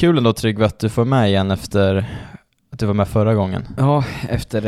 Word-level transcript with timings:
kul 0.00 0.18
ändå 0.18 0.32
Tryggve 0.32 0.66
att 0.66 0.78
du 0.78 0.88
får 0.88 1.04
med 1.04 1.28
igen 1.28 1.50
efter 1.50 1.96
att 2.72 2.78
du 2.78 2.86
var 2.86 2.94
med 2.94 3.08
förra 3.08 3.34
gången. 3.34 3.68
Ja, 3.78 4.04
efter 4.28 4.66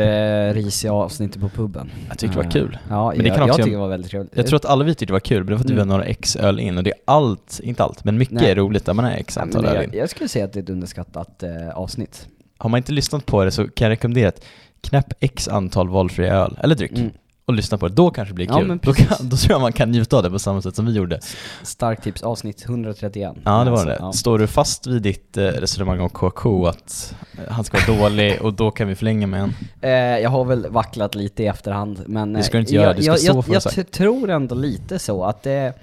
eh, 0.49 0.53
risiga 0.53 0.93
avsnittet 0.93 1.41
på 1.41 1.49
puben. 1.49 1.91
Jag 2.09 2.17
tyckte 2.19 2.33
det 2.33 2.37
var 2.37 2.45
Eh, 2.45 2.51
kul. 2.51 2.77
Ja, 2.89 3.09
Men 3.15 3.17
det 3.23 3.27
jag, 3.27 3.37
kan 3.37 3.47
jag 3.47 3.53
också- 3.53 3.63
tycker 3.63 3.71
det 3.77 3.81
var 3.81 3.87
väldigt 3.87 4.11
trevligt. 4.11 4.31
Jag 4.37 4.47
tror 4.47 4.55
att 4.57 4.65
alla 4.65 4.83
vi 4.83 4.91
tyckte 4.91 5.05
det 5.05 5.13
var 5.13 5.19
kul, 5.19 5.37
men 5.37 5.45
det 5.45 5.51
var 5.51 5.57
för 5.57 5.65
att 5.65 5.69
vi 5.69 5.73
Mm. 5.73 5.87
var 5.87 5.95
några 5.97 6.05
x 6.09 6.35
öl 6.35 6.59
in 6.59 6.77
och 6.77 6.83
det 6.83 6.89
är 6.89 6.97
allt, 7.05 7.59
inte 7.63 7.83
allt, 7.83 8.03
men 8.03 8.17
mycket 8.17 8.35
Nej. 8.35 8.51
är 8.51 8.55
roligt 8.55 8.85
där 8.85 8.93
man 8.93 9.05
är 9.05 9.17
x 9.17 9.33
Ja, 9.35 9.41
antal 9.41 9.65
öl 9.65 9.75
jag, 9.75 9.83
in. 9.83 9.89
jag 9.93 10.09
skulle 10.09 10.29
säga 10.29 10.45
att 10.45 10.53
det 10.53 10.59
är 10.59 10.63
ett 10.63 10.69
underskattat 10.69 11.43
eh, 11.43 11.69
avsnitt. 11.75 12.27
Har 12.57 12.69
man 12.69 12.77
inte 12.77 12.91
lyssnat 12.91 13.25
på 13.25 13.43
det 13.43 13.51
så 13.51 13.63
kan 13.67 13.85
jag 13.85 13.89
rekommendera 13.91 14.29
att 14.29 14.45
knäpp 14.81 15.13
x 15.19 15.47
antal 15.47 15.89
valfria 15.89 16.33
öl, 16.33 16.59
eller 16.63 16.75
dryck, 16.75 16.91
Mm. 16.91 17.11
Och 17.45 17.53
lyssna 17.53 17.77
på 17.77 17.87
det. 17.87 17.93
Då 17.95 18.09
kanske 18.09 18.31
det 18.31 18.35
blir 18.35 18.47
Ja, 18.47 18.57
kul. 18.57 18.67
men 18.67 18.79
då, 18.83 18.93
kan, 18.93 19.07
då 19.29 19.37
tror 19.37 19.51
jag 19.51 19.61
man 19.61 19.73
kan 19.73 19.91
njuta 19.91 20.17
av 20.17 20.23
det 20.23 20.29
på 20.29 20.39
samma 20.39 20.61
sätt 20.61 20.75
som 20.75 20.85
vi 20.85 20.91
gjorde. 20.91 21.19
Starkt 21.63 22.03
tips, 22.03 22.23
avsnitt 22.23 22.63
131. 22.65 23.33
Ja, 23.43 23.63
det 23.63 23.71
var 23.71 23.85
det. 23.85 23.97
ja. 23.99 24.11
Står 24.13 24.39
du 24.39 24.47
fast 24.47 24.87
vid 24.87 25.01
ditt 25.01 25.37
eh, 25.37 25.43
resonemang 25.43 25.99
om 25.99 26.09
KK, 26.09 26.65
att 26.67 27.15
eh, 27.37 27.53
han 27.53 27.63
ska 27.63 27.77
vara 27.87 27.99
dålig 27.99 28.41
och 28.41 28.53
då 28.53 28.71
kan 28.71 28.87
vi 28.87 28.95
förlänga 28.95 29.27
med 29.27 29.41
en? 29.41 29.53
Eh, 29.81 29.91
jag 30.19 30.29
har 30.29 30.45
väl 30.45 30.67
vacklat 30.69 31.15
lite 31.15 31.43
i 31.43 31.47
efterhand, 31.47 32.03
men... 32.07 32.33
Det 32.33 32.43
ska 32.43 32.57
du 32.57 32.61
inte 32.61 32.73
göra, 32.75 32.85
jag, 32.87 32.95
du 32.95 33.01
ska 33.03 33.11
jag, 33.11 33.19
stå 33.19 33.35
jag, 33.35 33.45
för 33.45 33.53
jag 33.53 33.63
t- 33.63 33.83
tror 33.83 34.29
ändå 34.29 34.55
lite 34.55 34.99
så 34.99 35.23
att 35.23 35.43
det... 35.43 35.73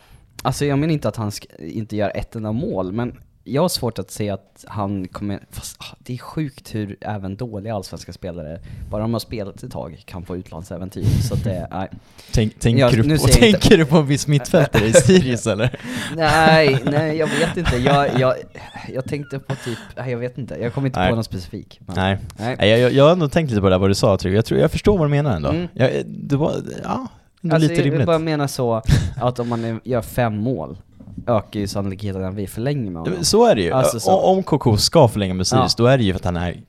Alltså 0.43 0.65
jag 0.65 0.79
menar 0.79 0.93
inte 0.93 1.09
att 1.09 1.17
han 1.17 1.33
inte 1.59 1.97
gör 1.97 2.13
ett 2.17 2.37
enda 2.37 2.53
mål, 2.53 2.93
men 2.93 3.17
jag 3.45 3.63
har 3.63 3.69
svårt 3.69 3.99
att 3.99 4.11
se 4.11 4.31
att 4.31 4.65
han 4.69 5.09
kommer... 5.09 5.41
Fast 5.51 5.77
ah, 5.81 5.85
det 5.99 6.15
är 6.15 6.19
sjukt 6.19 6.75
hur 6.75 6.97
även 7.01 7.37
dåliga 7.37 7.75
allsvenska 7.75 8.13
spelare, 8.13 8.61
bara 8.91 9.03
de 9.03 9.13
har 9.13 9.21
spelat 9.21 9.63
ett 9.63 9.73
tag, 9.73 10.03
kan 10.05 10.25
få 10.25 10.37
utlandsäventyr. 10.37 11.05
så 11.29 11.35
att 11.35 11.45
det, 11.45 11.69
nej. 11.71 11.89
Tänk, 12.33 12.59
tänker, 12.59 12.81
Jag- 12.81 12.93
du 12.93 13.03
på, 13.03 13.09
jag 13.09 13.19
inte- 13.21 13.33
tänker 13.39 13.77
du 13.77 13.87
på 13.87 13.97
en 13.97 14.07
viss 14.07 14.27
mittfältare 14.27 14.85
i 14.87 14.93
Sirius 14.93 15.47
eller? 15.47 15.81
nej, 16.17 16.79
nej 16.85 17.17
jag 17.17 17.27
vet 17.27 17.57
inte. 17.57 17.77
Jag, 17.77 18.21
jag, 18.21 18.35
jag 18.95 19.05
tänkte 19.05 19.39
på 19.39 19.55
typ, 19.65 19.79
nej 19.97 20.11
jag 20.11 20.19
vet 20.19 20.39
inte. 20.39 20.55
Jag 20.55 20.75
kommer 20.75 20.87
inte 20.89 21.01
Nej. 21.01 21.09
på 21.09 21.15
någon 21.15 21.25
specifik. 21.25 21.81
men- 21.87 21.97
Nej. 21.97 22.19
nej. 22.39 22.57
Nej, 22.59 22.71
jag, 22.71 22.79
jag, 22.81 22.93
jag 22.93 23.05
har 23.05 23.13
ändå 23.13 23.29
tänkt 23.29 23.51
lite 23.51 23.61
på 23.61 23.67
det 23.69 23.75
där 23.75 23.79
vad 23.79 23.91
du 23.91 23.95
sa 23.95 24.17
Trygve, 24.17 24.37
jag, 24.39 24.45
tror, 24.45 24.61
jag 24.61 24.71
förstår 24.71 24.99
vad 24.99 25.07
du 25.07 25.11
menar 25.11 25.37
ändå. 25.37 25.49
Mm. 25.49 25.69
Jag, 25.75 25.91
det 26.07 26.37
var, 26.37 26.55
ja, 26.85 27.07
ändå 27.43 27.55
Alltså, 27.55 27.69
lite 27.71 27.81
jag 27.81 27.87
rimligt. 27.87 28.07
bara 28.07 28.19
menar 28.19 28.47
så 28.47 28.83
att 29.21 29.39
om 29.39 29.49
man 29.49 29.81
gör 29.85 30.03
fem 30.03 30.37
mål 30.37 30.77
ökar 31.27 31.61
ju 31.61 31.67
sannolikheten 31.67 32.25
att 32.25 32.35
vi 32.35 32.47
förlänger 32.47 32.91
med 32.91 33.03
honom. 33.03 33.25
Så 33.25 33.47
är 33.47 33.55
det 33.55 33.63
ju. 33.63 33.73
Alltså, 33.73 34.01
så. 34.01 34.13
Om 34.21 34.43
KK 34.43 34.77
ska 34.77 35.09
förlänga 35.09 35.35
med 35.35 35.47
Sirius, 35.47 35.75
Ja. 35.79 35.85
då 35.85 35.89
är 35.91 35.99
det 35.99 36.05
ju 36.05 36.13
för 36.13 36.19
att 36.21 36.25
han 36.25 36.37
är 36.37 36.61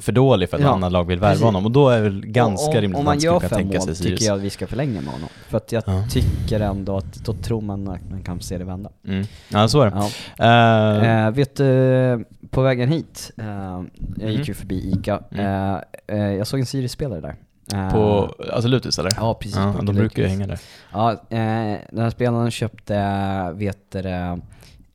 för 0.00 0.12
dålig 0.12 0.50
för 0.50 0.56
att 0.56 0.62
Ja. 0.62 0.68
andra 0.72 0.88
lag 0.88 1.04
vill 1.04 1.18
värva 1.20 1.46
honom. 1.46 1.64
Och 1.64 1.70
då 1.70 1.88
är 1.88 1.96
det 1.96 2.02
väl 2.02 2.26
ganska 2.26 2.68
Och- 2.68 2.74
rimligt 2.74 2.94
Om 2.96 3.00
att 3.00 3.04
man 3.04 3.20
skulle 3.20 3.32
gör 3.32 3.40
kunna 3.40 3.48
fem 3.48 3.58
tänka 3.58 3.78
mål 3.78 3.86
sig 3.86 3.94
Sirius. 3.96 4.18
tycker 4.20 4.30
jag 4.30 4.36
att 4.38 4.44
vi 4.44 4.50
ska 4.50 4.66
förlänga 4.66 5.00
med 5.00 5.12
honom. 5.12 5.28
För 5.48 5.56
att 5.56 5.72
jag 5.72 5.82
Ja. 5.86 6.04
tycker 6.10 6.60
ändå 6.60 6.96
att 6.96 7.14
då 7.24 7.32
tror 7.32 7.60
man 7.60 7.88
att 7.88 8.10
man 8.10 8.22
kan 8.22 8.40
se 8.40 8.58
det 8.58 8.64
vända. 8.64 8.90
Mm. 9.08 9.24
Ja, 9.48 9.68
så 9.68 9.80
är 9.80 9.90
det. 9.90 9.96
Ja. 10.38 10.44
Eh, 10.44 11.24
Eh, 11.26 11.30
vet 11.30 11.56
du, 11.56 12.24
på 12.50 12.62
vägen 12.62 12.88
hit, 12.88 13.30
eh, 13.36 13.44
jag 13.46 14.30
gick 14.30 14.38
Mhm. 14.38 14.44
ju 14.44 14.54
förbi 14.54 14.92
ICA, 14.92 15.20
Mm. 15.30 16.36
jag 16.36 16.46
såg 16.46 16.60
en 16.60 16.66
Sirius-spelare 16.66 17.20
där. 17.20 17.34
Eh, 17.72 17.90
på, 17.92 18.34
alltså 18.52 18.68
Lutus 18.68 18.98
eller? 18.98 19.12
Ja, 19.16 19.34
precis. 19.34 19.56
Ja, 19.56 19.74
de 19.82 19.94
brukar 19.94 20.22
ju 20.22 20.28
hänga 20.28 20.46
där. 20.46 20.58
Ja, 20.92 21.12
eh, 21.12 21.78
den 21.90 21.98
här 22.02 22.10
spelaren 22.10 22.50
köpte, 22.50 23.50
vet 23.54 23.78
du, 23.92 24.02
det, 24.02 24.40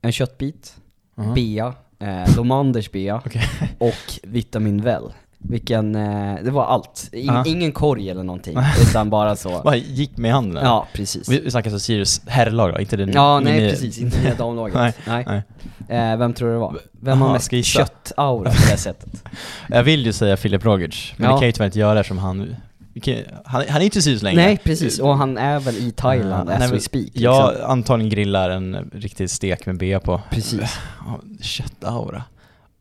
en 0.02 0.12
köttbit, 0.12 0.76
Aha. 1.18 1.34
bea, 1.34 1.74
eh, 2.00 2.36
Lomanders 2.38 2.92
bea 2.92 3.16
Okej. 3.26 3.44
och 3.78 4.20
Vitamin 4.24 4.82
Well. 4.82 5.04
Vilken, 5.42 5.96
eh, 5.96 6.36
det 6.44 6.52
var 6.52 6.66
allt. 6.66 7.10
In, 7.12 7.26
Ja. 7.26 7.44
ingen 7.48 7.72
korg 7.72 8.10
eller 8.10 8.24
någonting, 8.24 8.58
utan 8.82 9.10
bara 9.10 9.36
så. 9.36 9.62
Vad 9.62 9.78
gick 9.78 10.18
med 10.18 10.34
handen? 10.34 10.64
Ja, 10.66 10.88
precis. 10.94 11.30
Vi, 11.30 11.40
vi 11.40 11.52
snackar 11.52 11.70
så 11.72 11.80
Sirius 11.80 12.22
herrlag 12.28 12.74
då, 12.74 12.80
inte 12.80 12.98
det 12.98 13.12
Ja, 13.14 13.40
nej 13.40 13.54
mini- 13.62 13.70
precis, 13.70 13.98
inte 14.00 14.18
det 14.22 14.38
damlaget. 14.38 14.76
Nej, 14.76 14.94
nej. 15.08 15.44
nej. 15.88 16.12
Eh, 16.12 16.18
vem 16.18 16.34
tror 16.34 16.48
du 16.48 16.54
det 16.54 16.60
var? 16.60 16.78
Vem 16.92 17.22
har 17.22 17.34
mest 17.34 17.66
köttaura 17.66 18.50
på 18.50 18.58
det 18.72 18.78
sättet? 18.78 19.24
Jag 19.70 19.84
vill 19.84 20.06
ju 20.06 20.14
säga 20.14 20.38
Filip 20.38 20.66
Rogic, 20.66 21.14
men 21.18 21.26
Ja. 21.26 21.32
det 21.32 21.40
kan 21.40 21.42
jag 21.42 21.48
ju 21.48 21.52
tyvärr 21.52 21.66
inte 21.66 21.80
göra 21.80 22.00
eftersom 22.00 22.18
han, 22.18 22.56
han, 23.46 23.64
han 23.70 23.82
är 23.82 23.86
inte 23.86 24.00
i 24.00 24.02
Sirius 24.02 24.22
längre. 24.24 24.42
Nej 24.42 24.58
precis, 24.64 25.00
och 25.00 25.18
han 25.18 25.38
är 25.38 25.60
väl 25.60 25.76
i 25.78 25.92
Thailand 25.92 26.50
Ja, 26.50 26.54
han 26.54 26.62
as 26.64 26.72
we 26.72 26.80
speak. 26.80 27.10
Jag 27.14 27.50
liksom. 27.52 27.72
antagligen 27.72 28.10
grillar 28.10 28.50
en 28.50 28.90
riktig 28.94 29.30
stek 29.30 29.66
med 29.66 29.78
bea 29.78 30.00
på. 30.00 30.22
Precis. 30.30 30.80
Ja, 31.06 31.20
Köttaura. 31.42 32.24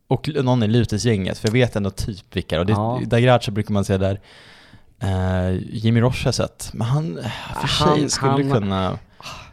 Och 0.08 0.28
någon 0.44 0.62
i 0.62 0.66
Lutus-gänget, 0.66 1.38
för 1.38 1.48
jag 1.48 1.52
vet 1.52 1.76
ändå 1.76 1.90
typ 1.90 2.36
vilka. 2.36 2.60
Och 2.60 2.66
det, 2.66 2.72
Ja. 2.72 3.00
Dagracha 3.06 3.50
brukar 3.50 3.72
man 3.74 3.84
säga 3.84 3.98
där. 3.98 4.20
Uh, 5.04 5.58
Jimmy 5.72 6.00
Roche 6.00 6.24
har 6.24 6.28
jag 6.28 6.34
sett, 6.34 6.70
men 6.72 6.86
han, 6.86 7.18
för 7.60 7.84
Han- 7.84 7.98
sig 7.98 8.10
skulle 8.10 8.30
han- 8.32 8.50
kunna... 8.50 8.98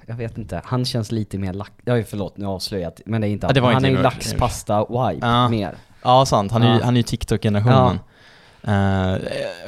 Jag 0.07 0.15
vet 0.15 0.37
inte, 0.37 0.61
han 0.65 0.85
känns 0.85 1.11
lite 1.11 1.37
mer 1.37 1.53
lax... 1.53 1.71
Ja, 1.85 2.03
förlåt, 2.07 2.37
nu 2.37 2.45
har 2.45 2.51
jag 2.51 2.55
avslöjat, 2.55 3.01
men 3.05 3.21
det 3.21 3.27
är 3.27 3.29
inte 3.29 3.47
Ja, 3.47 3.53
det 3.53 3.61
han. 3.61 3.73
inte 3.75 3.87
är 3.87 3.91
ju 3.91 4.01
laxpasta-wipe 4.01 5.17
Ja. 5.21 5.49
mer. 5.49 5.75
Ja, 6.03 6.25
sant. 6.25 6.51
Han 6.51 6.63
är 6.63 6.73
ju, 6.73 6.79
Ja. 6.79 6.85
han 6.85 6.93
är 6.93 6.97
ju 6.99 7.03
TikTok-generationen. 7.03 7.99
Uh, 8.67 9.15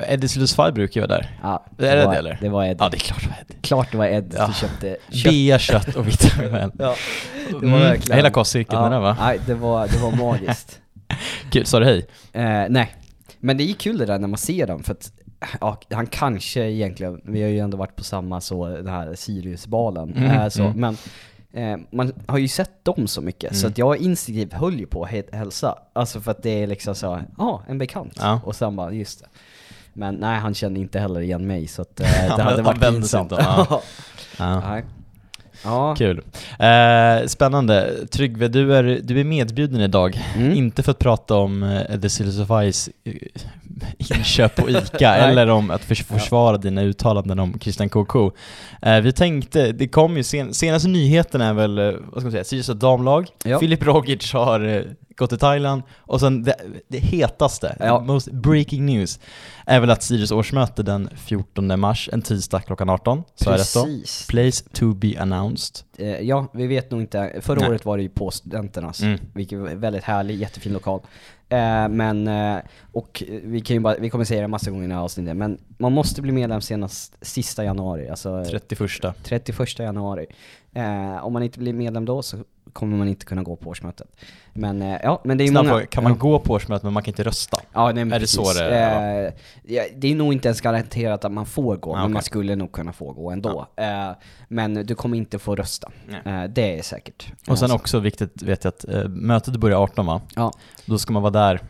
Eddie 0.08 0.28
Sillusfaj 0.28 0.72
brukar 0.72 1.02
ju 1.02 1.08
vara 1.08 1.18
där. 1.19 1.40
Ja, 1.44 1.66
Är 1.78 1.96
det 1.96 2.06
var, 2.06 2.12
det, 2.13 2.18
eller? 2.19 2.38
Det 2.41 2.50
var 2.50 2.66
Ed. 2.66 2.78
Ja, 2.80 2.90
det 2.90 2.97
är 2.97 3.00
klart 3.00 3.22
det 3.24 3.28
var 3.30 3.35
Eddie. 3.41 3.58
Klart 3.62 3.91
det 3.91 3.97
var 3.97 4.06
Ed 4.06 4.34
Ja. 4.38 4.46
som 4.46 4.53
köpte 4.53 4.97
kött. 5.12 5.24
Bea, 5.31 5.59
kött 5.59 5.96
och 5.96 6.08
vitamin 6.08 6.72
Ja, 6.80 6.96
det 7.50 7.53
var 7.53 7.62
Mm, 7.63 7.80
verkligen... 7.80 8.16
Hela 8.18 8.30
kostcirkeln 8.30 8.84
ja, 8.84 8.90
där 8.90 9.00
va? 9.00 9.18
Nej, 9.19 9.40
det 9.46 9.53
var, 9.53 9.88
det 9.88 9.97
var 9.97 10.12
magiskt. 10.12 10.80
Kul, 11.52 11.66
sa 11.66 11.80
du 11.80 11.85
hej? 11.85 12.06
Eh, 12.34 12.66
nej, 12.69 12.96
men 13.40 13.58
det 13.58 13.63
är 13.69 13.74
kul 13.74 13.97
det 13.97 14.06
där 14.06 14.19
när 14.19 14.28
man 14.28 14.38
ser 14.38 14.68
dem, 14.68 14.84
för 14.84 14.91
att 14.91 15.12
ja, 15.62 15.79
han 15.91 16.08
kanske 16.08 16.62
egentligen, 16.69 17.22
vi 17.24 17.41
har 17.44 17.50
ju 17.50 17.59
ändå 17.59 17.78
varit 17.78 17.96
på 17.96 18.03
samma 18.03 18.41
så, 18.41 18.68
den 18.68 18.88
här 18.88 19.16
Sirius-balen, 19.16 20.14
Mm, 20.18 20.31
eh, 20.31 20.50
så, 20.50 20.64
mm. 20.64 20.79
men 20.79 20.97
eh, 21.57 21.78
man 21.91 22.13
har 22.28 22.38
ju 22.38 22.47
sett 22.47 22.85
dem 22.85 23.07
så 23.07 23.22
mycket, 23.22 23.56
så 23.56 23.66
Mm. 23.66 23.72
att 23.72 23.78
jag 23.78 23.97
instinktivt 23.97 24.53
höll 24.53 24.79
ju 24.79 24.85
på 24.88 25.03
att 25.03 25.09
hälsa. 25.35 25.75
Alltså 25.94 26.22
för 26.22 26.31
att 26.31 26.44
det 26.44 26.63
är 26.63 26.68
liksom 26.68 26.95
så, 26.95 27.19
ja, 27.38 27.62
en 27.68 27.78
bekant. 27.78 28.13
Ja. 28.19 28.40
Och 28.44 28.56
sen 28.56 28.75
bara, 28.75 28.91
just 28.91 29.19
det. 29.19 29.25
Men 29.94 30.16
nej, 30.16 30.40
han 30.40 30.53
kände 30.53 30.79
inte 30.79 31.00
heller 31.00 31.22
igen 31.22 31.47
mig, 31.47 31.67
så 31.67 31.81
att 31.81 32.00
eh, 32.00 32.07
det 32.38 32.44
hade 32.44 32.62
varit 32.62 32.79
pinsamt. 32.81 33.31
inte 33.31 33.44
ja. 33.44 33.81
Ja. 34.38 34.81
Ja. 35.63 35.95
Kul. 35.95 36.22
Eh, 36.59 37.28
spännande. 37.28 38.07
Tryggve, 38.12 38.47
du 38.47 38.75
är, 38.75 39.00
du 39.03 39.19
är 39.19 39.23
medbjuden 39.23 39.81
idag. 39.81 40.19
Mm. 40.38 40.53
Inte 40.53 40.84
för 40.84 40.91
att 40.91 41.00
prata 41.00 41.35
om 41.35 41.63
eh, 41.63 42.00
The 42.00 42.09
Sills 42.09 42.40
of 42.40 42.50
Ice 42.73 42.90
eh, 43.03 43.13
inköp 43.97 44.56
på 44.56 44.69
ICA 44.69 45.16
eller 45.16 45.47
om 45.50 45.72
att 45.72 45.81
förs- 45.84 46.03
försvara 46.03 46.57
dina 46.57 46.81
uttalanden 46.81 47.40
om 47.40 47.59
Christian 47.59 47.90
KK. 47.90 48.31
Eh, 48.81 49.00
vi 49.01 49.12
tänkte, 49.12 49.72
det 49.72 49.88
kom 49.88 50.17
ju 50.17 50.23
sen, 50.23 50.53
senaste 50.53 50.90
nyheten 50.90 51.41
är 51.41 51.53
väl, 51.53 51.78
eh, 51.78 51.85
vad 51.85 51.94
ska 52.13 52.22
man 52.22 52.31
säga, 52.31 52.44
Sirius 52.44 52.67
damlag, 52.67 53.28
Ja. 53.44 53.59
Filip 53.59 53.84
Rogic 53.85 54.34
har 54.34 54.85
gått 55.17 55.29
till 55.29 55.39
Thailand 55.39 55.81
och 55.97 56.19
sen 56.19 56.44
det, 56.44 56.55
det 56.88 56.97
hetaste, 57.00 57.75
Ja. 57.79 58.00
most 58.00 58.31
breaking 58.31 58.85
news, 58.85 59.19
är 59.66 59.79
väl 59.79 59.89
att 59.91 60.03
Sirius 60.03 60.31
årsmöte 60.31 60.83
den 60.83 61.09
14 61.16 61.79
mars, 61.79 62.09
en 62.13 62.22
tisdag 62.22 62.59
klockan 62.61 62.89
18, 62.89 63.23
så 63.35 63.50
är 63.50 63.57
det 63.57 63.73
då. 63.73 63.83
Precis. 63.83 64.28
Place 64.28 64.63
to 64.73 64.94
be 64.94 65.22
announced. 65.22 65.85
Eh, 65.97 66.19
ja, 66.19 66.47
vi 66.53 66.67
vet 66.67 66.91
nog 66.91 67.01
inte. 67.01 67.33
Förra 67.41 67.59
Nej. 67.59 67.69
året 67.69 67.85
var 67.85 67.97
det 67.97 68.03
ju 68.03 68.09
på 68.09 68.31
Studenternas, 68.31 69.01
Mm. 69.01 69.19
vilket 69.33 69.59
var 69.59 69.69
väldigt 69.69 70.03
härlig, 70.03 70.35
jättefin 70.35 70.73
lokal. 70.73 71.00
Eh, 71.49 71.88
men, 71.89 72.28
eh, 72.28 72.57
och 72.91 73.23
vi 73.44 73.61
kan 73.61 73.73
ju 73.75 73.79
bara, 73.79 73.95
vi 73.99 74.09
kommer 74.09 74.25
säga 74.25 74.41
det 74.41 74.47
massa 74.47 74.72
gånger 74.72 74.85
i 74.85 74.88
det 74.88 74.94
här 74.94 75.01
avsnittet, 75.01 75.35
men 75.35 75.57
man 75.78 75.91
måste 75.94 76.22
bli 76.22 76.31
medlem 76.31 76.61
senast 76.61 77.16
sista 77.22 77.63
januari, 77.63 78.09
alltså 78.09 78.45
31. 78.45 79.13
31 79.23 79.79
januari. 79.79 80.25
Eh, 80.78 81.26
om 81.26 81.34
man 81.34 81.44
inte 81.44 81.60
blir 81.60 81.74
medlem 81.74 82.06
då 82.06 82.22
så 82.22 82.38
kommer 82.74 82.98
man 82.98 83.08
inte 83.08 83.26
kunna 83.26 83.44
gå 83.44 83.56
på 83.56 83.70
årsmötet. 83.70 84.08
Men 84.54 84.82
eh, 84.82 84.98
ja, 85.04 85.22
men 85.24 85.38
det 85.38 85.44
är 85.44 85.48
Snabb 85.48 85.66
många... 85.66 85.74
fråga, 85.76 85.86
kan 85.86 86.04
man 86.04 86.12
ja. 86.12 86.18
gå 86.18 86.40
på 86.40 86.54
årsmötet 86.54 86.84
men 86.84 86.94
man 86.94 87.04
kan 87.04 87.12
inte 87.12 87.24
rösta? 87.24 87.58
Ja, 87.74 87.92
nej, 87.92 88.02
Är 88.02 88.06
det 88.06 88.20
precis. 88.20 88.36
så 88.36 88.53
det 88.53 88.64
är? 88.76 89.26
Eh, 89.28 89.34
ja, 89.64 89.84
det 89.96 90.12
är 90.12 90.16
nog 90.16 90.34
inte 90.34 90.47
ens 90.47 90.62
garanterat 90.62 91.26
att 91.26 91.32
man 91.32 91.46
får 91.46 91.76
gå, 91.78 91.91
Ah, 91.91 91.96
men 91.96 92.03
okej. 92.06 92.14
man 92.14 92.22
skulle 92.24 92.56
nog 92.56 92.72
kunna 92.72 92.94
få 92.94 93.12
gå 93.14 93.32
ändå. 93.32 93.68
Eh, 93.76 94.09
men 94.47 94.74
du 94.74 94.96
kommer 94.96 95.18
inte 95.18 95.40
få 95.40 95.56
rösta. 95.56 95.91
Eh, 96.26 96.44
det 96.44 96.80
är 96.80 96.82
säkert. 96.84 97.28
Och 97.47 97.59
sen 97.59 97.70
Eh, 97.70 97.76
också 97.76 98.00
viktigt 98.00 98.41
vet 98.41 98.64
jag 98.64 98.70
att 98.72 98.85
eh, 98.90 99.08
mötet 99.08 99.56
börjar 99.56 99.78
18 99.84 100.06
va? 100.06 100.22
Ja. 100.35 100.52
Då 100.85 100.97
ska 100.97 101.14
man 101.14 101.22
vara 101.22 101.32
där 101.34 101.62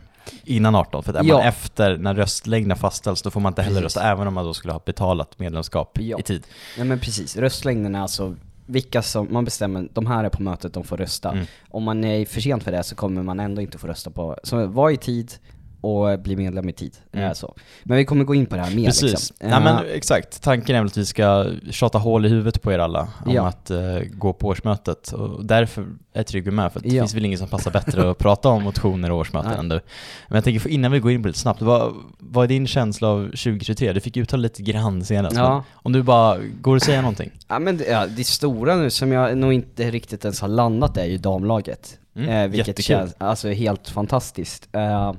innan 0.44 0.74
18, 0.74 1.02
för 1.02 1.12
att 1.12 1.18
är 1.18 1.24
Ja. 1.28 1.36
man 1.38 1.46
efter 1.46 1.96
när 1.96 2.14
röstlängderna 2.14 2.76
fastställs 2.76 3.22
då 3.22 3.30
får 3.30 3.40
man 3.40 3.50
inte 3.50 3.62
heller 3.62 3.80
Precis. 3.80 3.96
rösta, 3.96 4.10
även 4.10 4.26
om 4.26 4.34
man 4.34 4.44
då 4.44 4.54
skulle 4.54 4.72
ha 4.72 4.80
betalat 4.84 5.38
medlemskap 5.38 5.98
Ja. 6.00 6.18
i 6.18 6.22
tid. 6.22 6.46
Nej 6.78 6.86
men 6.86 6.98
precis, 6.98 7.36
röstlängden 7.36 7.94
är 7.94 8.00
alltså 8.00 8.34
vilka 8.68 9.02
som, 9.02 9.28
man 9.30 9.44
bestämmer, 9.44 9.88
de 9.92 10.06
här 10.06 10.24
är 10.24 10.28
på 10.28 10.42
mötet, 10.42 10.72
de 10.74 10.84
får 10.84 10.96
rösta. 10.96 11.32
Mm. 11.32 11.46
Om 11.68 11.82
man 11.82 12.04
är 12.04 12.24
för 12.24 12.40
sent 12.40 12.62
för 12.62 12.72
det 12.72 12.82
så 12.82 12.94
kommer 12.94 13.22
man 13.22 13.40
ändå 13.40 13.62
inte 13.62 13.78
få 13.78 13.86
rösta 13.86 14.10
på, 14.10 14.36
så 14.42 14.66
var 14.66 14.90
i 14.90 14.96
tid 14.96 15.32
och 15.80 16.18
bli 16.20 16.36
medlem 16.36 16.68
i 16.68 16.72
tid. 16.72 16.96
Mm. 17.12 17.26
Eh, 17.26 17.32
så. 17.32 17.54
Men 17.84 17.96
vi 17.96 18.04
kommer 18.04 18.24
gå 18.24 18.34
in 18.34 18.46
på 18.46 18.56
det 18.56 18.62
här 18.62 18.74
mer 18.76 18.84
Precis. 18.86 19.02
liksom. 19.02 19.36
Nej 19.40 19.60
men 19.60 19.76
Eh, 19.86 19.92
exakt, 19.94 20.42
tanken 20.42 20.76
är 20.76 20.80
väl 20.80 20.86
att 20.86 20.96
vi 20.96 21.06
ska 21.06 21.46
tjata 21.70 21.98
hål 21.98 22.26
i 22.26 22.28
huvudet 22.28 22.62
på 22.62 22.72
er 22.72 22.78
alla 22.78 23.08
om 23.26 23.32
Ja. 23.34 23.46
att 23.46 23.70
eh, 23.70 23.78
gå 24.12 24.32
på 24.32 24.46
årsmötet. 24.48 25.12
Och 25.12 25.44
därför 25.44 25.86
är 26.12 26.22
Tryggve 26.22 26.50
med, 26.50 26.72
för 26.72 26.80
att 26.80 26.84
det 26.84 26.94
Ja. 26.94 27.02
finns 27.02 27.14
väl 27.14 27.24
ingen 27.24 27.38
som 27.38 27.48
passar 27.48 27.70
bättre 27.70 28.10
att 28.10 28.18
prata 28.18 28.48
om 28.48 28.62
motioner 28.62 29.10
och 29.10 29.18
årsmöten 29.18 29.50
Nej. 29.50 29.58
än 29.60 29.68
du. 29.68 29.80
Men 30.28 30.34
jag 30.36 30.44
tänker, 30.44 30.68
innan 30.68 30.92
vi 30.92 30.98
går 31.00 31.10
in 31.12 31.22
på 31.22 31.26
det 31.26 31.28
lite 31.28 31.38
snabbt, 31.38 31.62
vad, 31.62 31.94
vad 32.18 32.44
är 32.44 32.48
din 32.48 32.66
känsla 32.66 33.08
av 33.08 33.24
2023? 33.24 33.92
Du 33.92 34.00
fick 34.00 34.16
uttala 34.16 34.40
lite 34.40 34.62
grann 34.62 35.04
senast, 35.04 35.36
Ja. 35.36 35.64
om 35.72 35.92
du 35.92 36.02
bara 36.02 36.38
går 36.60 36.76
och 36.76 36.82
säga 36.82 37.00
någonting? 37.00 37.30
Ja 37.48 37.58
men 37.58 37.76
det, 37.76 37.84
ja, 37.86 38.06
det 38.06 38.24
stora 38.24 38.76
nu 38.76 38.90
som 38.90 39.12
jag 39.12 39.38
nog 39.38 39.52
inte 39.52 39.90
riktigt 39.90 40.24
ens 40.24 40.40
har 40.40 40.48
landat 40.48 40.96
är 40.96 41.04
ju 41.04 41.18
damlaget. 41.18 41.98
Mm, 42.16 42.28
eh, 42.28 42.48
vilket 42.48 42.68
jättekul. 42.68 42.84
känns 42.84 43.14
alltså 43.18 43.48
helt 43.48 43.88
fantastiskt. 43.88 44.68
Eh, 44.72 45.12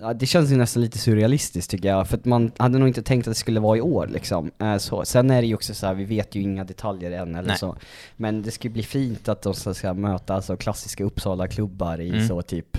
ja, 0.00 0.14
det 0.14 0.26
känns 0.26 0.50
ju 0.52 0.56
nästan 0.56 0.82
lite 0.82 0.98
surrealistiskt 0.98 1.70
tycker 1.70 1.88
jag, 1.88 2.08
för 2.08 2.16
att 2.16 2.24
man 2.24 2.52
hade 2.56 2.78
nog 2.78 2.88
inte 2.88 3.02
tänkt 3.02 3.26
att 3.28 3.30
det 3.34 3.38
skulle 3.38 3.60
vara 3.60 3.78
i 3.78 3.80
år 3.80 4.06
liksom. 4.06 4.50
Eh, 4.58 4.76
så. 4.76 5.04
Sen 5.04 5.30
är 5.30 5.40
det 5.42 5.46
ju 5.48 5.54
också 5.54 5.74
så 5.74 5.86
här, 5.86 5.94
vi 5.94 6.04
vet 6.04 6.34
ju 6.34 6.40
inga 6.40 6.64
detaljer 6.64 7.10
än 7.10 7.34
eller 7.34 7.48
Nej. 7.48 7.58
så. 7.58 7.76
Men 8.16 8.42
det 8.42 8.50
ska 8.50 8.68
bli 8.68 8.82
fint 8.82 9.28
att 9.28 9.42
de 9.42 9.54
ska, 9.54 9.74
ska 9.74 9.94
möta 9.94 10.34
alltså, 10.34 10.56
klassiska 10.56 11.04
Uppsala-klubbar 11.04 12.00
i 12.00 12.08
Mm. 12.08 12.28
så 12.28 12.42
typ, 12.42 12.76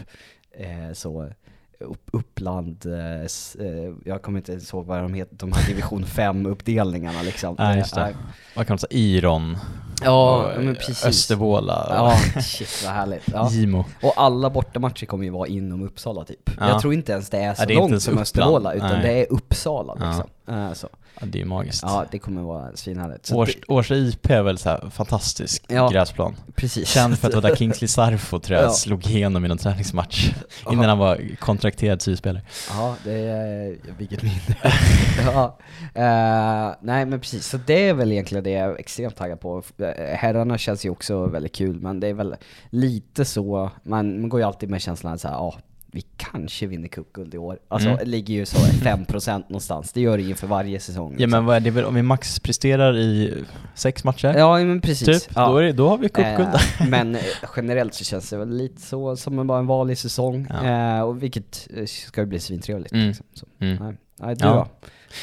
eh, 0.51 0.93
så 0.93 1.31
upp, 1.79 2.09
Uppland, 2.11 2.85
eh, 2.85 3.21
eh, 3.67 3.93
jag 4.05 4.21
kommer 4.21 4.39
inte 4.39 4.51
ens 4.51 4.73
ihåg 4.73 4.85
vad 4.85 5.01
de 5.01 5.13
heter, 5.13 5.35
de 5.35 5.51
här 5.53 5.67
division 5.67 6.05
5-uppdelningarna 6.05 7.23
liksom. 7.23 7.55
Ja, 7.57 7.75
just 7.75 7.95
det. 7.95 8.15
Vad 8.55 8.67
kan 8.67 8.73
man 8.73 8.79
säga? 8.79 8.89
Iron, 8.99 9.57
Ja, 10.03 10.51
men 10.57 10.75
precis. 10.75 11.05
Östervåla, 11.05 11.87
Ja, 11.89 12.41
shit 12.41 12.83
vad 12.85 12.93
härligt. 12.93 13.23
Ja. 13.33 13.49
Gimo. 13.51 13.85
Och 14.03 14.13
alla 14.17 14.49
bortamatcher 14.49 15.05
kommer 15.05 15.23
ju 15.23 15.29
vara 15.29 15.47
inom 15.47 15.83
Uppsala 15.83 16.23
typ. 16.25 16.49
Ja. 16.59 16.69
Jag 16.69 16.81
tror 16.81 16.93
inte 16.93 17.11
ens 17.11 17.29
det 17.29 17.37
är 17.37 17.53
så 17.53 17.61
Ja, 17.61 17.65
det 17.65 17.73
är 17.73 17.77
långt 17.77 18.01
som 18.01 18.11
Uppland. 18.11 18.21
Östervåla, 18.21 18.73
utan 18.73 18.89
Nej. 18.91 19.01
det 19.01 19.21
är 19.21 19.33
Uppsala 19.33 19.97
Ja. 19.99 20.07
liksom. 20.07 20.55
Eh, 20.55 20.73
så. 20.73 20.87
Ja, 21.19 21.25
det 21.25 21.37
är 21.37 21.39
ju 21.39 21.45
magiskt. 21.45 21.83
Ja, 21.83 22.05
det 22.11 22.19
kommer 22.19 22.41
vara 22.41 22.75
svinhärligt. 22.75 23.31
Års, 23.31 23.55
det, 23.55 23.61
Årsta 23.73 23.95
IP 23.95 24.29
är 24.29 24.41
väl 24.41 24.57
så 24.57 24.69
här 24.69 24.89
fantastisk 24.89 25.63
Ja. 25.67 25.89
gräsplan. 25.89 26.35
precis. 26.55 26.89
Känd 26.89 27.17
för 27.19 27.27
att 27.27 27.31
det 27.33 27.41
var 27.41 27.49
där 27.49 27.55
Kingsley 27.55 27.87
Sarfo 27.87 28.39
tror 28.39 28.57
jag 28.59 28.65
Ja. 28.67 28.71
slog 28.73 29.07
igenom 29.07 29.45
i 29.45 29.47
någon 29.47 29.57
träningsmatch 29.57 30.29
innan 30.71 30.85
han 30.89 30.97
var 30.97 31.21
kontrakterad 31.39 32.01
syspelare. 32.01 32.43
Ja, 32.69 32.95
det 33.03 33.13
är, 33.13 33.77
vilket 33.97 34.23
minne. 34.23 34.57
ja. 35.25 35.57
Eh, 35.93 36.75
nej 36.81 37.05
men 37.05 37.19
precis, 37.19 37.45
så 37.47 37.57
det 37.57 37.89
är 37.89 37.93
väl 37.93 38.11
egentligen 38.11 38.43
det 38.43 38.49
jag 38.51 38.71
är 38.71 38.75
extremt 38.79 39.15
taggad 39.15 39.39
på. 39.39 39.63
Eh, 39.77 40.15
Herrarna 40.15 40.57
känns 40.57 40.85
ju 40.85 40.89
också 40.89 41.25
väldigt 41.25 41.55
kul, 41.55 41.79
men 41.79 41.99
det 41.99 42.07
är 42.07 42.13
väl 42.13 42.35
lite 42.69 43.25
så, 43.25 43.71
man, 43.83 44.19
man 44.21 44.29
går 44.29 44.39
ju 44.39 44.45
alltid 44.45 44.69
med 44.69 44.81
känslan 44.81 45.13
att 45.13 45.23
ja, 45.23 45.55
vi 45.91 46.01
kanske 46.17 46.67
vinner 46.67 46.87
cupguld 46.87 47.33
i 47.33 47.37
år. 47.37 47.59
Alltså 47.67 47.89
Mm. 47.89 47.99
det 47.99 48.05
ligger 48.05 48.33
ju 48.33 48.45
så 48.45 48.57
5% 48.57 49.43
någonstans, 49.49 49.91
det 49.93 50.01
gör 50.01 50.17
det 50.17 50.23
inför 50.23 50.47
varje 50.47 50.79
säsong. 50.79 51.11
Ja 51.11 51.17
liksom. 51.17 51.31
men 51.31 51.45
vad 51.45 51.55
är 51.55 51.59
det 51.59 51.71
väl, 51.71 51.85
om 51.85 51.95
vi 51.95 52.01
maxpresterar 52.01 52.97
i 52.97 53.43
sex 53.75 54.03
matcher? 54.03 54.33
Ja, 54.37 54.57
men 54.57 54.81
precis. 54.81 55.23
Typ, 55.23 55.31
ja. 55.35 55.47
då, 55.49 55.57
är 55.57 55.63
det, 55.63 55.71
då 55.71 55.89
har 55.89 55.97
vi 55.97 56.09
cupguld. 56.09 56.47
Eh, 56.79 56.87
men 56.89 57.15
eh, 57.15 57.21
generellt 57.55 57.93
så 57.93 58.03
känns 58.03 58.29
det 58.29 58.37
väl 58.37 58.57
lite 58.57 58.81
så 58.81 59.15
som 59.15 59.39
en, 59.39 59.47
bara 59.47 59.59
en 59.59 59.67
vanlig 59.67 59.97
säsong, 59.97 60.47
Ja. 60.49 60.97
eh, 60.97 61.01
och 61.01 61.23
vilket 61.23 61.67
eh, 61.77 61.85
ska 61.85 62.21
ju 62.21 62.27
bli 62.27 62.39
svintrevligt. 62.39 62.91
Mm. 62.93 63.07
Liksom. 63.07 63.25
Så, 63.33 63.45
Mm. 63.59 63.77
nej. 63.83 63.97
Nej, 64.21 64.35
du 64.35 64.45
Ja. 64.45 64.53
då? 64.53 64.67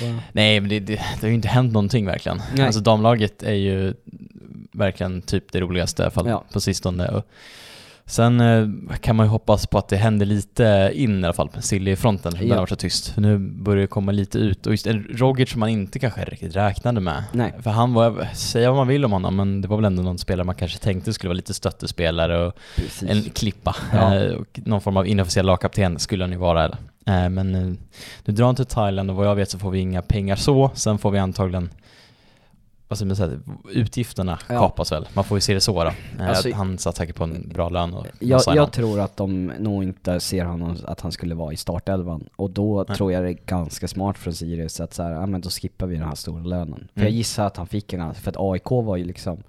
Vad- 0.06 0.14
Nej 0.32 0.60
men 0.60 0.70
det, 0.70 0.80
det, 0.80 0.92
det 0.94 1.20
har 1.20 1.28
ju 1.28 1.34
inte 1.34 1.48
hänt 1.48 1.72
någonting 1.72 2.06
verkligen. 2.06 2.42
Nej. 2.54 2.66
Alltså 2.66 2.80
damlaget 2.80 3.42
är 3.42 3.52
ju 3.54 3.94
verkligen 4.72 5.22
typ 5.22 5.52
det 5.52 5.60
roligaste 5.60 6.02
i 6.02 6.04
alla 6.04 6.10
fall 6.10 6.28
Ja. 6.28 6.44
på 6.52 6.60
sistone. 6.60 7.08
Och 7.08 7.24
sen 8.08 8.40
eh, 8.40 8.68
kan 9.00 9.16
man 9.16 9.26
ju 9.26 9.30
hoppas 9.30 9.66
på 9.66 9.78
att 9.78 9.88
det 9.88 9.96
händer 9.96 10.26
lite 10.26 10.90
in 10.94 11.20
i 11.20 11.24
alla 11.24 11.32
fall 11.32 11.48
på 11.48 11.62
Silly-fronten, 11.62 12.32
den 12.34 12.46
Ja. 12.48 12.54
har 12.54 12.60
varit 12.60 12.68
så 12.68 12.76
tyst. 12.76 13.08
För 13.08 13.20
nu 13.20 13.38
börjar 13.38 13.80
det 13.80 13.86
komma 13.86 14.12
lite 14.12 14.38
ut. 14.38 14.66
Och 14.66 14.72
just 14.72 14.86
Rogic 15.10 15.50
som 15.50 15.60
man 15.60 15.68
inte 15.68 15.98
kanske 15.98 16.24
riktigt 16.24 16.56
räknade 16.56 17.00
med. 17.00 17.24
Nej. 17.32 17.54
För 17.62 17.70
han 17.70 17.94
var, 17.94 18.28
säga 18.34 18.70
vad 18.70 18.76
man 18.76 18.88
vill 18.88 19.04
om 19.04 19.12
honom, 19.12 19.36
men 19.36 19.60
det 19.60 19.68
var 19.68 19.76
väl 19.76 19.84
ändå 19.84 20.02
någon 20.02 20.18
spelare 20.18 20.44
man 20.44 20.54
kanske 20.54 20.78
tänkte 20.78 21.12
skulle 21.12 21.28
vara 21.28 21.36
lite 21.36 21.54
stöttespelare 21.54 22.46
och 22.46 22.52
Precis. 22.76 23.10
en 23.10 23.22
klippa. 23.22 23.76
Ja. 23.92 24.14
Eh, 24.16 24.32
och 24.34 24.60
någon 24.64 24.80
form 24.80 24.96
av 24.96 25.06
inofficiell 25.06 25.46
lagkapten 25.46 25.98
skulle 25.98 26.24
han 26.24 26.32
ju 26.32 26.38
vara. 26.38 26.64
Eller? 26.64 26.76
Eh, 27.24 27.28
men 27.28 27.52
nu 28.24 28.32
drar 28.32 28.46
han 28.46 28.54
till 28.56 28.66
Thailand 28.66 29.10
och 29.10 29.16
vad 29.16 29.26
jag 29.26 29.34
vet 29.34 29.50
så 29.50 29.58
får 29.58 29.70
vi 29.70 29.78
inga 29.78 30.02
pengar 30.02 30.36
så. 30.36 30.70
Sen 30.74 30.98
får 30.98 31.10
vi 31.10 31.18
antagligen 31.18 31.70
vad 32.88 32.98
ska 32.98 33.06
man 33.06 33.16
säga, 33.16 33.38
utgifterna 33.70 34.38
Ja. 34.48 34.58
kapas 34.58 34.92
väl. 34.92 35.08
Man 35.14 35.24
får 35.24 35.36
ju 35.36 35.40
se 35.40 35.54
det 35.54 35.60
så 35.60 35.84
då. 35.84 35.90
Eh, 36.18 36.28
Alltså- 36.28 36.52
han 36.52 36.78
satt 36.78 36.96
säkert 36.96 37.16
på 37.16 37.24
en 37.24 37.48
bra 37.48 37.68
lön 37.68 37.94
och 37.94 38.06
Jag, 38.18 38.40
jag 38.46 38.72
tror 38.72 39.00
att 39.00 39.16
de 39.16 39.46
nog 39.58 39.82
inte 39.84 40.20
ser 40.20 40.44
honom 40.44 40.76
att 40.84 41.00
han 41.00 41.12
skulle 41.12 41.34
vara 41.34 41.52
i 41.52 41.56
startelvan. 41.56 42.28
Och 42.36 42.50
då 42.50 42.84
Nej. 42.88 42.96
tror 42.96 43.12
jag 43.12 43.24
det 43.24 43.30
är 43.30 43.38
ganska 43.46 43.88
smart 43.88 44.18
från 44.18 44.34
Sirius 44.34 44.80
att 44.80 44.94
så 44.94 45.02
här, 45.02 45.10
ja 45.10 45.26
men 45.26 45.40
då 45.40 45.50
skippar 45.50 45.86
vi 45.86 45.96
den 45.96 46.08
här 46.08 46.14
stora 46.14 46.42
lönen. 46.42 46.88
För 46.94 47.00
Mm. 47.00 47.06
jag 47.06 47.10
gissar 47.10 47.46
att 47.46 47.56
han 47.56 47.66
fick 47.66 47.92
en, 47.92 48.14
för 48.14 48.30
att 48.30 48.36
AIK 48.38 48.70
var 48.70 48.96
ju 48.96 49.04
liksom, 49.04 49.42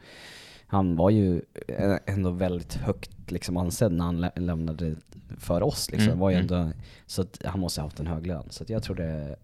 han 0.67 0.95
var 0.95 1.09
ju 1.09 1.41
eh, 1.67 1.95
ändå 2.05 2.29
väldigt 2.29 2.73
högt 2.75 3.31
liksom 3.31 3.57
ansedd 3.57 3.91
när 3.91 4.05
han 4.05 4.21
lä- 4.21 4.31
lämnade 4.35 4.95
för 5.39 5.63
oss 5.63 5.91
liksom. 5.91 6.07
Mm, 6.07 6.19
Var 6.19 6.29
ju 6.29 6.35
mm. 6.37 6.43
ändå, 6.57 6.71
så 7.05 7.21
att 7.21 7.39
han 7.45 7.59
måste 7.59 7.81
ha 7.81 7.85
haft 7.85 7.99
en 7.99 8.07
hög 8.07 8.27
lön. 8.27 8.43
Så 8.49 8.63
att 8.63 8.69
jag 8.69 8.83
tror 8.83 8.95
det 8.95 9.35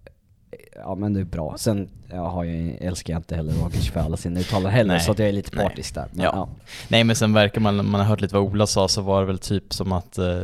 Ja 0.75 0.95
men 0.95 1.13
det 1.13 1.19
är 1.19 1.23
bra. 1.23 1.55
Sen 1.57 1.89
jag 2.09 2.25
har 2.29 2.43
jag, 2.43 2.77
älskar 2.81 3.13
jag 3.13 3.19
inte 3.19 3.35
heller 3.35 3.53
Rogic 3.53 3.89
för 3.91 3.99
alla 3.99 4.17
sina 4.17 4.39
uttalanden 4.39 4.71
heller, 4.71 4.99
så 4.99 5.11
att 5.11 5.19
jag 5.19 5.27
är 5.27 5.31
lite 5.31 5.51
partisk 5.57 5.95
där. 5.95 6.05
Men, 6.11 6.25
Ja. 6.25 6.31
ja. 6.33 6.49
Nej 6.87 7.03
men 7.03 7.15
sen 7.15 7.33
verkar 7.33 7.61
man, 7.61 7.75
man 7.89 8.01
har 8.01 8.03
hört 8.07 8.21
lite 8.21 8.35
vad 8.35 8.43
Ola 8.43 8.67
sa, 8.67 8.87
så 8.87 9.01
var 9.01 9.21
det 9.21 9.27
väl 9.27 9.39
typ 9.39 9.73
som 9.73 9.91
att 9.91 10.17
eh, 10.17 10.41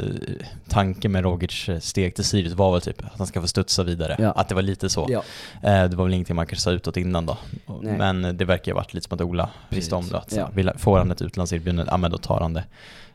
tanken 0.68 1.12
med 1.12 1.24
Rogic 1.24 1.70
steg 1.80 2.16
till 2.16 2.24
Sirius 2.24 2.54
var 2.54 2.72
väl 2.72 2.82
typ 2.82 3.06
att 3.06 3.18
han 3.18 3.28
ska 3.28 3.42
få 3.42 3.48
studsa 3.48 3.84
vidare. 3.84 4.16
Ja. 4.20 4.32
Att 4.32 4.50
det 4.50 4.56
var 4.56 4.62
lite 4.62 4.90
så. 4.90 5.08
Ja. 5.10 5.24
Eh, 5.70 5.90
det 5.90 5.96
var 5.96 6.04
väl 6.06 6.14
ingenting 6.14 6.36
man 6.36 6.46
kanske 6.46 6.64
sa 6.64 6.72
utåt 6.72 6.98
innan 6.98 7.26
då. 7.26 7.38
Nej. 7.82 7.98
Men 7.98 8.38
det 8.38 8.46
verkar 8.46 8.72
ju 8.72 8.74
ha 8.74 8.80
varit 8.82 8.94
lite 8.94 9.08
som 9.08 9.16
att 9.16 9.22
Ola 9.22 9.50
visste 9.70 9.96
om 9.96 10.08
det. 10.10 10.18
Att 10.18 10.32
så, 10.32 10.40
Ja. 10.40 10.50
vill, 10.54 10.72
får 10.78 10.98
han 10.98 11.12
ett 11.12 11.22
utlandserbjudande, 11.22 11.92
ja 11.92 11.98
men 11.98 12.12
då 12.12 12.18
tar 12.18 12.40
han 12.40 12.54
det. 12.54 12.64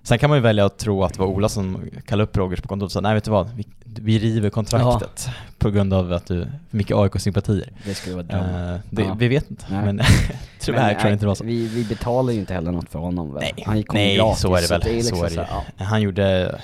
Sen 0.05 0.19
kan 0.19 0.31
man 0.31 0.39
ju 0.39 0.43
välja 0.43 0.65
att 0.67 0.79
tro 0.79 1.05
att 1.05 1.13
det 1.15 1.21
var 1.21 1.27
Ola 1.27 1.49
som 1.49 1.91
kallade 2.07 2.25
upp 2.25 2.37
Rogic 2.37 2.61
på 2.61 2.69
kontot 2.69 2.87
och 2.87 2.93
sa 2.93 3.01
nej 3.01 3.15
vet 3.15 3.25
du 3.25 3.31
vad, 3.31 3.51
vi, 3.57 3.67
vi 3.85 4.19
river 4.19 4.51
kontraktet 4.51 5.29
på 5.59 5.71
grund 5.71 5.95
av 5.95 6.13
att 6.13 6.27
du 6.27 6.41
för 6.43 6.77
mycket 6.77 6.97
AIK-sympatier. 6.97 7.71
Det 7.85 7.95
skulle 7.95 8.15
vara 8.17 8.27
drömmen. 8.27 8.81
Det, 8.91 9.03
Ja. 9.03 9.15
Vi 9.19 9.29
vet 9.29 9.51
inte, 9.51 9.65
Nej. 9.71 9.85
men 9.85 10.01
tyvärr 10.61 10.83
Men, 10.87 10.95
tror 10.95 11.07
jag 11.09 11.13
inte 11.15 11.25
det 11.25 11.29
var 11.29 11.35
så. 11.35 11.45
Vi, 11.45 11.67
vi 11.69 11.85
betalar 11.85 12.33
ju 12.33 12.39
inte 12.41 12.55
heller 12.55 12.73
något 12.73 12.89
för 12.89 12.99
honom 12.99 13.35
väl? 13.35 13.43
Nej, 13.43 13.65
Han 13.67 13.83
kom 13.83 13.95
nej 13.97 14.17
gratis, 14.17 14.41
så 14.43 14.55
är 14.55 14.61
det 14.61 14.71
väl. 14.71 14.77
att 14.81 14.87
så 14.87 14.93
liksom 14.93 15.19
är 15.19 15.23
det 15.25 15.29
så 15.31 15.35
ju. 15.35 15.41
här, 15.41 15.63
ja. 15.79 15.85
Han 15.85 16.03
gjorde, 16.03 16.59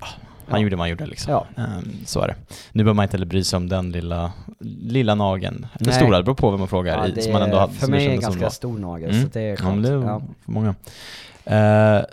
ja, 0.00 0.06
han 0.48 0.60
Ja. 0.60 0.64
gjorde 0.64 0.76
han 0.76 0.90
gjorde 0.90 1.06
liksom. 1.06 1.32
Ja. 1.32 1.46
Ehm, 1.62 1.92
så 2.06 2.20
är 2.20 2.28
det. 2.28 2.34
Nu 2.72 2.82
behöver 2.84 2.94
man 2.96 3.02
inte 3.02 3.16
heller 3.16 3.26
bry 3.26 3.44
sig 3.44 3.56
om 3.56 3.68
den 3.68 3.92
lilla, 3.92 4.32
lilla 4.82 5.14
nageln. 5.14 5.66
Eller 5.80 5.92
stora, 5.92 6.16
det 6.16 6.22
beror 6.24 6.34
på 6.34 6.50
vem 6.50 6.58
man 6.60 6.68
frågar. 6.68 6.98
Ja, 6.98 7.06
i, 7.06 7.10
det 7.12 7.22
som 7.22 7.32
man 7.32 7.42
ändå 7.42 7.56
är- 7.56 7.60
hade, 7.60 7.72
för 7.72 7.86
det 7.86 7.90
mig 7.92 8.06
är 8.06 8.16
det 8.16 8.22
som 8.22 8.32
ganska 8.32 8.50
stor 8.50 8.78
nagel, 8.78 9.10
Mm. 9.10 9.22
så 9.22 9.28
det 9.32 9.40
är 9.40 9.50
Ja, 9.50 9.56
skönt. 9.56 9.82
det 9.82 9.88
är 9.88 9.94
Ja. 9.94 10.22
för 10.44 10.52
många. 10.52 10.74
Eh, 11.44 12.04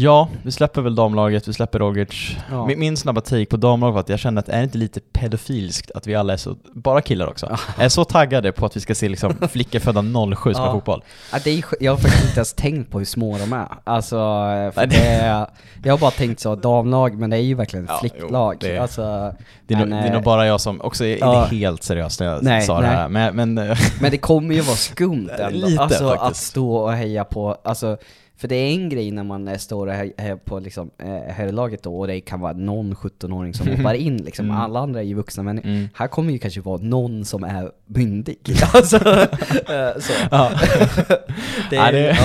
ja, 0.00 0.28
vi 0.42 0.52
släpper 0.52 0.82
väl 0.82 0.94
damlaget, 0.94 1.48
vi 1.48 1.52
släpper 1.52 1.78
Rogic. 1.78 2.36
Ja. 2.50 2.66
Min, 2.66 2.78
min 2.78 2.96
snabba 2.96 3.20
take 3.20 3.46
på 3.46 3.56
damlaget 3.56 3.94
var 3.94 4.00
att 4.00 4.08
jag 4.08 4.18
kände 4.18 4.38
att 4.38 4.48
är 4.48 4.56
det 4.58 4.64
inte 4.64 4.78
lite 4.78 5.00
pedofilskt 5.00 5.90
att 5.94 6.06
vi 6.06 6.14
alla 6.14 6.32
är 6.32 6.36
så, 6.36 6.56
bara 6.72 7.00
killar 7.00 7.26
också? 7.26 7.56
Jag 7.76 7.84
är 7.84 7.88
så 7.88 8.04
taggade 8.04 8.52
på 8.52 8.66
att 8.66 8.76
vi 8.76 8.80
ska 8.80 8.94
se 8.94 9.08
liksom 9.08 9.34
flickor 9.52 9.78
födda 9.78 10.02
07 10.36 10.52
spela 10.54 10.66
Ja. 10.66 10.72
fotboll. 10.72 11.02
Ja, 11.32 11.38
det 11.44 11.50
är, 11.58 11.64
jag 11.80 11.92
har 11.92 11.96
faktiskt 11.98 12.24
inte 12.24 12.36
ens 12.36 12.54
tänkt 12.54 12.90
på 12.90 12.98
hur 12.98 13.04
små 13.06 13.38
de 13.38 13.52
är. 13.52 13.66
Alltså, 13.84 14.16
det- 14.74 14.86
det 14.86 14.96
är, 15.06 15.46
jag 15.84 15.92
har 15.92 15.98
bara 15.98 16.10
tänkt 16.10 16.40
så, 16.40 16.54
damlag, 16.54 17.18
men 17.18 17.30
det 17.30 17.36
är 17.36 17.40
ju 17.40 17.54
verkligen 17.54 17.86
Ja, 17.88 17.98
flicklag. 18.00 18.54
jo, 18.54 18.68
det 18.68 18.76
är- 18.76 18.80
alltså, 18.80 19.32
Det 19.66 19.74
är, 19.74 19.78
men, 19.78 19.88
nog, 19.88 19.98
det 20.02 20.06
är 20.08 20.12
nog 20.12 20.18
eh, 20.20 20.24
bara 20.24 20.46
jag 20.46 20.60
som 20.60 20.80
också 20.80 21.04
är 21.04 21.18
ja. 21.20 21.44
helt 21.44 21.82
seriös 21.82 22.20
när 22.20 22.26
jag 22.26 22.42
Nej, 22.42 22.62
sa 22.62 22.80
det 22.80 22.86
nej. 22.86 22.96
här. 22.96 23.08
Men, 23.08 23.34
men 23.54 23.54
Men 24.00 24.10
det 24.10 24.18
kommer 24.18 24.54
ju 24.54 24.60
vara 24.60 24.76
skumt 24.76 25.28
ändå. 25.38 25.66
Lite, 25.66 25.82
alltså 25.82 26.08
att 26.08 26.36
stå 26.36 26.76
och 26.76 26.92
heja 26.92 27.24
på, 27.24 27.56
alltså, 27.64 27.96
för 28.40 28.48
det 28.48 28.54
är 28.56 28.72
en 28.72 28.88
grej 28.88 29.10
när 29.10 29.24
man 29.24 29.58
står 29.58 29.86
hejar 29.86 30.36
på 30.36 30.58
liksom, 30.58 30.90
eh, 30.98 31.32
herrlaget 31.34 31.82
då 31.82 31.98
och 31.98 32.06
det 32.06 32.20
kan 32.20 32.40
vara 32.40 32.52
någon 32.52 32.94
17-åring 32.94 33.54
som 33.54 33.68
hoppar 33.68 33.94
in 33.94 34.16
liksom. 34.24 34.44
Mm. 34.44 34.56
Alla 34.56 34.80
andra 34.80 35.00
är 35.00 35.04
ju 35.04 35.14
vuxna 35.14 35.42
människor. 35.42 35.68
Mm. 35.68 35.88
Här 35.94 36.08
kommer 36.08 36.32
ju 36.32 36.38
kanske 36.38 36.60
vara 36.60 36.80
någon 36.82 37.24
som 37.24 37.44
är 37.44 37.70
myndig. 37.86 38.38
alltså, 38.72 38.96
eh, 38.96 40.00
så. 40.00 40.12
Ja. 40.30 40.50
det, 41.70 41.76
Ja, 41.76 41.90
det- 41.92 42.16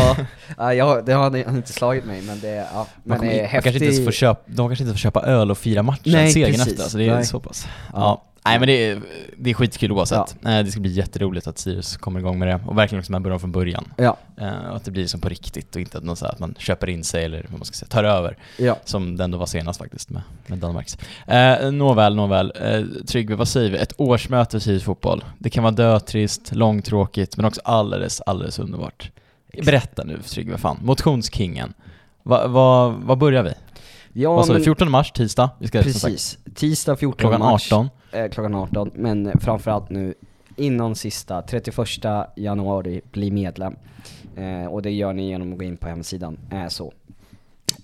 ja, 0.58 0.74
ja, 0.74 1.02
det 1.06 1.14
har 1.14 1.38
inte 1.38 1.74
slagit 1.74 2.06
mig 2.06 2.22
men 2.22 2.40
det, 2.40 2.56
ja. 2.56 2.66
man, 2.74 2.86
Men 3.04 3.20
kommer, 3.20 3.32
är 3.32 3.42
man 3.42 3.50
kanske 3.50 3.70
inte 3.70 3.80
får 3.86 3.94
häftig... 3.96 4.14
köpa, 4.14 4.42
de 4.46 4.68
kanske 4.70 4.84
inte 4.84 4.94
får 4.94 5.00
köpa 5.00 5.22
öl 5.22 5.52
och 5.52 5.58
fira 5.58 5.84
matchen, 5.84 6.12
Nej, 6.12 6.32
segern 6.32 6.62
efter. 6.62 6.84
Alltså 6.84 6.98
det 6.98 7.06
är 7.08 7.16
Nej. 7.16 7.26
så 7.26 7.40
pass. 7.40 7.68
Ja. 7.94 8.24
Ja. 8.46 8.50
Nej 8.50 8.60
men 8.60 8.68
det 8.68 8.74
är, 8.90 9.02
det 9.38 9.50
är 9.50 9.54
skitkul 9.54 9.92
oavsett. 9.92 10.36
Eh, 10.46 10.58
Det 10.64 10.72
ska 10.72 10.80
bli 10.80 10.92
jätteroligt 10.92 11.48
att 11.48 11.58
Sirius 11.58 11.98
kommer 11.98 12.20
igång 12.20 12.40
med 12.40 12.48
det 12.48 12.60
och 12.68 12.78
verkligen 12.78 13.00
liksom 13.00 13.14
man 13.14 13.24
börjar 13.24 13.40
från 13.40 13.52
början. 13.52 13.94
Ja, 13.98 14.18
Eh, 14.38 14.70
Och 14.70 14.76
att 14.76 14.86
det 14.86 14.92
blir 14.92 15.08
som 15.08 15.22
på 15.22 15.30
riktigt 15.30 15.76
och 15.76 15.82
inte 15.82 15.98
att, 15.98 16.04
någon 16.04 16.16
så 16.16 16.26
att 16.26 16.40
man 16.40 16.56
köper 16.58 16.90
in 16.90 17.04
sig 17.04 17.26
eller 17.26 17.46
vad 17.50 17.60
man 17.60 17.66
ska 17.66 17.74
säga, 17.76 17.88
tar 17.90 18.04
över. 18.04 18.38
ja. 18.58 18.78
Som 18.86 19.18
det 19.18 19.24
ändå 19.24 19.38
var 19.38 19.46
senast 19.46 19.80
faktiskt 19.80 20.10
med, 20.10 20.22
med 20.48 20.58
Danmarks. 20.60 20.98
Eh, 21.28 21.72
nåväl, 21.72 22.16
nåväl. 22.16 22.54
Eh, 22.62 23.04
Tryggve, 23.08 23.36
vad 23.36 23.48
säger 23.48 23.72
vi? 23.72 23.78
Ett 23.78 23.94
årsmöte 23.98 24.60
Sirius 24.60 24.84
fotboll. 24.84 25.24
Det 25.40 25.50
kan 25.50 25.64
vara 25.64 25.74
dötrist, 25.74 26.56
långtråkigt, 26.56 27.38
men 27.38 27.46
också 27.46 27.62
alldeles, 27.64 28.22
alldeles 28.22 28.60
underbart. 28.60 29.12
Berätta 29.66 30.04
nu 30.04 30.18
Tryggve, 30.18 30.58
fan. 30.58 30.80
Motionskingen. 30.84 31.74
Vad 32.24 32.52
va, 32.52 32.90
vad 32.90 33.18
börjar 33.18 33.44
vi? 33.44 33.54
ja 34.14 34.34
vad 34.34 34.46
sa 34.46 34.54
vi? 34.54 34.60
men- 34.60 34.64
14 34.64 34.92
mars, 34.92 35.12
tisdag? 35.12 35.50
Vi 35.60 35.68
ska, 35.68 35.84
sagt, 35.84 35.94
Precis. 35.94 36.38
Tisdag 36.56 36.96
14 36.96 37.18
klockan 37.20 37.40
mars. 37.40 37.72
18. 37.74 37.90
Eh, 38.14 38.30
klockan 38.30 38.56
18, 38.56 38.92
men 38.96 39.40
framförallt 39.40 39.90
nu 39.90 40.14
innan 40.56 40.96
sista, 40.96 41.42
31 41.42 41.88
januari, 42.36 43.02
bli 43.12 43.32
medlem. 43.32 43.76
Eh, 44.36 44.66
och 44.66 44.82
det 44.82 44.92
gör 44.92 45.14
ni 45.14 45.28
genom 45.28 45.52
att 45.54 45.58
gå 45.60 45.64
in 45.66 45.78
på 45.78 45.88
hemsidan, 45.88 46.38
eh, 46.52 46.68
så. 46.68 46.94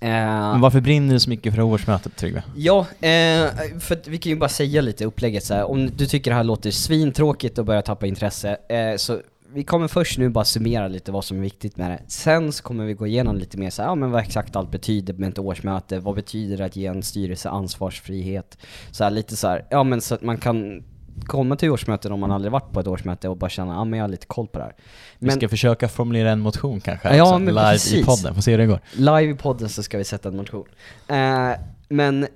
Eh, 0.01 0.09
Men 0.09 0.61
varför 0.61 0.81
brinner 0.81 1.13
du 1.13 1.19
så 1.19 1.29
mycket 1.29 1.55
för 1.55 1.61
årsmötet 1.61 2.15
Tryggve? 2.15 2.43
Ja, 2.55 2.79
eh, 2.79 3.49
för 3.79 4.09
vi 4.09 4.17
kan 4.17 4.29
ju 4.29 4.35
bara 4.35 4.49
säga 4.49 4.81
lite 4.81 5.05
upplägget 5.05 5.43
så 5.43 5.53
här. 5.53 5.69
om 5.69 5.89
du 5.97 6.05
tycker 6.05 6.31
det 6.31 6.35
här 6.37 6.43
låter 6.43 6.71
svintråkigt 6.71 7.57
och 7.57 7.65
börjar 7.65 7.81
tappa 7.81 8.07
intresse, 8.07 8.57
eh, 8.69 8.95
så 8.97 9.21
vi 9.53 9.63
kommer 9.63 9.87
först 9.87 10.17
nu 10.17 10.29
bara 10.29 10.45
summera 10.45 10.87
lite 10.87 11.11
vad 11.11 11.25
som 11.25 11.37
är 11.37 11.41
viktigt 11.41 11.77
med 11.77 11.91
det. 11.91 11.99
Sen 12.07 12.51
så 12.51 12.63
kommer 12.63 12.85
vi 12.85 12.93
gå 12.93 13.07
igenom 13.07 13.35
lite 13.37 13.57
mer 13.57 13.69
så 13.69 13.81
här, 13.81 13.89
ja 13.89 13.95
men 13.95 14.11
vad 14.11 14.21
exakt 14.21 14.55
allt 14.55 14.71
betyder 14.71 15.13
med 15.13 15.29
ett 15.29 15.39
årsmöte, 15.39 15.99
vad 15.99 16.15
betyder 16.15 16.57
det 16.57 16.65
att 16.65 16.75
ge 16.75 16.85
en 16.85 17.03
styrelse 17.03 17.49
ansvarsfrihet? 17.49 18.57
Så 18.91 19.03
här, 19.03 19.11
lite 19.11 19.35
så 19.35 19.47
här, 19.47 19.65
ja 19.69 19.83
men 19.83 20.01
så 20.01 20.15
att 20.15 20.21
man 20.21 20.37
kan 20.37 20.83
komma 21.25 21.55
till 21.55 21.69
årsmöten 21.69 22.11
om 22.11 22.19
man 22.19 22.31
aldrig 22.31 22.51
varit 22.51 22.71
på 22.71 22.79
ett 22.79 22.87
årsmöte 22.87 23.29
och 23.29 23.37
bara 23.37 23.49
känna, 23.49 23.73
ja 23.73 23.85
men 23.85 23.97
jag 23.99 24.03
har 24.03 24.09
lite 24.09 24.25
koll 24.27 24.47
på 24.47 24.57
det 24.59 24.63
här. 24.63 24.75
Vi 25.19 25.27
Men 25.27 25.35
ska 25.35 25.49
försöka 25.49 25.87
formulera 25.87 26.31
en 26.31 26.39
motion 26.39 26.81
kanske, 26.81 27.15
Ja, 27.15 27.37
men 27.37 27.45
live 27.55 27.69
i 27.69 27.71
precis. 27.71 28.05
podden, 28.05 28.35
får 28.35 28.41
se 28.41 28.51
hur 28.51 28.57
det 28.57 28.65
går. 28.65 28.79
live 28.93 29.23
i 29.31 29.35
podden 29.35 29.69
så 29.69 29.83
ska 29.83 29.97
vi 29.97 30.03
sätta 30.03 30.29
en 30.29 30.37
motion. 30.37 30.65
Eh, 31.07 31.51
men, 31.89 32.23
eh, 32.23 32.29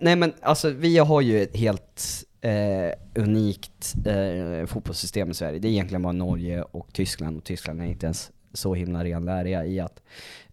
nej 0.00 0.16
men 0.16 0.32
alltså 0.42 0.70
vi 0.70 0.98
har 0.98 1.20
ju 1.20 1.42
ett 1.42 1.56
helt 1.56 2.02
eh, 2.46 2.92
unikt 3.14 3.94
eh, 4.06 4.66
fotbollssystem 4.66 5.30
i 5.30 5.34
Sverige. 5.34 5.58
Det 5.58 5.68
är 5.68 5.72
egentligen 5.72 6.02
bara 6.02 6.12
Norge 6.12 6.62
och 6.62 6.92
Tyskland, 6.92 7.36
och 7.38 7.44
Tyskland 7.44 7.80
är 7.80 7.84
inte 7.84 8.06
ens 8.06 8.30
så 8.52 8.74
himla 8.74 9.04
renläriga 9.04 9.64
i 9.66 9.80
att 9.80 10.02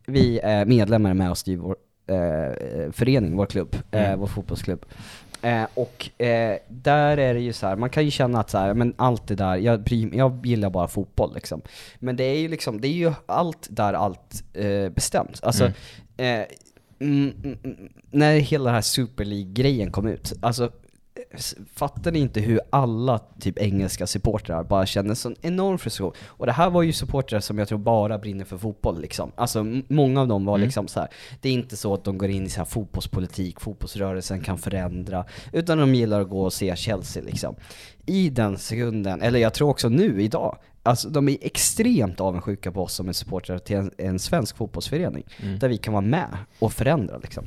vi 0.08 0.40
är 0.40 0.66
medlemmar 0.66 1.14
med 1.14 1.30
och 1.32 1.38
styr 1.38 1.58
vår 1.58 1.76
eh, 2.08 2.92
förening, 2.92 3.36
vår 3.38 3.46
klubb, 3.46 3.76
eh, 3.92 4.06
Mm. 4.06 4.20
vår 4.20 4.28
fotbollsklubb. 4.28 4.86
Eh, 5.42 5.64
och 5.74 6.22
eh, 6.22 6.58
där 6.70 7.18
är 7.18 7.34
det 7.34 7.40
ju 7.40 7.54
så 7.54 7.68
här, 7.68 7.76
man 7.76 7.90
kan 7.90 8.06
ju 8.06 8.12
känna 8.12 8.40
att 8.40 8.50
så 8.50 8.58
här, 8.58 8.74
men 8.74 8.94
allt 8.98 9.28
det 9.28 9.36
där, 9.36 9.56
jag, 9.56 9.90
jag 10.14 10.46
gillar 10.46 10.70
bara 10.70 10.88
fotboll 10.88 11.34
liksom. 11.34 11.62
Men 12.00 12.16
det 12.16 12.24
är 12.24 12.38
ju 12.40 12.48
liksom, 12.48 12.82
det 12.82 12.88
är 12.88 12.92
ju 12.94 13.14
allt 13.26 13.68
där 13.72 13.94
allt 13.94 14.44
eh, 14.54 14.90
bestäms. 14.90 15.44
Alltså, 15.44 15.64
Mm. 16.18 16.42
eh, 16.42 16.48
mm, 17.08 17.34
mm, 17.44 17.58
mm, 17.64 17.90
när 18.12 18.36
hela 18.36 18.64
den 18.66 18.74
här 18.74 18.82
Super 18.82 19.26
League-grejen 19.26 19.92
kom 19.92 20.08
ut, 20.08 20.34
alltså 20.42 20.72
fattar 21.74 22.12
ni 22.12 22.20
inte 22.20 22.40
hur 22.42 22.60
alla 22.70 23.20
typ 23.40 23.60
engelska 23.60 24.08
supportrar 24.08 24.64
bara 24.64 24.86
kände 24.86 25.16
sån 25.16 25.36
enorm 25.42 25.78
frustration? 25.78 26.14
Och 26.26 26.46
det 26.46 26.52
här 26.52 26.70
var 26.70 26.82
ju 26.82 26.94
supportrar 26.94 27.40
som 27.40 27.58
jag 27.60 27.68
tror 27.68 27.78
bara 27.80 28.18
brinner 28.18 28.46
för 28.46 28.58
fotboll 28.58 29.02
liksom. 29.02 29.32
Alltså 29.36 29.66
många 29.88 30.22
av 30.22 30.28
dem 30.28 30.46
var 30.46 30.56
Mm. 30.56 30.66
liksom 30.66 30.88
så 30.88 31.00
här. 31.00 31.10
det 31.42 31.50
är 31.50 31.54
inte 31.54 31.78
så 31.78 31.94
att 31.94 32.04
de 32.04 32.18
går 32.18 32.30
in 32.30 32.46
i 32.46 32.50
så 32.50 32.58
här 32.58 32.66
fotbollspolitik, 32.66 33.60
fotbollsrörelsen 33.60 34.42
kan 34.42 34.58
förändra, 34.58 35.26
utan 35.52 35.78
de 35.78 35.96
gillar 35.96 36.22
att 36.22 36.30
gå 36.30 36.42
och 36.44 36.54
se 36.54 36.76
Chelsea 36.76 37.24
liksom. 37.24 37.56
I 38.06 38.30
den 38.30 38.58
sekunden, 38.58 39.22
eller 39.22 39.40
jag 39.40 39.54
tror 39.54 39.70
också 39.70 39.90
nu, 39.90 40.22
idag, 40.22 40.58
Alltså 40.86 41.10
de 41.10 41.30
är 41.30 41.38
extremt 41.42 42.20
avundsjuka 42.22 42.72
på 42.72 42.84
oss 42.84 42.94
som 42.94 43.10
är 43.10 43.14
supportrar 43.14 43.58
till 43.58 43.76
en, 43.76 43.92
en 43.98 44.20
svensk 44.20 44.58
fotbollsförening. 44.58 45.24
Mm. 45.44 45.60
Där 45.60 45.68
vi 45.70 45.78
kan 45.78 45.94
vara 45.94 46.02
med 46.02 46.38
och 46.60 46.74
förändra 46.74 47.18
liksom. 47.18 47.46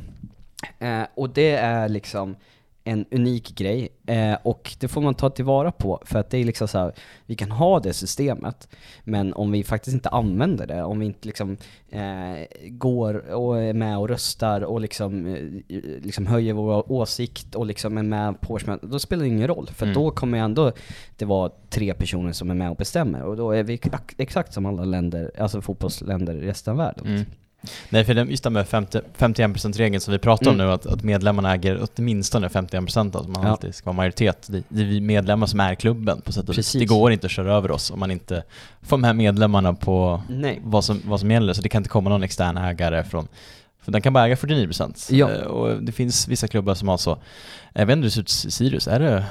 Eh, 0.78 1.02
och 1.14 1.30
det 1.30 1.50
är 1.50 1.88
liksom 1.88 2.36
en 2.86 3.04
unik 3.10 3.54
grej, 3.58 3.88
eh, 4.06 4.34
och 4.42 4.76
det 4.80 4.88
får 4.88 5.00
man 5.00 5.14
ta 5.14 5.30
tillvara 5.30 5.72
på, 5.72 6.02
för 6.04 6.18
att 6.18 6.30
det 6.30 6.38
är 6.38 6.44
liksom 6.44 6.68
så 6.68 6.78
här, 6.78 6.92
vi 7.26 7.34
kan 7.34 7.50
ha 7.50 7.80
det 7.80 7.92
systemet, 7.92 8.68
men 9.04 9.32
om 9.34 9.52
vi 9.52 9.64
faktiskt 9.64 9.94
inte 9.94 10.08
använder 10.08 10.66
det, 10.66 10.82
om 10.82 10.98
vi 10.98 11.06
inte 11.06 11.26
liksom 11.28 11.56
eh, 11.88 12.46
går 12.68 13.14
och 13.34 13.62
är 13.62 13.72
med 13.72 13.98
och 13.98 14.08
röstar 14.08 14.60
och 14.60 14.80
liksom, 14.80 15.26
eh, 15.26 15.80
liksom 16.02 16.26
höjer 16.26 16.52
vår 16.52 16.92
åsikt 16.92 17.54
och 17.54 17.66
liksom 17.66 17.98
är 17.98 18.02
med 18.02 18.40
på 18.40 18.52
årsmötet, 18.54 18.90
då 18.90 18.98
spelar 18.98 19.22
det 19.22 19.28
ingen 19.28 19.48
roll, 19.48 19.66
för 19.66 19.86
Mm. 19.86 19.94
då 19.94 20.10
kommer 20.10 20.38
ändå 20.38 20.72
det 21.16 21.24
vara 21.24 21.50
tre 21.70 21.94
personer 21.94 22.32
som 22.32 22.50
är 22.50 22.54
med 22.54 22.70
och 22.70 22.76
bestämmer, 22.76 23.22
och 23.22 23.36
då 23.36 23.50
är 23.50 23.62
vi 23.62 23.74
ex- 23.74 23.90
exakt 24.18 24.52
som 24.52 24.66
alla 24.66 24.84
länder, 24.84 25.30
alltså 25.38 25.60
fotbollsländer 25.60 26.34
i 26.34 26.46
resten 26.46 26.70
av 26.70 26.76
världen. 26.78 27.06
Mm. 27.06 27.24
Nej, 27.90 28.04
för 28.04 28.14
den, 28.14 28.30
just 28.30 28.44
det 28.44 28.50
med 28.50 28.68
50, 28.68 29.00
51%-regeln 29.18 30.00
som 30.00 30.12
vi 30.12 30.18
pratar 30.18 30.50
om 30.50 30.54
Mm. 30.54 30.66
nu, 30.66 30.72
att, 30.72 30.86
att 30.86 31.02
medlemmarna 31.02 31.54
äger 31.54 31.86
åtminstone 31.96 32.48
51% 32.48 33.16
alltså 33.16 33.30
man 33.30 33.42
Ja. 33.42 33.48
alltid 33.50 33.74
ska 33.74 33.84
vara 33.86 33.96
majoritet. 33.96 34.46
Det, 34.50 34.62
det 34.68 34.80
är 34.80 34.84
vi 34.86 35.00
medlemmar 35.00 35.46
som 35.46 35.60
är 35.60 35.74
klubben 35.74 36.20
på 36.20 36.32
sätt 36.32 36.48
och 36.48 36.58
vis. 36.58 36.72
Det 36.72 36.84
går 36.84 37.12
inte 37.12 37.26
att 37.26 37.30
köra 37.30 37.54
över 37.54 37.70
oss 37.70 37.90
om 37.90 38.00
man 38.00 38.10
inte 38.10 38.42
får 38.82 38.96
med 38.96 39.16
medlemmarna 39.16 39.74
på 39.74 40.22
Nej. 40.28 40.60
vad 40.64 40.84
som, 40.84 41.02
vad 41.04 41.20
som 41.20 41.30
gäller, 41.30 41.52
så 41.52 41.62
det 41.62 41.68
kan 41.68 41.80
inte 41.80 41.90
komma 41.90 42.10
någon 42.10 42.22
extern 42.22 42.56
ägare 42.56 43.04
från 43.04 43.28
för 43.82 43.92
den 43.92 44.02
kan 44.02 44.12
bara 44.12 44.26
äga 44.26 44.34
49% 44.34 45.12
Ja. 45.14 45.30
Eh, 45.32 45.40
och 45.42 45.82
det 45.82 45.92
finns 45.92 46.28
vissa 46.28 46.48
klubbar 46.48 46.74
som 46.74 46.88
har 46.88 46.96
så. 46.96 47.18
Jag 47.72 47.86
vet 47.86 47.92
inte 47.96 48.04
hur 48.04 48.04
det 48.04 48.10
ser 48.10 48.20
ut 48.20 48.44
i 48.46 48.50
Sirius, 48.50 48.88
är 48.88 49.00
det 49.00 49.24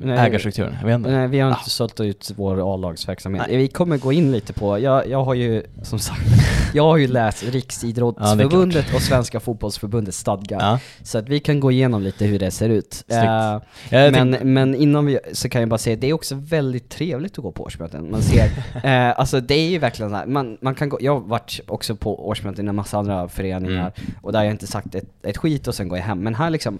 Nej. 0.00 0.18
ägarstrukturen? 0.18 0.76
Jag 0.80 0.86
vet 0.86 0.94
inte. 0.94 1.10
Nej, 1.10 1.28
vi 1.28 1.40
har 1.40 1.48
inte 1.48 1.60
Ah. 1.60 1.68
sålt 1.68 2.00
ut 2.00 2.32
vår 2.36 2.74
A-lagsverksamhet. 2.74 3.46
Vi 3.48 3.68
kommer 3.68 3.98
gå 3.98 4.12
in 4.12 4.32
lite 4.32 4.52
på, 4.52 4.78
jag, 4.78 5.08
jag 5.08 5.24
har 5.24 5.34
ju 5.34 5.62
som 5.82 5.98
sagt, 5.98 6.20
jag 6.74 6.82
har 6.82 6.96
ju 6.96 7.06
läst 7.06 7.42
Riksidrottsförbundet 7.42 8.94
och 8.94 9.02
Svenska 9.02 9.40
fotbollsförbundets 9.40 10.18
stadgar. 10.18 10.60
Ja. 10.60 10.78
Så 11.02 11.18
att 11.18 11.28
vi 11.28 11.40
kan 11.40 11.60
gå 11.60 11.70
igenom 11.72 12.02
lite 12.02 12.24
hur 12.24 12.38
det 12.38 12.50
ser 12.50 12.68
ut. 12.68 13.04
Jag 13.06 13.60
men, 13.90 14.30
men 14.30 14.74
innan 14.74 15.06
vi, 15.06 15.18
så 15.32 15.48
kan 15.48 15.60
jag 15.60 15.68
bara 15.68 15.78
säga, 15.78 15.96
det 15.96 16.06
är 16.06 16.12
också 16.12 16.34
väldigt 16.34 16.88
trevligt 16.88 17.38
att 17.38 17.42
gå 17.44 17.52
på 17.52 17.62
årsmöten. 17.62 18.10
Man 18.10 18.22
ser, 18.22 18.44
eh, 18.84 19.18
alltså 19.18 19.40
det 19.40 19.54
är 19.54 19.68
ju 19.70 19.78
verkligen 19.78 20.10
så 20.10 20.16
här, 20.16 20.26
man, 20.26 20.58
man 20.60 20.74
kan 20.74 20.88
gå, 20.88 20.98
jag 21.00 21.12
har 21.12 21.20
varit 21.20 21.60
också 21.66 21.96
på 21.96 22.28
årsmöten 22.28 22.66
i 22.66 22.68
en 22.68 22.74
massa 22.74 22.98
andra 22.98 23.28
föreningar, 23.28 23.92
och 24.22 24.32
där 24.32 24.38
har 24.38 24.44
jag 24.44 24.54
inte 24.54 24.66
sagt 24.66 24.94
ett, 24.94 25.04
ett 25.22 25.36
skit 25.36 25.68
och 25.68 25.74
sen 25.74 25.88
går 25.88 25.98
jag 25.98 26.04
hem. 26.04 26.20
Men 26.20 26.34
här 26.34 26.50
liksom, 26.50 26.78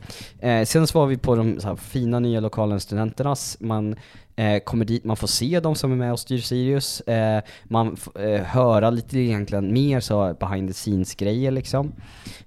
sen 0.65 0.87
så 0.87 0.99
var 0.99 1.07
vi 1.07 1.17
på 1.17 1.35
de 1.37 1.59
här, 1.65 1.77
fina 1.77 2.21
nya 2.21 2.41
lokalen 2.41 2.81
Studenternas, 2.85 3.57
man 3.61 3.97
eh, 4.37 4.59
kommer 4.59 4.85
dit, 4.85 5.05
man 5.05 5.17
får 5.17 5.26
se 5.26 5.61
de 5.61 5.75
som 5.75 5.93
är 5.93 5.97
med 5.97 6.12
och 6.12 6.19
styr 6.21 6.38
Sirius, 6.38 7.00
eh, 7.00 7.43
man 7.64 7.97
får 7.97 8.25
eh, 8.26 8.43
höra 8.43 8.91
lite 8.91 9.19
egentligen 9.19 9.73
mer 9.73 10.00
så 10.00 10.35
behind 10.41 10.69
the 10.69 10.75
scenes 10.75 11.14
grejer 11.14 11.50
liksom. 11.50 11.93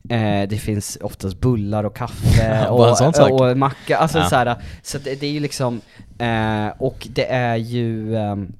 Eh, 0.10 0.48
det 0.50 0.58
finns 0.62 0.98
oftast 1.01 1.39
bullar 1.41 1.84
och 1.84 1.96
kaffe 1.96 2.67
och, 2.70 3.41
och 3.41 3.58
macka, 3.58 3.98
alltså 3.98 4.17
Ja. 4.17 4.29
så 4.29 4.36
här, 4.36 4.56
så 4.84 4.98
det, 4.98 5.20
det 5.20 5.27
är 5.27 5.32
ju 5.32 5.39
liksom, 5.39 5.82
eh, 6.20 6.67
och 6.77 7.08
det 7.10 7.25
är 7.32 7.56
ju, 7.56 8.15
ehm, 8.15 8.53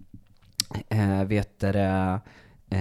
eh, 0.90 1.24
vet 1.24 1.60
du 1.60 1.68
Eh, 2.70 2.80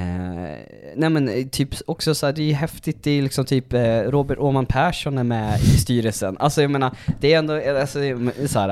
nej 0.96 1.10
men 1.10 1.28
eh, 1.28 1.46
typ 1.46 1.68
också 1.86 2.14
så 2.14 2.26
här, 2.26 2.32
det 2.32 2.50
är 2.50 2.54
häftigt, 2.54 3.02
det 3.02 3.10
är 3.10 3.22
liksom 3.22 3.44
typ 3.44 3.72
eh, 3.72 3.98
Robert 4.00 4.38
Åman 4.38 4.66
Persson 4.66 5.18
är 5.18 5.24
med 5.24 5.60
i 5.60 5.66
styrelsen. 5.66 6.36
Alltså 6.38 6.62
jag 6.62 6.70
menar, 6.70 6.96
det 7.20 7.32
är 7.34 7.38
ändå, 7.38 7.54
eh, 7.54 7.80
alltså, 7.80 7.98
så 8.46 8.58
här, 8.58 8.68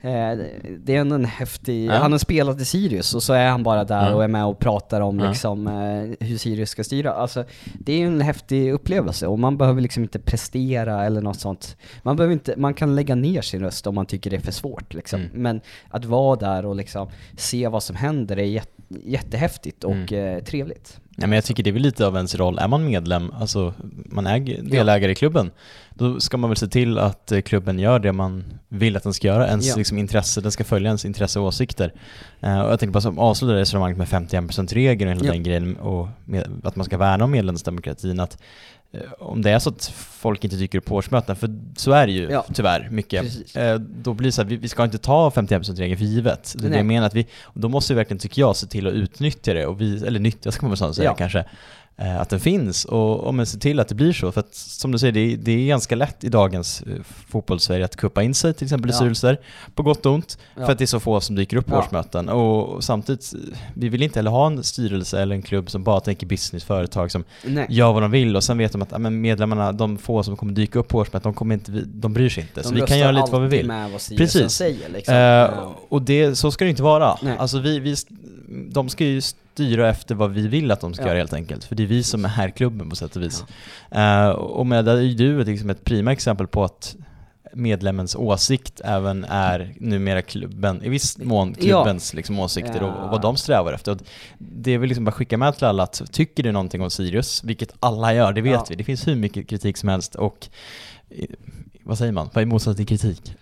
eh, 0.00 0.38
det 0.78 0.96
är 0.96 1.00
ändå 1.00 1.14
en 1.14 1.24
häftig, 1.24 1.86
Ja. 1.86 1.92
han 1.94 2.12
har 2.12 2.18
spelat 2.18 2.60
i 2.60 2.64
Sirius 2.64 3.14
och 3.14 3.22
så 3.22 3.32
är 3.32 3.48
han 3.48 3.62
bara 3.62 3.84
där 3.84 4.08
Ja. 4.10 4.14
och 4.14 4.24
är 4.24 4.28
med 4.28 4.44
och 4.44 4.58
pratar 4.58 5.00
om 5.00 5.18
Ja. 5.20 5.28
liksom 5.28 5.66
eh, 5.66 6.26
hur 6.28 6.36
Sirius 6.38 6.70
ska 6.70 6.84
styra. 6.84 7.12
Alltså 7.12 7.44
det 7.78 7.92
är 7.92 7.98
ju 7.98 8.06
en 8.06 8.20
häftig 8.20 8.72
upplevelse 8.72 9.26
och 9.26 9.38
man 9.38 9.56
behöver 9.58 9.80
liksom 9.80 10.02
inte 10.02 10.18
prestera 10.18 11.04
eller 11.06 11.20
något 11.20 11.40
sånt. 11.40 11.76
Man 12.02 12.16
behöver 12.16 12.32
inte, 12.32 12.54
man 12.56 12.74
kan 12.74 12.94
lägga 12.94 13.14
ner 13.14 13.42
sin 13.42 13.60
röst 13.60 13.86
om 13.86 13.94
man 13.94 14.06
tycker 14.06 14.30
det 14.30 14.36
är 14.36 14.40
för 14.40 14.52
svårt 14.52 14.94
liksom. 14.94 15.20
Mm. 15.20 15.30
Men 15.42 15.60
att 15.90 16.04
vara 16.04 16.36
där 16.36 16.66
och 16.66 16.76
liksom 16.76 17.08
se 17.36 17.68
vad 17.68 17.82
som 17.82 17.96
händer 17.96 18.38
är 18.38 18.42
jätte, 18.44 18.72
jättehäftigt 19.04 19.84
och 19.84 19.92
Mm. 20.12 20.36
eh, 20.36 20.44
trevligt. 20.44 21.00
Ja, 21.16 21.26
men 21.26 21.32
jag 21.36 21.44
tycker 21.44 21.62
det 21.62 21.70
är 21.70 21.72
väl 21.72 21.82
lite 21.82 22.06
av 22.06 22.16
ens 22.16 22.34
roll. 22.34 22.58
Är 22.58 22.68
man 22.68 22.84
medlem, 22.86 23.30
alltså 23.40 23.74
man 24.06 24.26
är 24.26 24.62
delägare 24.62 25.12
i 25.12 25.14
klubben, 25.14 25.50
då 25.94 26.20
ska 26.20 26.36
man 26.36 26.50
väl 26.50 26.56
se 26.56 26.66
till 26.66 26.98
att 26.98 27.32
eh, 27.32 27.40
klubben 27.40 27.78
gör 27.78 27.98
det 27.98 28.12
man 28.12 28.44
vill 28.68 28.96
att 28.96 29.02
den 29.02 29.12
ska 29.14 29.26
göra. 29.26 29.48
Ens 29.48 29.66
Ja. 29.68 29.76
liksom, 29.76 29.98
intresse, 29.98 30.40
den 30.40 30.52
ska 30.52 30.64
följa 30.64 30.86
ens 30.88 31.04
intresse 31.04 31.40
och 31.40 31.46
åsikter. 31.46 31.92
Eh, 32.40 32.60
och 32.60 32.72
jag 32.72 32.80
tänker 32.80 32.92
bara 32.92 33.00
som 33.00 33.18
avsluta 33.18 33.54
resonemanget 33.54 33.98
med 33.98 34.08
51%-regeln 34.08 35.10
och 35.10 35.16
hela 35.16 35.26
Ja. 35.26 35.32
den 35.32 35.42
grejen 35.42 35.76
och 35.76 36.08
med, 36.24 36.60
att 36.64 36.76
man 36.76 36.84
ska 36.86 36.98
värna 36.98 37.24
om 37.24 37.30
medlemsdemokratin. 37.30 38.20
Att, 38.20 38.38
om 39.18 39.42
det 39.42 39.50
är 39.50 39.58
så 39.58 39.70
att 39.70 39.84
folk 39.96 40.44
inte 40.44 40.56
dyker 40.56 40.78
upp 40.78 40.84
på 40.84 40.94
årsmöten, 40.94 41.36
för 41.36 41.50
så 41.76 41.92
är 41.92 42.06
det 42.06 42.12
ju 42.12 42.30
Ja. 42.30 42.44
tyvärr 42.54 42.88
mycket, 42.90 43.22
Precis. 43.22 43.56
eh, 43.56 43.78
då 43.78 44.14
blir 44.14 44.28
det 44.28 44.32
så 44.32 44.42
här, 44.42 44.48
vi, 44.48 44.56
vi 44.56 44.68
ska 44.68 44.84
inte 44.84 44.98
ta 44.98 45.30
51%-regeln 45.30 45.98
för 45.98 46.04
givet. 46.04 46.54
Det 46.56 46.60
är 46.60 46.62
det 46.62 46.68
Nej. 46.68 46.78
jag 46.78 46.86
menar, 46.86 47.06
att 47.06 47.14
vi, 47.14 47.26
då 47.54 47.68
måste 47.68 47.92
vi 47.92 47.96
verkligen, 47.96 48.18
tycker 48.18 48.40
jag, 48.42 48.56
se 48.56 48.66
till 48.66 48.86
att 48.86 48.92
utnyttja 48.92 49.54
det, 49.54 49.66
och 49.66 49.80
vi, 49.80 50.06
eller 50.06 50.20
nyttja 50.20 50.52
ska 50.52 50.66
man 50.68 50.76
väl 50.78 50.94
säga 50.94 51.04
Ja. 51.10 51.14
kanske, 51.14 51.38
eh, 51.38 51.44
att 51.98 52.28
den 52.30 52.40
finns 52.40 52.84
och, 52.84 53.20
och 53.20 53.34
men 53.34 53.46
se 53.46 53.58
till 53.58 53.80
att 53.80 53.88
det 53.88 53.94
blir 53.94 54.12
så. 54.12 54.32
För 54.32 54.40
att 54.40 54.54
som 54.54 54.92
du 54.92 54.98
säger, 54.98 55.12
det 55.12 55.20
är, 55.20 55.36
det 55.36 55.52
är 55.52 55.66
ganska 55.66 55.96
lätt 55.96 56.24
i 56.24 56.28
dagens 56.28 56.82
eh, 56.82 56.92
fotbollssverige 57.28 57.84
att 57.84 57.96
kuppa 57.96 58.22
in 58.22 58.34
sig 58.34 58.54
till 58.54 58.64
exempel 58.66 58.90
i 58.90 58.92
Ja. 58.92 58.96
styrelser, 58.96 59.38
på 59.74 59.82
gott 59.82 60.06
och 60.06 60.12
ont, 60.12 60.38
Ja. 60.56 60.64
för 60.64 60.72
att 60.72 60.78
det 60.78 60.84
är 60.84 60.86
så 60.86 61.00
få 61.00 61.20
som 61.20 61.36
dyker 61.36 61.56
upp 61.56 61.66
på 61.66 61.74
Ja. 61.74 61.78
årsmöten. 61.78 62.28
Och, 62.28 62.68
och 62.68 62.84
samtidigt, 62.84 63.32
eh, 63.34 63.58
vi 63.74 63.88
vill 63.88 64.02
inte 64.02 64.18
heller 64.18 64.30
ha 64.30 64.46
en 64.46 64.62
styrelse 64.64 65.20
eller 65.22 65.34
en 65.34 65.42
klubb 65.42 65.70
som 65.70 65.84
bara 65.84 66.00
tänker 66.00 66.26
business, 66.26 66.64
företag 66.64 67.10
som 67.10 67.24
Nej. 67.46 67.66
gör 67.68 67.92
vad 67.92 68.02
de 68.02 68.10
vill 68.10 68.36
och 68.36 68.44
sen 68.44 68.58
vet 68.58 68.72
de 68.72 68.82
att 68.82 68.92
ja, 68.92 68.98
men 68.98 69.20
medlemmarna, 69.20 69.72
de 69.72 69.98
få 69.98 70.22
som 70.22 70.36
kommer 70.36 70.52
dyka 70.52 70.78
upp 70.78 70.88
på 70.88 70.98
årsmötet, 70.98 71.22
de, 71.22 71.34
kommer 71.34 71.54
inte, 71.54 71.72
de 71.86 72.12
bryr 72.12 72.28
sig 72.28 72.42
inte. 72.42 72.62
så 72.68 72.74
vi 72.74 72.80
kan 72.80 72.98
göra 72.98 73.10
lite 73.12 73.32
vad 73.32 73.42
vi 73.42 73.48
vill. 73.48 73.66
med 73.66 73.90
vad 73.90 74.00
Precis. 74.16 74.52
säger 74.52 74.88
liksom. 74.88 75.14
Eh, 75.14 75.72
och 75.88 76.02
det, 76.02 76.34
så 76.36 76.50
ska 76.50 76.64
det 76.64 76.70
inte 76.70 76.82
vara. 76.82 77.18
Nej. 77.22 77.36
Alltså 77.38 77.58
vi, 77.58 77.78
vi, 77.78 77.94
de 78.70 78.88
ska 78.88 79.04
ju 79.04 79.20
styra 79.58 79.88
efter 79.90 80.14
vad 80.14 80.30
vi 80.30 80.48
vill 80.48 80.70
att 80.70 80.80
de 80.80 80.94
ska 80.94 81.02
Ja. 81.04 81.08
göra 81.08 81.18
helt 81.18 81.32
enkelt. 81.32 81.64
För 81.64 81.74
det 81.74 81.82
är 81.82 81.86
vi 81.86 82.02
som 82.02 82.24
är 82.24 82.28
här 82.28 82.50
klubben 82.50 82.90
på 82.90 82.96
sätt 82.96 83.16
och 83.16 83.22
vis. 83.22 83.44
Eh, 83.90 84.28
och 84.28 84.66
med 84.66 84.84
det 84.84 84.92
är 84.92 85.14
du 85.14 85.44
liksom 85.44 85.70
ett 85.70 85.84
prima 85.84 86.12
exempel 86.12 86.46
på 86.46 86.64
att 86.64 86.96
medlemmens 87.54 88.16
åsikt 88.16 88.80
även 88.84 89.24
är 89.24 89.74
numera 89.80 90.22
klubben, 90.22 90.82
i 90.84 90.88
viss 90.88 91.18
mån 91.18 91.54
klubbens 91.54 92.14
liksom 92.14 92.38
åsikter 92.38 92.82
och, 92.82 93.04
och 93.04 93.10
vad 93.10 93.22
de 93.22 93.36
strävar 93.36 93.72
efter. 93.72 93.92
Och 93.92 93.98
det 94.38 94.78
väl 94.78 94.88
liksom 94.88 95.04
bara 95.04 95.12
skicka 95.12 95.38
med 95.38 95.56
till 95.56 95.66
alla 95.66 95.82
att 95.82 96.02
tycker 96.12 96.42
du 96.42 96.52
någonting 96.52 96.82
om 96.82 96.90
Sirius, 96.90 97.44
vilket 97.44 97.72
alla 97.80 98.14
gör, 98.14 98.32
det 98.32 98.40
vet 98.40 98.52
Ja. 98.52 98.64
vi. 98.70 98.76
Det 98.76 98.84
finns 98.84 99.06
hur 99.08 99.16
mycket 99.16 99.48
kritik 99.48 99.76
som 99.76 99.88
helst 99.88 100.14
och 100.14 100.48
eh, 101.10 101.24
vad 101.88 101.98
säger 101.98 102.12
man? 102.12 102.30
Vad 102.32 102.42
är 102.42 102.46
motsatsen 102.46 102.86
till 102.86 102.98
kritik? 102.98 103.34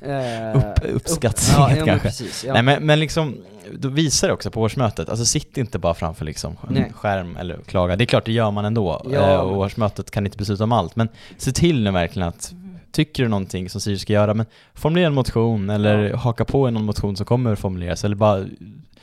Eh, 0.00 0.56
upp, 0.56 0.94
uppskattningen 0.94 1.60
ja, 1.60 1.70
ja, 1.70 1.76
men 1.76 1.86
kanske. 1.86 2.08
Precis, 2.08 2.44
ja. 2.44 2.52
Nej 2.52 2.62
men, 2.62 2.86
men 2.86 3.00
liksom, 3.00 3.36
då 3.72 3.88
visar 3.88 4.28
det 4.28 4.34
också 4.34 4.50
på 4.50 4.60
årsmötet, 4.60 5.08
alltså 5.08 5.24
sitt 5.24 5.56
inte 5.58 5.78
bara 5.78 5.94
framför 5.94 6.24
liksom 6.24 6.56
en 6.76 6.92
skärm 6.92 7.36
eller 7.36 7.58
klaga. 7.66 7.96
Det 7.96 8.04
är 8.04 8.06
klart, 8.06 8.24
det 8.24 8.32
gör 8.32 8.50
man 8.50 8.64
ändå. 8.64 9.06
Ja. 9.10 9.30
Eh, 9.32 9.36
och 9.40 9.56
årsmötet 9.58 10.10
kan 10.10 10.26
inte 10.26 10.38
besluta 10.38 10.64
om 10.64 10.72
allt, 10.72 10.96
men 10.96 11.08
se 11.36 11.52
till 11.52 11.82
nu 11.82 11.90
verkligen 11.90 12.28
att 12.28 12.52
Tycker 12.92 13.22
du 13.22 13.28
någonting 13.28 13.70
som 13.70 13.80
Sirius 13.80 14.02
ska 14.02 14.12
göra, 14.12 14.34
men 14.34 14.46
formulera 14.74 15.06
en 15.06 15.14
motion 15.14 15.70
eller 15.70 15.98
Ja. 16.08 16.16
haka 16.16 16.44
på 16.44 16.70
någon 16.70 16.84
motion 16.84 17.16
som 17.16 17.26
kommer 17.26 17.54
formuleras 17.54 18.04
eller 18.04 18.16
bara 18.16 18.38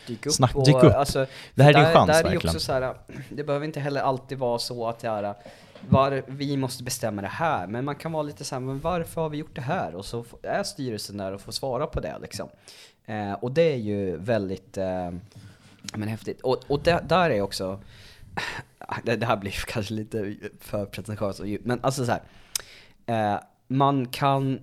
dyk 0.08 0.26
upp. 0.26 0.34
snack- 0.34 0.56
och, 0.56 0.66
dyk 0.66 0.76
upp. 0.84 0.96
Alltså, 0.96 1.26
Det 1.56 1.64
här 1.64 1.70
är 1.70 1.74
där, 1.74 1.86
din 1.86 1.94
chans 1.94 2.08
där 2.08 2.20
är 2.20 2.24
verkligen. 2.24 2.56
också 2.56 2.60
så 2.60 2.72
här, 2.74 2.94
det 3.30 3.44
behöver 3.44 3.66
inte 3.66 3.80
heller 3.80 4.02
alltid 4.02 4.38
vara 4.38 4.60
så 4.60 4.88
att 4.90 5.00
det 5.00 5.08
är 5.08 5.34
var, 5.90 6.24
vi 6.28 6.58
måste 6.58 6.84
bestämma 6.84 7.22
det 7.22 7.28
här, 7.28 7.68
men 7.68 7.86
man 7.86 7.96
kan 7.96 8.12
vara 8.12 8.24
lite 8.24 8.44
så 8.44 8.56
här, 8.56 8.60
men 8.60 8.80
varför 8.80 9.22
har 9.22 9.30
vi 9.30 9.38
gjort 9.38 9.56
det 9.56 9.62
här? 9.62 9.96
Och 9.96 10.06
så 10.06 10.26
är 10.44 10.64
styrelsen 10.64 11.18
där 11.18 11.34
och 11.34 11.42
får 11.42 11.52
svara 11.52 11.88
på 11.88 12.00
det 12.00 12.18
liksom. 12.22 12.50
Eh, 13.06 13.34
och 13.34 13.52
det 13.52 13.74
är 13.74 13.78
ju 13.78 14.18
väldigt 14.18 14.78
eh, 14.78 15.12
men 15.94 16.08
häftigt. 16.08 16.42
Och, 16.42 16.58
och 16.68 16.80
där, 16.84 17.02
där 17.02 17.30
är 17.30 17.42
också, 17.42 17.82
det, 19.04 19.16
det 19.16 19.26
här 19.26 19.38
blir 19.38 19.52
kanske 19.68 19.94
lite 19.94 20.36
för 20.60 20.86
pretentiöst 20.86 21.40
och 21.40 21.48
djupt, 21.48 21.66
men 21.66 21.80
alltså 21.82 22.06
så 22.06 22.12
här, 22.12 22.22
eh, 23.06 23.40
man 23.68 24.06
kan 24.06 24.60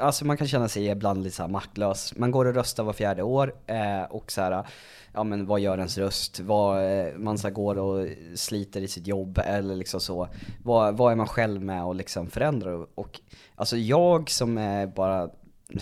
Alltså 0.00 0.24
man 0.24 0.36
kan 0.36 0.48
känna 0.48 0.68
sig 0.68 0.86
ibland 0.86 1.22
lite 1.22 1.36
så 1.36 1.42
här 1.42 1.48
maktlös. 1.50 2.16
Man 2.16 2.30
går 2.30 2.44
och 2.44 2.54
röstar 2.54 2.84
var 2.84 2.92
fjärde 2.92 3.22
år 3.22 3.54
eh, 3.66 4.02
och 4.02 4.32
så 4.32 4.40
här, 4.40 4.66
ja 5.12 5.24
men 5.24 5.46
vad 5.46 5.60
gör 5.60 5.78
ens 5.78 5.98
röst? 5.98 6.40
Vad, 6.40 6.84
eh, 6.84 7.14
man 7.16 7.38
så 7.38 7.50
går 7.50 7.78
och 7.78 8.08
sliter 8.34 8.80
i 8.80 8.88
sitt 8.88 9.06
jobb 9.06 9.38
eller 9.44 9.76
liksom 9.76 10.00
så. 10.00 10.28
Vad, 10.62 10.96
vad 10.96 11.12
är 11.12 11.16
man 11.16 11.26
själv 11.26 11.62
med 11.62 11.84
och 11.84 11.94
liksom 11.94 12.30
förändrar? 12.30 12.86
Och 12.94 13.20
alltså 13.54 13.76
jag 13.76 14.30
som 14.30 14.58
är 14.58 14.86
bara 14.86 15.30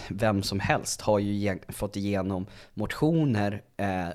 vem 0.09 0.43
som 0.43 0.61
helst 0.61 1.01
har 1.01 1.19
ju 1.19 1.59
fått 1.69 1.97
igenom 1.97 2.47
motioner 2.75 3.63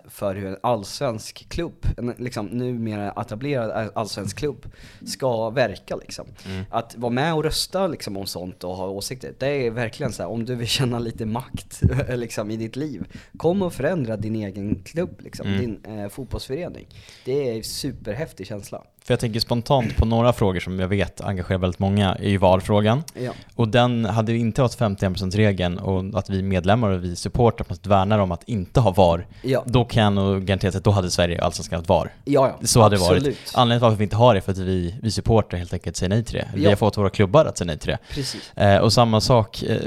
för 0.08 0.36
hur 0.36 0.48
en 0.48 0.58
allsvensk 0.64 1.50
klubb, 1.50 1.86
en 1.98 2.14
liksom 2.18 2.46
numera 2.46 3.12
etablerad 3.12 3.92
allsvensk 3.96 4.38
klubb, 4.38 4.72
ska 5.06 5.50
verka 5.50 5.96
liksom. 5.96 6.26
Att 6.70 6.96
vara 6.98 7.12
med 7.12 7.34
och 7.34 7.44
rösta 7.44 7.88
liksom 7.88 8.18
om 8.18 8.26
sånt 8.26 8.64
och 8.64 8.76
ha 8.76 8.88
åsikter, 8.88 9.34
det 9.40 9.48
är 9.48 9.72
verkligen 9.72 10.14
så 10.14 10.24
här, 10.24 10.30
om 10.30 10.46
du 10.46 10.56
vill 10.56 10.68
känna 10.68 11.00
lite 11.00 11.26
makt 11.26 11.82
liksom, 12.10 12.52
i 12.52 12.58
ditt 12.58 12.76
liv, 12.76 13.08
kom 13.38 13.62
och 13.62 13.74
förändra 13.74 14.18
din 14.18 14.36
egen 14.36 14.84
klubb, 14.84 15.22
liksom, 15.24 15.58
din 15.58 15.86
eh, 15.86 16.10
fotbollsförening. 16.10 16.88
Det 17.26 17.50
är 17.50 17.58
en 17.58 17.64
superhäftig 17.64 18.48
känsla. 18.48 18.84
För 19.04 19.14
jag 19.14 19.20
tänker 19.20 19.40
spontant 19.40 19.98
på 19.98 20.06
några 20.06 20.34
frågor 20.34 20.60
som 20.60 20.80
jag 20.80 20.88
vet 20.88 21.22
engagerar 21.22 21.60
väldigt 21.60 21.80
många, 21.80 22.16
är 22.16 22.30
ju 22.30 22.38
valfrågan. 22.38 23.04
Ja. 23.14 23.32
Och 23.56 23.68
den 23.68 24.06
hade 24.06 24.32
ju 24.32 24.40
inte 24.40 24.62
varit 24.62 24.78
51%-regeln 24.78 25.78
och 25.78 26.20
att 26.20 26.30
vi 26.30 26.44
medlemmar 26.44 26.90
och 26.90 27.04
vi 27.04 27.16
supportrar 27.16 27.66
på 27.66 27.74
något 27.74 27.88
värnar 27.88 28.20
om 28.20 28.32
att 28.32 28.44
inte 28.44 28.80
ha 28.80 28.92
VAR, 28.92 29.28
Ja, 29.42 29.53
då 29.66 29.86
kan 29.86 30.04
jag 30.04 30.14
nog 30.14 30.46
garantera 30.46 30.78
att 30.78 30.84
då 30.84 30.92
hade 30.92 31.12
Sverige 31.12 31.42
allsvenskan 31.42 31.78
haft 31.78 31.90
VAR. 31.90 32.12
ja, 32.26 32.56
ja. 32.62 32.68
Så 32.68 32.82
hade 32.82 32.96
det 32.96 33.00
varit. 33.02 33.38
Anledningen 33.54 33.80
till 33.80 33.84
varför 33.84 33.98
vi 33.98 34.04
inte 34.04 34.16
har 34.16 34.34
det 34.34 34.40
är 34.40 34.42
för 34.42 34.52
att 34.52 34.58
vi, 34.58 34.96
vi 35.02 35.12
supportrar 35.12 35.58
helt 35.60 35.74
enkelt 35.74 35.96
säger 35.96 36.10
nej 36.10 36.24
till 36.24 36.36
det. 36.36 36.48
Vi 36.54 36.64
Ja. 36.64 36.70
har 36.70 36.76
fått 36.76 36.98
våra 36.98 37.10
klubbar 37.10 37.46
att 37.46 37.58
säga 37.58 37.66
nej 37.66 37.78
till 37.78 37.90
det. 37.90 37.98
Precis. 38.10 38.52
Eh, 38.58 38.78
och 38.78 38.94
samma 38.94 39.22
sak, 39.22 39.64
eh, 39.64 39.78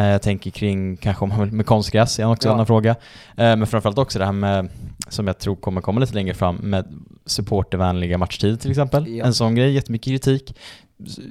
eh, 0.00 0.06
jag 0.06 0.22
tänker 0.22 0.50
kring 0.50 0.96
kanske 0.96 1.24
om 1.24 1.48
med 1.48 1.66
konstgräs, 1.66 2.18
är 2.18 2.24
också 2.32 2.48
Ja. 2.48 2.52
en 2.52 2.54
annan 2.54 2.66
fråga. 2.66 2.90
Eh, 2.90 2.96
men 3.36 3.66
framförallt 3.66 3.98
också 3.98 4.18
det 4.18 4.24
här 4.24 4.32
med, 4.32 4.68
som 5.08 5.26
jag 5.26 5.38
tror 5.38 5.56
kommer 5.56 5.80
komma 5.80 6.00
lite 6.00 6.14
längre 6.14 6.34
fram, 6.34 6.56
med 6.56 6.86
supportervänliga 7.26 8.18
matchtider 8.18 8.56
till 8.56 8.70
exempel. 8.70 9.08
Ja. 9.08 9.24
En 9.24 9.34
sån 9.34 9.54
grej, 9.54 9.72
jättemycket 9.72 10.04
kritik. 10.06 10.56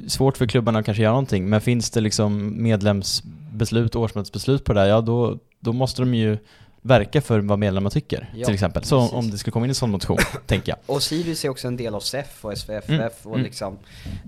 Svårt 0.08 0.38
för 0.38 0.48
klubbarna 0.48 0.80
att 0.80 0.86
kanske 0.86 1.04
göra 1.04 1.12
någonting, 1.14 1.50
men 1.50 1.62
finns 1.62 1.90
det 1.92 2.02
liksom 2.02 2.54
medlemsbeslut, 2.64 3.96
årsmötesbeslut 3.96 4.64
på 4.64 4.74
det 4.74 4.80
där, 4.82 4.88
ja 4.88 5.02
då, 5.02 5.38
då 5.60 5.74
måste 5.74 6.02
de 6.02 6.14
ju 6.16 6.38
verka 6.86 7.22
för 7.22 7.40
vad 7.40 7.60
medlemmar 7.60 7.90
tycker, 7.90 8.30
Ja, 8.36 8.46
till 8.46 8.54
exempel. 8.54 8.84
Så 8.84 9.00
precis. 9.00 9.14
om 9.14 9.32
det 9.32 9.38
skulle 9.38 9.52
komma 9.52 9.66
in 9.66 9.70
en 9.70 9.76
sån 9.76 9.92
motion, 9.92 10.18
tänker 10.46 10.72
jag. 10.72 10.78
Och 10.96 11.04
Sirius 11.04 11.46
är 11.46 11.50
också 11.50 11.68
en 11.68 11.78
del 11.78 11.96
av 11.96 12.00
SEF 12.00 12.46
och 12.46 12.58
SVFF 12.58 12.90
Mm, 12.90 13.10
och 13.24 13.32
mm. 13.34 13.42
liksom, 13.46 13.78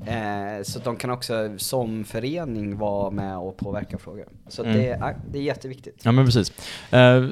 eh, 0.08 0.64
så 0.64 0.80
de 0.80 0.96
kan 0.96 1.10
också 1.10 1.50
som 1.58 2.04
förening 2.06 2.78
vara 2.78 3.12
med 3.12 3.38
och 3.38 3.58
påverka 3.58 3.98
frågor. 3.98 4.26
Så 4.48 4.64
Mm. 4.64 4.78
det, 4.78 4.88
är, 4.90 5.16
det 5.32 5.38
är 5.40 5.44
jätteviktigt. 5.44 5.96
Ja 6.04 6.12
men 6.12 6.26
precis. 6.26 6.52
Eh, 6.92 7.26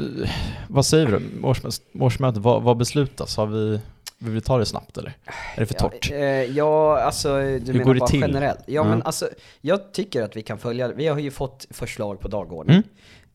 vad 0.67 0.85
säger 0.85 1.05
du? 1.07 1.21
Årsmötet, 1.47 1.81
årsmötet 1.99 2.41
vad, 2.41 2.63
vad 2.63 2.77
beslutas? 2.77 3.37
Har 3.37 3.45
vi, 3.47 3.79
vill 4.17 4.33
vi 4.33 4.41
ta 4.41 4.57
det 4.57 4.65
snabbt 4.65 4.97
eller? 4.97 5.13
Är 5.55 5.59
det 5.59 5.65
för 5.65 5.73
torrt? 5.73 6.09
Ja, 6.11 6.15
eh, 6.17 6.23
ja 6.43 6.99
alltså 7.01 7.29
du 7.37 7.59
går 7.59 7.73
menar 7.73 7.93
det 7.93 7.99
bara 7.99 8.07
till? 8.09 8.21
generellt? 8.21 8.59
Ja, 8.65 8.73
Ja. 8.73 8.83
men 8.83 9.01
alltså, 9.03 9.29
jag 9.61 9.93
tycker 9.93 10.21
att 10.21 10.35
vi 10.35 10.41
kan 10.41 10.57
följa, 10.57 10.87
vi 10.87 11.07
har 11.07 11.19
ju 11.19 11.31
fått 11.31 11.67
förslag 11.69 12.19
på 12.19 12.27
dagordning. 12.27 12.83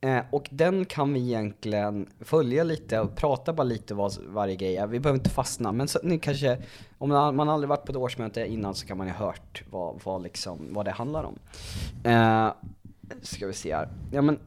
Eh, 0.00 0.20
och 0.30 0.48
den 0.50 0.84
kan 0.84 1.12
vi 1.12 1.20
egentligen 1.20 2.06
följa 2.20 2.64
lite 2.64 3.00
och 3.00 3.16
prata 3.16 3.52
bara 3.52 3.62
lite 3.62 3.94
vad 3.94 4.12
varje 4.26 4.56
grej 4.56 4.76
är. 4.76 4.86
Vi 4.86 5.00
behöver 5.00 5.18
inte 5.18 5.30
fastna, 5.30 5.72
men 5.72 5.88
så, 5.88 5.98
ni 6.02 6.18
kanske, 6.18 6.58
om 6.98 7.08
man, 7.08 7.48
aldrig 7.48 7.68
varit 7.68 7.84
på 7.84 7.92
ett 7.92 7.96
årsmöte 7.96 8.46
innan 8.46 8.74
så 8.74 8.86
kan 8.86 8.98
man 8.98 9.06
ju 9.06 9.12
ha 9.12 9.26
hört 9.26 9.62
vad, 9.70 10.00
vad, 10.04 10.22
liksom, 10.22 10.68
vad 10.70 10.84
det 10.84 10.90
handlar 10.90 11.24
om. 11.24 11.38
Eh, 12.04 12.52
ska 13.22 13.46
vi 13.46 13.52
se 13.52 13.74
här. 13.74 13.88
Ja 14.12 14.22
men 14.22 14.38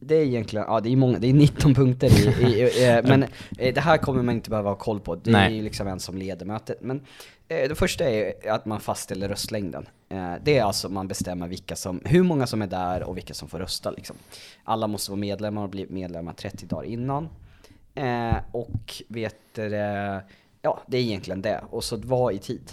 det 0.00 0.14
är 0.14 0.24
egentligen, 0.24 0.66
ja 0.68 0.80
det 0.80 0.92
är 0.92 0.96
många, 0.96 1.18
det 1.18 1.26
är 1.26 1.34
19 1.34 1.74
punkter 1.74 2.08
i, 2.08 2.44
i, 2.44 2.62
i 2.62 2.88
eh, 2.88 3.00
men 3.04 3.22
eh, 3.58 3.74
det 3.74 3.80
här 3.80 3.98
kommer 3.98 4.22
man 4.22 4.34
inte 4.34 4.50
behöva 4.50 4.70
ha 4.70 4.76
koll 4.76 5.00
på. 5.00 5.14
Det 5.14 5.30
är 5.30 5.32
Nej. 5.32 5.56
ju 5.56 5.62
liksom 5.62 5.88
en 5.88 6.00
som 6.00 6.16
leder 6.16 6.46
mötet. 6.46 6.78
Men 6.80 7.00
eh, 7.48 7.68
det 7.68 7.74
första 7.74 8.04
är 8.04 8.50
att 8.50 8.66
man 8.66 8.80
fastställer 8.80 9.28
röstlängden. 9.28 9.86
Eh, 10.12 10.34
det 10.42 10.58
är 10.58 10.64
alltså 10.64 10.88
man 10.88 11.08
bestämmer 11.08 11.48
vilka 11.48 11.76
som, 11.76 12.00
hur 12.04 12.22
många 12.22 12.46
som 12.46 12.62
är 12.62 12.66
där 12.66 13.02
och 13.02 13.16
vilka 13.16 13.34
som 13.34 13.48
får 13.48 13.58
rösta 13.58 13.90
liksom. 13.90 14.16
Alla 14.64 14.86
måste 14.86 15.10
vara 15.10 15.20
medlemmar 15.20 15.62
och 15.62 15.68
bli 15.68 15.86
medlemmar 15.90 16.32
30 16.32 16.66
dagar 16.66 16.84
innan. 16.84 17.28
Eh, 17.94 18.36
och 18.52 19.02
vet 19.08 19.36
det, 19.54 20.24
ja 20.62 20.82
det 20.86 20.96
är 20.96 21.02
egentligen 21.02 21.42
det. 21.42 21.64
Och 21.70 21.84
så 21.84 21.96
var 21.96 22.30
i 22.30 22.38
tid. 22.38 22.72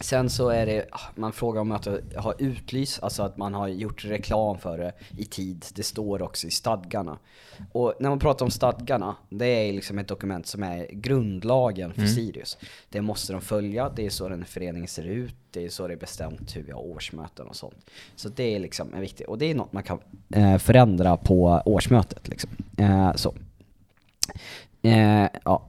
Sen 0.00 0.30
så 0.30 0.48
är 0.48 0.66
det, 0.66 0.86
ah, 0.90 1.00
man 1.14 1.32
frågar 1.32 1.60
om 1.60 1.72
att 1.72 1.88
ha 2.16 2.34
utlyst, 2.38 3.02
alltså 3.02 3.22
att 3.22 3.36
man 3.36 3.54
har 3.54 3.68
gjort 3.68 4.04
reklam 4.04 4.58
för 4.58 4.78
det 4.78 4.92
i 5.18 5.24
tid. 5.24 5.66
Det 5.74 5.82
står 5.82 6.22
också 6.22 6.46
i 6.46 6.50
stadgarna. 6.50 7.18
Och 7.72 7.94
när 8.00 8.08
man 8.08 8.18
pratar 8.18 8.44
om 8.44 8.50
stadgarna, 8.50 9.16
det 9.28 9.46
är 9.46 9.72
liksom 9.72 9.98
ett 9.98 10.08
dokument 10.08 10.46
som 10.46 10.62
är 10.62 10.86
grundlagen 10.90 11.92
för 11.92 12.06
Sirius. 12.06 12.58
Det 12.88 13.00
måste 13.00 13.32
de 13.32 13.42
följa, 13.42 13.90
det 13.96 14.06
är 14.06 14.10
så 14.10 14.28
den 14.28 14.44
föreningen 14.44 14.88
ser 14.88 15.04
ut, 15.04 15.34
det 15.50 15.64
är 15.64 15.68
så 15.68 15.88
det 15.88 15.94
är 15.94 15.98
bestämt 15.98 16.56
hur 16.56 16.62
vi 16.62 16.72
har 16.72 16.80
årsmöten 16.80 17.46
och 17.46 17.56
sånt. 17.56 17.90
Så 18.16 18.28
det 18.28 18.54
är 18.54 18.60
liksom 18.60 18.94
en 18.94 19.00
viktig, 19.00 19.28
och 19.28 19.38
det 19.38 19.50
är 19.50 19.54
något 19.54 19.72
man 19.72 19.82
kan 19.82 19.98
eh, 20.34 20.58
förändra 20.58 21.16
på 21.16 21.62
årsmötet 21.64 22.28
liksom. 22.28 22.50
Eh, 22.78 23.14
så. 23.14 23.34
Eh, 24.82 25.26
ja, 25.44 25.62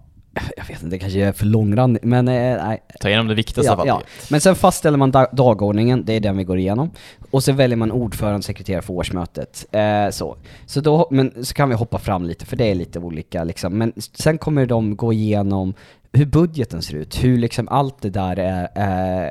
jag 0.57 0.65
vet 0.65 0.83
inte, 0.83 0.95
det 0.95 0.99
kanske 0.99 1.19
är 1.19 1.31
för 1.31 1.45
långrandigt, 1.45 2.03
men 2.03 2.27
eh, 2.27 2.33
nej. 2.65 2.83
Ta 2.99 3.07
igenom 3.07 3.27
det 3.27 3.35
viktigaste 3.35 3.73
Ja, 3.77 3.83
ja. 3.87 4.01
Men 4.29 4.41
sen 4.41 4.55
fastställer 4.55 4.97
man 4.97 5.11
da- 5.11 5.29
dagordningen, 5.31 6.05
det 6.05 6.13
är 6.13 6.19
den 6.19 6.37
vi 6.37 6.43
går 6.43 6.57
igenom. 6.57 6.91
Och 7.31 7.43
så 7.43 7.51
väljer 7.51 7.77
man 7.77 7.91
ordförande 7.91 8.37
och 8.37 8.43
sekreterare 8.45 8.81
för 8.81 8.93
årsmötet. 8.93 9.65
Eh, 9.71 10.09
så. 10.11 10.37
Så, 10.65 10.81
då, 10.81 11.07
men, 11.11 11.45
så 11.45 11.53
kan 11.53 11.69
vi 11.69 11.75
hoppa 11.75 11.99
fram 11.99 12.25
lite, 12.25 12.45
för 12.45 12.55
det 12.55 12.65
är 12.65 12.75
lite 12.75 12.99
olika 12.99 13.43
liksom. 13.43 13.77
Men 13.77 13.93
sen 14.13 14.37
kommer 14.37 14.65
de 14.65 14.95
gå 14.95 15.13
igenom 15.13 15.73
hur 16.15 16.25
budgeten 16.25 16.81
ser 16.81 16.93
ut, 16.95 17.23
hur 17.23 17.37
liksom 17.37 17.67
allt 17.67 18.01
det 18.01 18.09
där 18.09 18.39
är, 18.39 18.67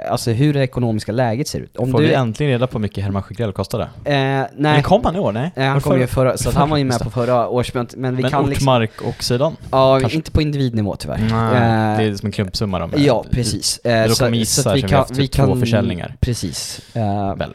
eh, 0.05 0.13
alltså 0.13 0.31
hur 0.31 0.55
det 0.55 0.61
ekonomiska 0.63 1.13
läget 1.13 1.49
ser 1.49 1.61
ut. 1.61 1.77
Om 1.77 1.91
Får 1.93 1.99
du, 2.01 2.07
vi 2.07 2.15
äntligen 2.15 2.53
reda 2.53 2.67
på 2.67 2.73
hur 2.79 2.81
mycket 2.83 3.05
Herman 3.05 3.23
Sjögrell 3.23 3.53
kostade? 3.53 3.85
eh, 3.85 4.13
Men 4.15 4.47
nej, 4.57 4.83
kom 4.83 5.05
han 5.05 5.17
i 5.17 5.19
år? 5.19 5.33
Nej? 5.33 5.51
eh, 5.57 5.65
han 5.65 5.75
Var 5.75 5.81
kom 5.81 6.01
ju 6.01 6.07
förra- 6.07 6.37
så 6.37 6.51
han 6.51 6.71
var 6.71 6.77
ju 6.77 6.85
med 6.85 7.01
på 7.01 7.11
förra 7.11 7.49
årsmötet, 7.49 7.97
men 7.99 8.17
vi 8.17 8.23
Men 8.23 8.31
kan 8.31 8.47
liksom, 8.51 8.69
Ortmark 8.69 8.91
och 9.03 9.25
sidan? 9.25 9.57
ja, 9.71 9.99
kanske- 10.01 10.17
inte 10.17 10.31
på 10.31 10.43
individnivå 10.43 10.97
tyvärr. 10.97 11.19
Nej, 11.19 11.55
Eh, 11.55 11.99
det 11.99 12.05
är 12.05 12.15
som 12.17 12.27
en 12.27 12.33
klumpsumma 12.33 12.79
de 12.79 12.91
Ja, 12.97 13.25
precis. 13.31 13.79
Eh, 13.85 14.03
Det 14.03 14.09
så- 14.09 14.15
så 14.15 14.25
att 14.25 14.33
vi 14.33 14.39
vi 14.75 14.81
kan- 14.83 14.91
har 14.91 14.99
haft 14.99 15.11
vi 15.11 15.23
typ 15.23 15.33
två 15.33 15.47
kan- 15.47 15.61
försäljningar. 15.61 16.17
Precis. 16.21 16.81
Eh, 16.95 17.35
Väl. 17.37 17.55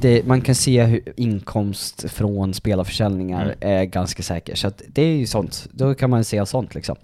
det, 0.00 0.26
man 0.26 0.40
kan 0.40 0.54
se 0.54 0.82
hur 0.84 1.00
inkomst 1.16 2.04
från 2.10 2.54
spelarförsäljningar 2.54 3.42
Mm. 3.42 3.80
är 3.80 3.84
ganska 3.84 4.22
säker. 4.22 4.54
Så 4.54 4.68
att 4.68 4.82
det 4.88 5.02
är 5.02 5.16
ju 5.16 5.26
sånt, 5.26 5.66
då 5.72 5.94
kan 5.94 6.10
man 6.10 6.24
se 6.24 6.46
sånt 6.46 6.74
liksom. 6.74 6.96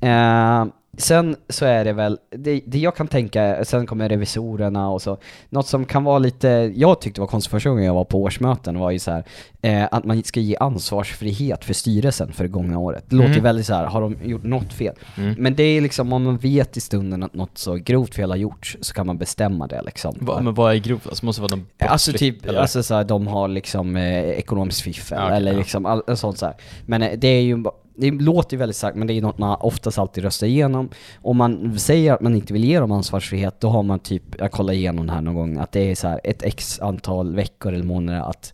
Eh, 0.00 0.64
sen 0.98 1.36
så 1.48 1.64
är 1.64 1.84
det 1.84 1.92
väl, 1.92 2.18
det, 2.30 2.60
det 2.66 2.78
jag 2.78 2.96
kan 2.96 3.08
tänka, 3.08 3.64
sen 3.64 3.86
kommer 3.86 4.08
revisorerna 4.08 4.90
och 4.90 5.02
så, 5.02 5.18
något 5.50 5.66
som 5.66 5.84
kan 5.84 6.04
vara 6.04 6.18
lite, 6.18 6.48
jag 6.74 7.00
tyckte 7.00 7.20
var 7.20 7.28
konstigt 7.28 7.50
första 7.50 7.68
gången 7.70 7.84
jag 7.84 7.94
var 7.94 8.04
på 8.04 8.22
årsmöten 8.22 8.78
var 8.78 8.90
ju 8.90 8.98
så 8.98 9.10
här, 9.10 9.24
eh, 9.62 9.84
att 9.90 10.04
man 10.04 10.22
ska 10.22 10.40
ge 10.40 10.56
ansvarsfrihet 10.56 11.64
för 11.64 11.74
styrelsen 11.74 12.32
för 12.32 12.44
det 12.44 12.48
gångna 12.50 12.78
året. 12.78 13.04
Det 13.08 13.16
låter 13.16 13.28
ju 13.30 13.34
Mhm. 13.34 13.42
väldigt 13.44 13.66
så 13.66 13.74
här, 13.74 13.84
har 13.86 14.00
de 14.00 14.16
gjort 14.24 14.42
något 14.44 14.72
fel? 14.72 14.94
Mm. 15.16 15.34
Men 15.38 15.54
det 15.54 15.62
är 15.62 15.80
liksom, 15.80 16.12
om 16.12 16.22
man 16.24 16.36
vet 16.36 16.76
i 16.76 16.80
stunden 16.80 17.22
att 17.22 17.34
något 17.34 17.58
så 17.58 17.74
grovt 17.74 18.14
fel 18.14 18.30
har 18.30 18.36
gjorts, 18.36 18.76
så 18.80 18.94
kan 18.94 19.06
man 19.06 19.18
bestämma 19.18 19.66
det 19.66 19.82
liksom. 19.82 20.14
Va, 20.20 20.40
men 20.40 20.54
vad 20.54 20.72
är 20.74 20.76
grovt? 20.78 21.06
Alltså 21.06 21.26
måste 21.26 21.42
vara 21.42 21.48
de 21.48 21.66
Alltså 21.78 22.10
brottsligt, 22.10 22.18
typ, 22.40 22.46
eller? 22.50 22.60
alltså 22.60 22.82
så 22.82 22.94
här, 22.94 23.04
de 23.04 23.26
har 23.26 23.48
liksom 23.48 23.96
eh, 23.96 24.24
ekonomiskt 24.30 24.80
fiffel 24.80 25.18
Ja, 25.20 25.24
okej, 25.24 25.36
eller 25.36 25.54
liksom 25.54 25.86
all, 25.86 26.02
sånt 26.16 26.38
så 26.38 26.46
här. 26.46 26.54
Men 26.86 27.02
eh, 27.02 27.18
det 27.18 27.28
är 27.28 27.42
ju, 27.42 27.64
det 27.98 28.10
låter 28.10 28.54
ju 28.56 28.58
väldigt 28.58 28.76
starkt 28.76 28.96
men 28.96 29.06
det 29.06 29.14
är 29.14 29.22
något 29.22 29.38
man 29.38 29.56
oftast 29.60 29.98
alltid 29.98 30.24
röstar 30.24 30.46
igenom. 30.46 30.88
Om 31.22 31.36
man 31.36 31.78
säger 31.78 32.12
att 32.12 32.20
man 32.20 32.34
inte 32.34 32.52
vill 32.52 32.64
ge 32.64 32.80
dem 32.80 32.92
ansvarsfrihet, 32.92 33.60
då 33.60 33.68
har 33.68 33.82
man 33.82 33.98
typ, 33.98 34.22
jag 34.38 34.52
kollar 34.52 34.72
igenom 34.72 35.06
det 35.06 35.12
här 35.12 35.20
någon 35.20 35.34
gång, 35.34 35.58
att 35.58 35.72
det 35.72 35.90
är 35.90 35.94
så 35.94 36.18
ett 36.24 36.42
x 36.42 36.80
antal 36.80 37.34
veckor 37.34 37.72
eller 37.72 37.84
månader 37.84 38.20
att 38.20 38.52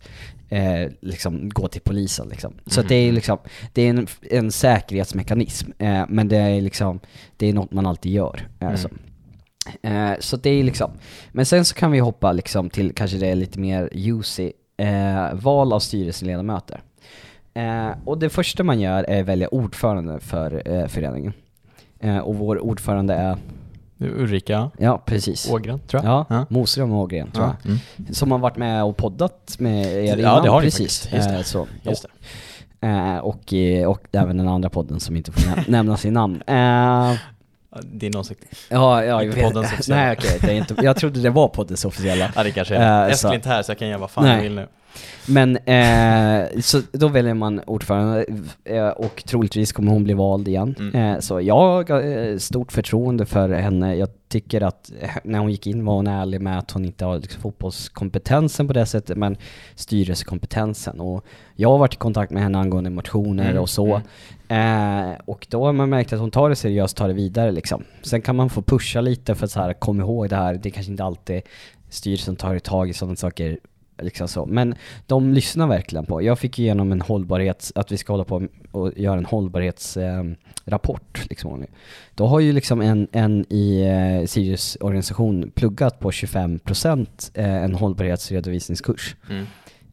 eh, 0.49 0.91
liksom 1.01 1.49
gå 1.49 1.67
till 1.67 1.81
polisen 1.81 2.27
liksom. 2.29 2.53
Så 2.65 2.79
att 2.81 2.87
det 2.89 2.95
är 2.95 3.11
liksom, 3.11 3.37
det 3.73 3.81
är 3.81 3.89
en, 3.89 4.07
en 4.21 4.51
säkerhetsmekanism, 4.51 5.71
eh, 5.77 6.03
men 6.09 6.27
det 6.27 6.37
är 6.37 6.61
liksom, 6.61 6.99
det 7.37 7.47
är 7.47 7.53
något 7.53 7.71
man 7.71 7.85
alltid 7.85 8.11
gör. 8.11 8.47
Eh, 8.59 8.67
Mm. 8.67 8.77
så. 8.77 8.89
Eh, 9.83 10.11
så 10.19 10.37
det 10.37 10.49
är 10.49 10.63
liksom, 10.63 10.91
men 11.31 11.45
sen 11.45 11.65
så 11.65 11.75
kan 11.75 11.91
vi 11.91 11.99
hoppa 11.99 12.31
liksom 12.31 12.69
till 12.69 12.93
kanske 12.95 13.17
det 13.17 13.27
är 13.27 13.35
lite 13.35 13.59
mer 13.59 13.89
juicy, 13.93 14.51
eh, 14.77 15.33
val 15.33 15.73
av 15.73 15.79
styrelseledamöter. 15.79 16.81
Eh, 17.53 17.87
och 18.05 18.17
det 18.17 18.29
första 18.29 18.63
man 18.63 18.79
gör 18.79 19.03
är 19.03 19.21
att 19.21 19.27
välja 19.27 19.47
ordförande 19.47 20.19
för 20.19 20.61
eh, 20.65 20.87
föreningen. 20.87 21.33
Eh, 21.99 22.17
och 22.17 22.35
vår 22.35 22.59
ordförande 22.63 23.13
är, 23.13 23.37
Ulrika 23.99 24.71
ja 24.77 25.01
precis. 25.05 25.49
Ågren, 25.51 25.79
tror 25.79 26.03
jag. 26.03 26.11
Ja, 26.11 26.25
Ja. 26.29 26.45
Moström 26.49 26.91
och 26.91 26.99
Ågren 26.99 27.31
tror 27.31 27.45
jag. 27.45 27.55
Ja. 27.63 27.69
Mm. 27.99 28.13
Som 28.13 28.31
har 28.31 28.39
varit 28.39 28.57
med 28.57 28.83
och 28.83 28.97
poddat 28.97 29.55
med 29.59 29.85
er 29.85 30.03
Ja, 30.07 30.15
innan. 30.17 30.43
det 30.43 30.49
har 30.49 30.59
ni 30.61 30.65
precis. 30.65 31.09
Just 31.13 31.29
det. 31.29 31.35
Eh, 31.35 31.41
så. 31.41 31.67
Just 31.81 32.03
det. 32.03 32.87
Eh, 32.87 33.17
och, 33.17 33.53
eh, 33.53 33.87
och 33.89 34.07
även 34.11 34.37
den 34.37 34.47
andra 34.47 34.69
podden 34.69 34.99
som 34.99 35.15
inte 35.17 35.31
får 35.31 35.41
näm- 35.51 35.63
nämna 35.71 35.97
sin 35.97 36.17
Eh, 37.75 37.79
Din 37.83 38.17
åsikt. 38.17 38.43
ja, 38.69 39.03
ja, 39.03 39.23
jag 39.23 39.33
vet. 39.33 39.53
Nej 39.87 40.15
okej, 40.17 40.37
det 40.41 40.47
är 40.51 40.55
inte, 40.55 40.75
jag 40.83 40.95
trodde 40.95 41.19
det 41.21 41.29
var 41.29 41.47
poddens 41.47 41.85
officiella. 41.85 42.31
Ja 42.35 42.43
det 42.43 42.51
kanske 42.51 42.75
Eh, 42.75 42.81
är. 42.81 43.05
så- 43.07 43.11
Eskil 43.13 43.29
är 43.31 43.35
inte 43.35 43.49
här 43.49 43.63
så 43.63 43.71
jag 43.71 43.79
kan 43.79 43.87
göra 43.87 43.97
vad 43.99 44.11
fan 44.11 44.23
Nej. 44.23 44.35
jag 44.35 44.43
vill 44.43 44.55
nu. 44.55 44.67
Men, 45.27 45.57
eh, 45.57 46.47
så 46.61 46.81
då 46.91 47.07
väljer 47.07 47.33
man 47.33 47.59
ordförande 47.59 48.25
eh, 48.65 48.87
och 48.87 49.23
troligtvis 49.25 49.71
kommer 49.71 49.91
hon 49.91 50.03
bli 50.03 50.13
vald 50.13 50.47
igen. 50.47 50.75
Mm. 50.79 50.95
Eh, 51.13 51.19
så 51.19 51.41
jag 51.41 51.55
har 51.89 52.03
eh, 52.31 52.37
stort 52.37 52.71
förtroende 52.71 53.25
för 53.25 53.49
henne. 53.49 53.95
Jag 53.95 54.09
tycker 54.33 54.61
att 54.61 54.91
eh, 55.01 55.09
när 55.23 55.39
hon 55.39 55.51
gick 55.51 55.67
in 55.67 55.85
var 55.85 55.95
hon 55.95 56.07
ärlig 56.07 56.41
med 56.41 56.57
att 56.57 56.71
hon 56.71 56.85
inte 56.85 57.05
har 57.05 57.19
liksom, 57.19 57.41
fotbollskompetensen 57.41 58.67
på 58.67 58.73
det 58.73 58.85
sättet, 58.85 59.17
men 59.17 59.37
styrelsekompetensen. 59.75 60.99
Och 60.99 61.25
jag 61.55 61.69
har 61.69 61.77
varit 61.77 61.93
i 61.93 61.97
kontakt 61.97 62.31
med 62.31 62.43
henne 62.43 62.57
angående 62.57 62.89
motioner 62.89 63.49
Mm, 63.49 63.61
och 63.61 63.69
så. 63.69 64.01
Eh, 64.47 65.11
och 65.25 65.47
då 65.49 65.65
har 65.65 65.73
man 65.73 65.89
märkt 65.89 66.13
att 66.13 66.19
hon 66.19 66.31
tar 66.31 66.49
det 66.49 66.55
seriöst, 66.55 66.97
tar 66.97 67.07
det 67.07 67.13
vidare 67.13 67.51
liksom. 67.51 67.83
Sen 68.01 68.21
kan 68.21 68.35
man 68.35 68.49
få 68.49 68.61
pusha 68.61 69.01
lite 69.01 69.35
för 69.35 69.45
att 69.45 69.51
så 69.51 69.59
här, 69.59 69.73
kom 69.73 69.99
ihåg 69.99 70.29
det 70.29 70.35
här, 70.35 70.53
det 70.53 70.69
är 70.69 70.71
kanske 70.71 70.91
inte 70.91 71.03
alltid 71.03 71.41
styrelsen 71.89 72.35
tar 72.35 72.59
tag 72.59 72.89
i 72.89 72.93
sådana 72.93 73.15
saker 73.15 73.59
liksom 74.01 74.27
så. 74.27 74.45
Men 74.45 74.75
de 75.07 75.33
lyssnar 75.33 75.67
verkligen 75.67 76.05
på. 76.05 76.21
Jag 76.21 76.39
fick 76.39 76.59
igenom 76.59 76.91
en 76.91 77.01
hållbarhets, 77.01 77.71
att 77.75 77.91
vi 77.91 77.97
ska 77.97 78.13
hålla 78.13 78.23
på 78.23 78.47
och 78.71 78.91
göra 78.97 79.17
en 79.17 79.25
hållbarhetsrapport. 79.25 80.25
Eh, 80.25 80.52
rapport, 80.65 81.25
liksom. 81.29 81.65
Då 82.15 82.27
har 82.27 82.39
ju 82.39 82.51
liksom 82.51 82.81
en, 82.81 83.07
en 83.11 83.45
i 83.49 83.81
eh, 83.81 84.27
Sirius 84.27 84.77
organisation 84.81 85.51
pluggat 85.55 85.99
på 85.99 86.11
25% 86.11 87.07
eh, 87.33 87.63
en 87.63 87.75
hållbarhetsredovisningskurs. 87.75 89.15
Mm. 89.29 89.45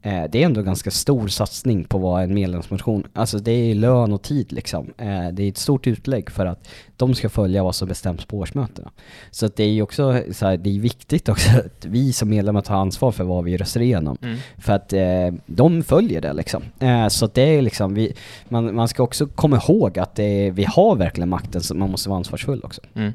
Eh, 0.02 0.24
det 0.30 0.42
är 0.42 0.46
ändå 0.46 0.62
ganska 0.62 0.90
stor 0.90 1.28
satsning 1.28 1.84
på 1.84 1.98
vad 1.98 2.22
en 2.22 2.34
medlemsmotion, 2.34 3.06
alltså 3.12 3.38
det 3.38 3.52
är 3.52 3.74
lön 3.74 4.12
och 4.12 4.22
tid 4.22 4.52
liksom. 4.52 4.92
Eh, 4.98 5.28
det 5.32 5.42
är 5.42 5.48
ett 5.48 5.58
stort 5.58 5.86
utlägg 5.86 6.30
för 6.30 6.46
att 6.46 6.68
de 6.96 7.14
ska 7.14 7.28
följa 7.28 7.62
vad 7.62 7.74
som 7.74 7.88
bestäms 7.88 8.24
på 8.24 8.38
årsmötena. 8.38 8.90
Så 9.30 9.48
det 9.48 9.64
är 9.64 9.68
ju 9.68 9.82
också 9.82 10.22
så 10.32 10.46
här, 10.46 10.56
det 10.56 10.76
är 10.76 10.80
viktigt 10.80 11.28
också 11.28 11.50
att 11.58 11.84
vi 11.84 12.12
som 12.12 12.28
medlemmar 12.28 12.60
tar 12.60 12.74
ansvar 12.74 13.12
för 13.12 13.24
vad 13.24 13.44
vi 13.44 13.56
röstar 13.56 13.80
igenom. 13.80 14.18
Mm. 14.22 14.38
För 14.58 14.72
att 14.72 14.92
eh, 14.92 15.30
de 15.46 15.82
följer 15.82 16.20
det 16.20 16.32
liksom. 16.32 16.62
Så 17.10 17.26
det 17.26 17.42
är 17.42 17.62
liksom, 17.62 17.94
vi, 17.94 18.14
man, 18.48 18.74
man 18.74 18.88
ska 18.88 19.02
också 19.02 19.26
komma 19.26 19.56
ihåg 19.56 19.98
att 19.98 20.18
är, 20.18 20.50
vi 20.50 20.64
har 20.64 20.96
verkligen 20.96 21.28
makten 21.28 21.60
så 21.60 21.74
man 21.74 21.90
måste 21.90 22.08
vara 22.08 22.16
ansvarsfull 22.16 22.60
också. 22.64 22.80
Mm. 22.94 23.12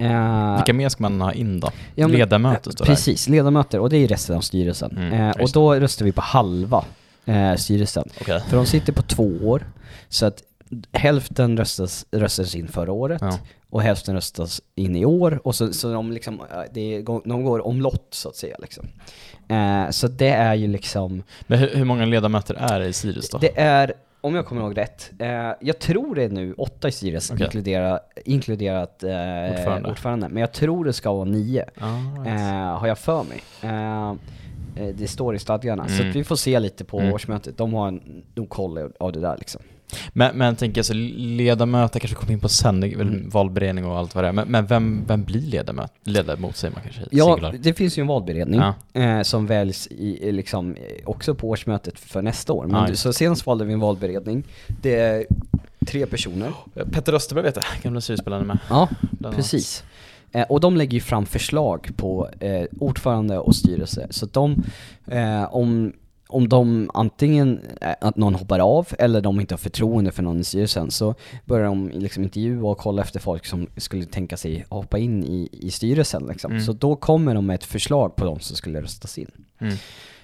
Eh, 0.00 0.56
Vilka 0.56 0.72
mer 0.72 0.88
ska 0.88 1.02
man 1.02 1.20
ha 1.20 1.32
in 1.32 1.60
då? 1.60 1.70
Ja, 1.94 2.08
men- 2.08 2.16
Ledamöter 2.18 2.70
står 2.70 2.84
Precis, 2.84 3.28
ledamöter 3.28 3.80
och 3.80 3.90
det 3.90 3.96
är 3.96 4.08
resten 4.08 4.36
av 4.36 4.40
styrelsen. 4.40 4.96
Mm, 4.96 5.12
eh, 5.12 5.30
och 5.42 5.50
då 5.52 5.74
röstar 5.74 6.04
vi 6.04 6.12
på 6.12 6.20
halva 6.20 6.84
eh, 7.24 7.54
styrelsen. 7.54 8.08
Okej. 8.20 8.40
För 8.48 8.56
de 8.56 8.66
sitter 8.66 8.92
på 8.92 9.02
två 9.02 9.32
år, 9.42 9.66
så 10.08 10.26
att 10.26 10.42
hälften 10.92 11.56
röstas, 11.56 12.06
röstades 12.10 12.54
in 12.54 12.68
förra 12.68 12.92
året 12.92 13.22
Ja. 13.22 13.38
och 13.70 13.82
hälften 13.82 14.14
röstas 14.14 14.60
in 14.74 14.96
i 14.96 15.04
år. 15.04 15.40
Och 15.44 15.54
så, 15.54 15.72
så 15.72 15.92
de, 15.92 16.12
liksom, 16.12 16.42
det, 16.72 17.02
går- 17.02 17.22
de 17.24 17.44
går 17.44 17.66
omlott 17.66 18.06
så 18.10 18.28
att 18.28 18.36
säga. 18.36 18.56
Liksom. 18.58 18.86
Eh, 19.48 19.90
så 19.90 20.08
det 20.08 20.28
är 20.30 20.54
ju 20.54 20.66
liksom, 20.66 21.22
Men 21.46 21.58
hur, 21.58 21.70
hur 21.74 21.84
många 21.84 22.04
ledamöter 22.06 22.54
är 22.54 22.80
det 22.80 22.86
i 22.86 22.92
Sirius 22.92 23.28
då? 23.30 23.38
det 23.38 23.58
är, 23.60 23.92
om 24.26 24.34
jag 24.34 24.46
kommer 24.46 24.62
ihåg 24.62 24.76
rätt, 24.78 25.10
eh, 25.18 25.52
jag 25.60 25.78
tror 25.78 26.14
det 26.14 26.22
är 26.22 26.28
nu 26.28 26.54
åtta 26.54 26.88
i 26.88 26.92
styrelsen, 26.92 27.36
Okej. 27.36 27.44
inkludera, 27.46 28.00
inkluderat 28.24 29.02
eh, 29.02 29.08
Ordförande. 29.50 29.88
ordförande. 29.90 30.28
Men 30.28 30.40
jag 30.40 30.52
tror 30.52 30.84
det 30.84 30.92
ska 30.92 31.12
vara 31.12 31.24
nio. 31.24 31.64
Ah, 31.80 31.86
right. 32.24 32.26
Eh, 32.40 32.78
har 32.78 32.86
jag 32.86 32.98
för 32.98 33.24
mig. 33.24 33.40
Eh, 33.62 34.10
eh, 34.76 34.94
det 34.94 35.08
står 35.08 35.34
i 35.34 35.38
stadgarna. 35.38 35.88
Så 35.88 35.94
Mm. 35.94 36.10
att 36.10 36.16
vi 36.16 36.24
får 36.24 36.36
se 36.36 36.60
lite 36.60 36.84
på 36.84 37.00
Mm. 37.00 37.12
årsmötet. 37.12 37.58
De 37.58 37.74
har 37.74 38.00
nog 38.34 38.48
koll 38.48 38.90
av 39.00 39.12
det 39.12 39.20
där 39.20 39.36
liksom. 39.38 39.62
Men, 40.12 40.36
men 40.38 40.56
tänker 40.56 40.78
jag 40.78 40.86
så 40.86 40.94
ledamöter 40.94 42.00
kanske 42.00 42.16
kommer 42.16 42.32
in 42.32 42.40
på 42.40 42.48
sen, 42.48 42.80
det 42.80 42.86
är 42.88 43.00
Mm. 43.00 43.30
valberedning 43.30 43.84
och 43.86 43.98
allt 43.98 44.14
vad 44.14 44.24
det 44.24 44.28
är. 44.28 44.32
Men, 44.32 44.48
men 44.48 44.66
vem, 44.66 45.04
vem 45.06 45.24
blir 45.24 45.40
ledamot? 45.40 45.90
Ledamot 46.04 46.56
säger 46.56 46.74
man 46.74 46.82
kanske? 46.82 47.02
Ja, 47.10 47.24
singular. 47.24 47.54
det 47.60 47.74
finns 47.74 47.98
ju 47.98 48.00
en 48.00 48.06
valberedning 48.06 48.60
Ja. 48.60 49.00
eh, 49.02 49.22
som 49.22 49.46
väljs 49.46 49.86
i, 49.86 50.32
liksom, 50.32 50.74
eh, 50.74 50.80
också 51.04 51.34
på 51.34 51.48
årsmötet 51.48 51.98
för 51.98 52.22
nästa 52.22 52.52
år. 52.52 52.66
Men 52.66 52.88
just 52.88 53.02
så 53.02 53.12
senast 53.12 53.46
valde 53.46 53.64
vi 53.64 53.72
en 53.72 53.80
valberedning. 53.80 54.44
Det 54.82 54.94
är 54.94 55.26
tre 55.86 56.06
personer. 56.06 56.52
Petter 56.92 57.12
Österberg 57.12 57.44
vet 57.44 57.56
jag, 57.56 57.64
gamla 57.82 58.00
är 58.40 58.44
med. 58.44 58.58
Ja, 58.68 58.88
precis. 59.34 59.84
Eh, 60.32 60.42
och 60.42 60.60
de 60.60 60.76
lägger 60.76 60.92
ju 60.94 61.00
fram 61.00 61.26
förslag 61.26 61.90
på 61.96 62.28
eh, 62.40 62.62
ordförande 62.80 63.38
och 63.38 63.56
styrelse. 63.56 64.06
Så 64.10 64.26
de, 64.26 64.64
eh, 65.06 65.54
om, 65.54 65.92
om 66.28 66.48
de 66.48 66.90
antingen, 66.94 67.60
eh, 67.80 67.94
att 68.00 68.16
någon 68.16 68.34
hoppar 68.34 68.58
av 68.58 68.88
eller 68.98 69.20
de 69.20 69.40
inte 69.40 69.54
har 69.54 69.58
förtroende 69.58 70.12
för 70.12 70.22
någon 70.22 70.40
i 70.40 70.44
styrelsen 70.44 70.90
så 70.90 71.14
börjar 71.44 71.66
de 71.66 71.88
liksom 71.88 72.22
intervjua 72.22 72.70
och 72.70 72.78
kolla 72.78 73.02
efter 73.02 73.20
folk 73.20 73.46
som 73.46 73.66
skulle 73.76 74.04
tänka 74.04 74.36
sig 74.36 74.66
hoppa 74.68 74.98
in 74.98 75.24
i, 75.24 75.48
i 75.52 75.70
styrelsen 75.70 76.26
liksom. 76.26 76.50
Mm. 76.52 76.64
Så 76.64 76.72
då 76.72 76.96
kommer 76.96 77.34
de 77.34 77.46
med 77.46 77.54
ett 77.54 77.64
förslag 77.64 78.16
på 78.16 78.24
de 78.24 78.40
som 78.40 78.56
skulle 78.56 78.82
röstas 78.82 79.18
in. 79.18 79.30
Mm. 79.60 79.74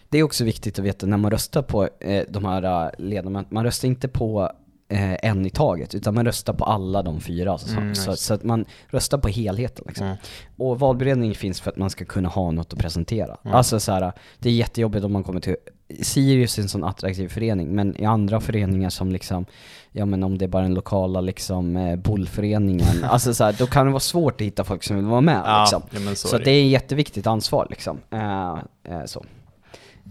Det 0.08 0.18
är 0.18 0.22
också 0.22 0.44
viktigt 0.44 0.78
att 0.78 0.84
veta 0.84 1.06
när 1.06 1.16
man 1.16 1.30
röstar 1.30 1.62
på 1.62 1.88
eh, 2.00 2.24
de 2.28 2.44
här 2.44 2.84
eh, 2.84 2.90
ledamöterna, 2.98 3.54
man 3.54 3.64
röstar 3.64 3.88
inte 3.88 4.08
på 4.08 4.52
eh, 4.88 5.26
en 5.30 5.46
i 5.46 5.50
taget, 5.50 5.94
utan 5.94 6.14
man 6.14 6.26
röstar 6.26 6.52
på 6.52 6.64
alla 6.64 7.02
de 7.02 7.20
fyra. 7.20 7.58
Så, 7.58 7.76
Mm, 7.76 7.94
så, 7.94 8.16
så 8.16 8.34
att 8.34 8.44
man 8.44 8.64
röstar 8.88 9.18
på 9.18 9.28
helheten 9.28 9.84
liksom. 9.88 10.06
Mm. 10.06 10.18
Och 10.56 10.78
valberedning 10.78 11.34
finns 11.34 11.60
för 11.60 11.70
att 11.70 11.76
man 11.76 11.90
ska 11.90 12.04
kunna 12.04 12.28
ha 12.28 12.50
något 12.50 12.72
att 12.72 12.78
presentera. 12.78 13.36
Mm. 13.44 13.56
Alltså 13.56 13.80
så 13.80 13.92
här, 13.92 14.12
det 14.38 14.48
är 14.48 14.52
jättejobbigt 14.52 15.04
om 15.04 15.12
man 15.12 15.24
kommer 15.24 15.40
till 15.40 15.56
Sirius 16.00 16.58
är 16.58 16.62
en 16.62 16.68
sån 16.68 16.84
attraktiv 16.84 17.28
förening, 17.28 17.74
men 17.74 18.00
i 18.00 18.04
andra 18.04 18.40
föreningar 18.40 18.90
som 18.90 19.12
liksom, 19.12 19.46
ja 19.92 20.06
men 20.06 20.22
om 20.22 20.38
det 20.38 20.44
är 20.44 20.48
bara 20.48 20.62
den 20.62 20.74
lokala 20.74 21.20
liksom 21.20 21.76
eh, 21.76 21.96
bollföreningen, 21.96 23.04
alltså 23.04 23.34
så 23.34 23.44
här, 23.44 23.54
då 23.58 23.66
kan 23.66 23.86
det 23.86 23.92
vara 23.92 24.00
svårt 24.00 24.34
att 24.34 24.46
hitta 24.46 24.64
folk 24.64 24.82
som 24.82 24.96
vill 24.96 25.04
vara 25.04 25.20
med 25.20 25.42
Ja, 25.44 25.62
liksom. 25.62 25.82
ja, 25.90 26.00
men 26.00 26.16
så, 26.16 26.38
det 26.38 26.50
är 26.50 26.64
ett 26.64 26.70
jätteviktigt 26.70 27.26
ansvar 27.26 27.66
liksom. 27.70 27.98
Eh, 28.10 28.58
eh, 28.84 29.04
så. 29.04 29.24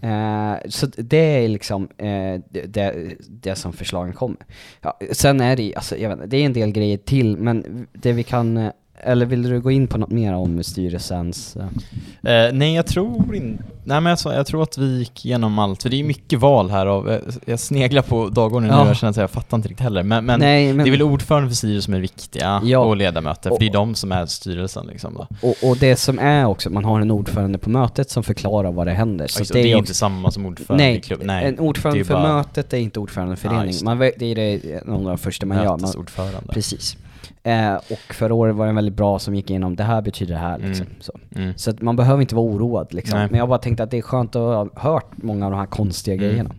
Eh, 0.02 0.54
så 0.68 0.86
det 0.86 1.44
är 1.44 1.48
liksom 1.48 1.88
eh, 1.98 2.40
det, 2.50 2.66
det, 2.66 3.14
det 3.28 3.54
som 3.54 3.72
förslagen 3.72 4.12
kommer. 4.12 4.38
Ja, 4.80 4.98
sen 5.12 5.40
är 5.40 5.56
det, 5.56 5.74
alltså, 5.74 5.96
jag 5.96 6.08
vet 6.08 6.16
inte, 6.16 6.26
det 6.26 6.36
är 6.36 6.46
en 6.46 6.52
del 6.52 6.72
grejer 6.72 6.96
till, 6.96 7.36
men 7.36 7.86
det 7.92 8.12
vi 8.12 8.22
kan, 8.22 8.56
eh, 8.56 8.72
eller 9.04 9.26
vill 9.26 9.42
du 9.42 9.60
gå 9.60 9.70
in 9.70 9.86
på 9.88 9.98
något 9.98 10.10
mer 10.10 10.34
om 10.34 10.62
styrelsens? 10.62 11.56
eh? 11.56 12.32
Eh, 12.46 12.52
nej, 12.52 12.74
jag 12.74 12.86
tror 12.86 13.34
inte... 13.36 13.64
Nej, 13.84 14.00
men 14.00 14.10
alltså, 14.10 14.32
jag 14.34 14.46
tror 14.46 14.62
att 14.62 14.78
vi 14.78 14.98
gick 14.98 15.26
igenom 15.26 15.58
allt, 15.58 15.82
för 15.82 15.90
det 15.90 16.00
är 16.00 16.04
mycket 16.04 16.38
val 16.38 16.70
här 16.70 16.86
och 16.86 17.12
eh, 17.12 17.20
jag 17.44 17.60
sneglar 17.60 18.02
på 18.02 18.28
dagordningen 18.28 18.76
Ja. 18.76 18.82
nu 18.82 18.82
och 18.84 18.88
jag 18.90 18.96
känner 18.96 19.10
att 19.10 19.16
jag 19.16 19.30
fattar 19.30 19.56
inte 19.56 19.68
riktigt 19.68 19.84
heller. 19.84 20.02
Men, 20.02 20.24
men, 20.24 20.40
Nej, 20.40 20.72
men 20.72 20.84
det 20.84 20.88
är 20.88 20.90
väl 20.90 21.02
ordförande 21.02 21.48
för 21.48 21.56
Sirius 21.56 21.84
som 21.84 21.94
är 21.94 22.00
viktiga 22.00 22.60
Ja. 22.64 22.78
och 22.78 22.96
ledamöter, 22.96 23.50
för 23.50 23.58
det 23.58 23.64
är 23.64 23.68
Och- 23.68 23.72
de 23.74 23.94
som 23.94 24.12
är 24.12 24.26
styrelsen 24.26 24.86
liksom. 24.86 25.14
Då. 25.14 25.26
och, 25.48 25.70
och 25.70 25.76
det 25.76 25.96
som 25.96 26.18
är 26.18 26.46
också, 26.46 26.70
man 26.70 26.84
har 26.84 27.00
en 27.00 27.10
ordförande 27.10 27.58
på 27.58 27.70
mötet 27.70 28.10
som 28.10 28.22
förklarar 28.22 28.72
vad 28.72 28.86
det 28.86 28.92
händer. 28.92 29.26
Så 29.26 29.44
Så 29.44 29.54
det 29.54 29.60
är, 29.60 29.66
ju 29.66 29.76
inte 29.78 29.94
samma 29.94 30.30
som 30.30 30.46
ordförande 30.46 30.84
Nej, 30.84 30.96
i 30.96 31.00
klubben. 31.00 31.26
Nej, 31.26 31.44
en 31.46 31.58
ordförande 31.58 32.00
det 32.00 32.04
för 32.04 32.14
bara 32.14 32.34
mötet 32.36 32.72
är 32.72 32.78
inte 32.78 33.00
ordförande 33.00 33.36
för 33.36 33.48
Ja, 33.48 33.50
förening. 33.50 33.68
just 33.68 33.80
det. 33.80 33.84
man, 33.84 33.98
det 33.98 34.22
är 34.26 34.34
det, 34.34 34.84
någon 34.86 34.96
av 34.96 35.08
de 35.12 35.18
första 35.18 35.46
man 35.46 35.56
gör. 35.56 35.64
Man, 35.64 35.80
mötesordförande. 35.80 36.52
precis. 36.52 36.96
Eh, 37.44 37.74
och 37.74 38.14
förra 38.14 38.34
året 38.34 38.56
var 38.56 38.66
den 38.66 38.74
väldigt 38.74 38.94
bra 38.94 39.18
som 39.18 39.34
gick 39.34 39.50
igenom, 39.50 39.76
det 39.76 39.82
här 39.82 40.02
betyder 40.02 40.34
det 40.34 40.40
här 40.40 40.58
liksom. 40.58 40.86
Mm. 40.86 40.96
Så. 41.00 41.12
Mm. 41.34 41.52
Så 41.56 41.72
man 41.80 41.96
behöver 41.96 42.20
inte 42.20 42.34
vara 42.34 42.46
oroad 42.46 42.94
liksom. 42.94 43.18
Men 43.18 43.34
jag 43.34 43.48
bara 43.48 43.58
tänkte 43.58 43.82
att 43.82 43.90
det 43.90 43.98
är 43.98 44.02
skönt 44.02 44.36
att 44.36 44.42
ha 44.42 44.68
hört 44.76 45.12
många 45.16 45.44
av 45.44 45.50
de 45.50 45.58
här 45.58 45.66
konstiga 45.66 46.14
Mm. 46.14 46.28
grejerna. 46.28 46.50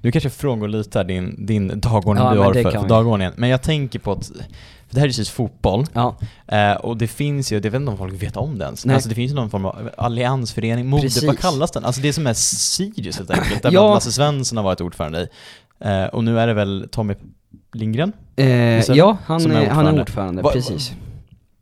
Du 0.00 0.12
kanske 0.12 0.30
frångår 0.30 0.68
lite 0.68 1.02
din, 1.04 1.46
din 1.46 1.80
dagordning 1.80 2.24
Ja, 2.24 2.34
du 2.34 2.38
har 2.40 2.54
det 2.54 2.62
för, 2.62 2.70
för 2.70 2.88
dagordningen. 2.88 3.32
Men 3.36 3.48
jag 3.48 3.62
tänker 3.62 3.98
på 3.98 4.12
att, 4.12 4.30
det 4.90 5.00
här 5.00 5.06
är 5.06 5.08
precis 5.08 5.30
fotboll, 5.30 5.86
Ja, 5.92 6.16
eh, 6.46 6.72
och 6.72 6.96
det 6.96 7.06
finns 7.08 7.52
ju, 7.52 7.60
det 7.60 7.70
vet 7.70 7.80
inte 7.80 7.90
om 7.92 7.98
folk 7.98 8.22
vet 8.22 8.36
om 8.36 8.58
det 8.58 8.64
ens, 8.64 8.86
Nej. 8.86 8.94
alltså 8.94 9.08
det 9.08 9.14
finns 9.14 9.30
ju 9.30 9.34
någon 9.34 9.50
form 9.50 9.64
av 9.64 9.90
alliansförening, 9.96 10.86
mode, 10.86 11.08
vad 11.26 11.38
kallas 11.38 11.70
den? 11.70 11.84
Alltså 11.84 12.00
det 12.00 12.12
som 12.12 12.26
är 12.26 12.34
Sirius 12.34 13.18
helt 13.18 13.30
enkelt, 13.30 13.62
där 13.62 13.70
Ja. 13.72 13.94
Lasse 13.94 14.12
Svensson 14.12 14.56
har 14.56 14.64
varit 14.64 14.80
ordförande 14.80 15.20
i. 15.20 15.28
Eh, 15.80 16.04
och 16.04 16.24
nu 16.24 16.40
är 16.40 16.46
det 16.46 16.54
väl 16.54 16.88
Tommy 16.92 17.14
Lindgren? 17.72 18.12
Eh, 18.36 18.46
ja, 18.90 19.16
han 19.26 19.50
är 19.50 19.66
han 19.68 19.86
är 19.86 20.00
ordförande. 20.00 20.42
Va- 20.42 20.50
precis. 20.52 20.92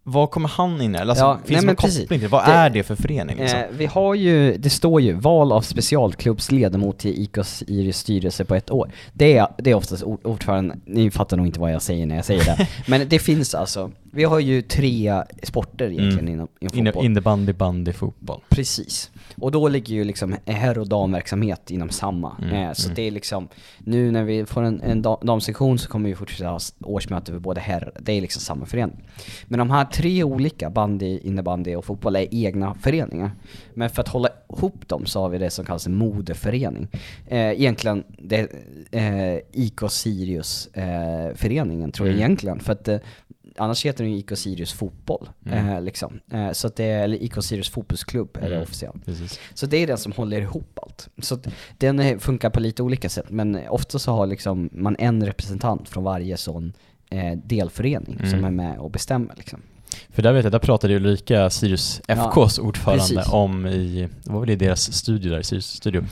Vad 0.03 0.31
kommer 0.31 0.49
han 0.49 0.81
in 0.81 0.95
i? 0.95 0.99
Alltså, 0.99 1.25
Ja, 1.25 1.35
finns 1.45 1.49
nej, 1.49 1.57
det 1.61 1.67
men 1.67 1.67
någon 1.67 1.77
koppling 1.77 2.21
till? 2.21 2.29
Vad 2.29 2.47
Det- 2.47 2.53
är 2.53 2.71
det 2.71 2.83
för 2.83 2.97
förening 2.97 3.37
liksom? 3.37 3.59
Eh, 3.59 3.65
vi 3.73 3.87
har 3.87 4.15
ju, 4.15 4.57
det 4.57 4.71
står 4.71 5.01
ju 5.01 5.13
val 5.13 5.53
av 5.53 5.61
specialklubbsledamot 5.61 6.99
till 6.99 7.23
IKAs 7.23 7.63
Iris 7.67 7.99
styrelse 7.99 8.45
på 8.45 8.55
ett 8.55 8.71
år. 8.71 8.91
Det 9.13 9.37
är, 9.37 9.47
det 9.59 9.71
är 9.71 9.75
oftast 9.75 10.03
ord- 10.03 10.21
ordföranden, 10.27 10.81
ni 10.87 11.11
fattar 11.11 11.37
nog 11.37 11.47
inte 11.47 11.61
vad 11.61 11.73
jag 11.73 11.83
säger 11.83 12.07
när 12.07 12.17
jag 12.17 12.25
säger 12.25 12.45
det. 12.45 12.69
Men 12.87 13.09
det 13.09 13.19
finns 13.19 13.55
alltså, 13.55 13.91
vi 14.13 14.25
har 14.25 14.41
ju 14.41 14.63
tre 14.63 15.23
sporter 15.43 15.85
egentligen 15.91 16.19
Mm. 16.19 16.33
inom, 16.33 16.49
inom 16.61 16.87
fotboll. 16.87 17.05
Innebandy, 17.05 17.53
bandy, 17.53 17.93
fotboll. 17.93 18.41
Precis. 18.49 19.11
Och 19.39 19.51
då 19.51 19.69
ligger 19.69 19.95
ju 19.95 20.05
liksom 20.05 20.37
herr 20.47 20.79
och 20.79 20.89
damverksamhet 20.89 21.71
inom 21.71 21.91
samma. 21.91 22.37
Mm, 22.43 22.55
Eh, 22.55 22.73
så 22.73 22.85
mm. 22.87 22.95
det 22.95 23.03
är 23.03 23.11
liksom, 23.11 23.49
nu 23.79 24.11
när 24.11 24.25
vi 24.25 24.47
får 24.47 24.63
en, 24.63 24.81
en 24.81 25.03
da- 25.03 25.19
damsektion 25.23 25.79
så 25.79 25.89
kommer 25.89 26.09
vi 26.09 26.15
fortsätta 26.15 26.51
ha 26.51 26.59
årsmöte 26.85 27.33
för 27.33 27.39
både 27.39 27.61
herr, 27.61 27.93
det 28.01 28.13
är 28.13 28.21
liksom 28.21 28.41
samma 28.43 28.67
förening. 28.67 28.97
Men 29.49 29.59
de 29.59 29.71
här 29.71 29.85
tre 29.85 30.25
olika, 30.25 30.71
bandy, 30.71 31.19
innebandy 31.19 31.75
och 31.75 31.85
fotboll, 31.85 32.17
är 32.17 32.27
egna 32.31 32.75
föreningar. 32.75 33.31
Men 33.75 33.91
för 33.91 34.03
att 34.03 34.09
hålla 34.09 34.29
ihop 34.57 34.89
dem 34.89 35.07
så 35.07 35.21
har 35.21 35.29
vi 35.29 35.39
det 35.39 35.51
som 35.51 35.65
kallas 35.65 35.87
en 35.87 35.95
moderförening. 35.95 36.89
Eh, 37.27 37.39
egentligen, 37.51 38.05
det 38.19 38.49
eh, 38.91 39.39
IK 39.53 39.81
Sirius 39.91 40.67
eh, 40.67 41.35
föreningen 41.35 41.93
tror 41.93 42.09
jag 42.09 42.15
Mm. 42.15 42.25
egentligen. 42.27 42.61
För 42.61 42.73
att 42.73 42.89
eh, 42.89 42.97
Annars 43.57 43.85
heter 43.87 44.05
den 44.05 44.13
ju 44.13 44.19
IK 44.19 44.37
Sirius 44.37 44.73
fotboll, 44.73 45.29
Mm. 45.47 45.69
eh, 45.69 45.83
liksom. 45.83 46.21
Eh, 46.33 46.53
så 46.53 46.67
att 46.67 46.77
det 46.77 46.85
är, 46.85 47.03
eller 47.05 47.23
IK 47.23 47.43
Sirius 47.43 47.69
fotbollsklubb 47.69 48.37
är 48.37 48.41
det 48.49 48.55
Mm. 48.55 48.63
officiellt. 48.63 49.05
Precis. 49.05 49.41
Så 49.55 49.67
det 49.67 49.77
är 49.77 49.87
den 49.87 49.99
som 49.99 50.13
håller 50.13 50.41
ihop 50.41 50.79
allt. 50.83 51.09
Så 51.19 51.39
den 51.79 52.21
funkar 52.21 52.51
på 52.51 52.61
lite 52.61 52.83
olika 52.83 53.09
sätt, 53.09 53.31
men 53.31 53.69
ofta 53.69 53.99
så 53.99 54.13
har 54.13 54.27
liksom 54.27 54.69
man 54.73 54.97
en 54.99 55.27
representant 55.27 55.89
från 55.89 56.05
varje 56.05 56.37
sån 56.37 56.73
eh, 57.11 57.39
delförening 57.45 58.17
Mm. 58.19 58.31
som 58.31 58.45
är 58.45 58.51
med 58.51 58.79
och 58.79 58.91
bestämmer 58.91 59.35
liksom. 59.37 59.63
För 60.11 60.23
där 60.23 60.33
vet 60.33 60.45
jag, 60.45 60.53
där 60.53 60.59
pratade 60.59 60.97
Ulrika, 60.97 61.51
Sirius 61.51 62.01
FKs 62.09 62.59
ordförande, 62.59 63.01
precis. 63.01 63.33
om 63.33 63.67
i, 63.67 64.09
det 64.25 64.33
var 64.33 64.41
väl 64.41 64.51
i 64.51 64.57
deras 64.57 64.93
studio 64.93 65.31
där, 65.33 65.43
Sirius 65.43 65.67
studio, 65.67 66.05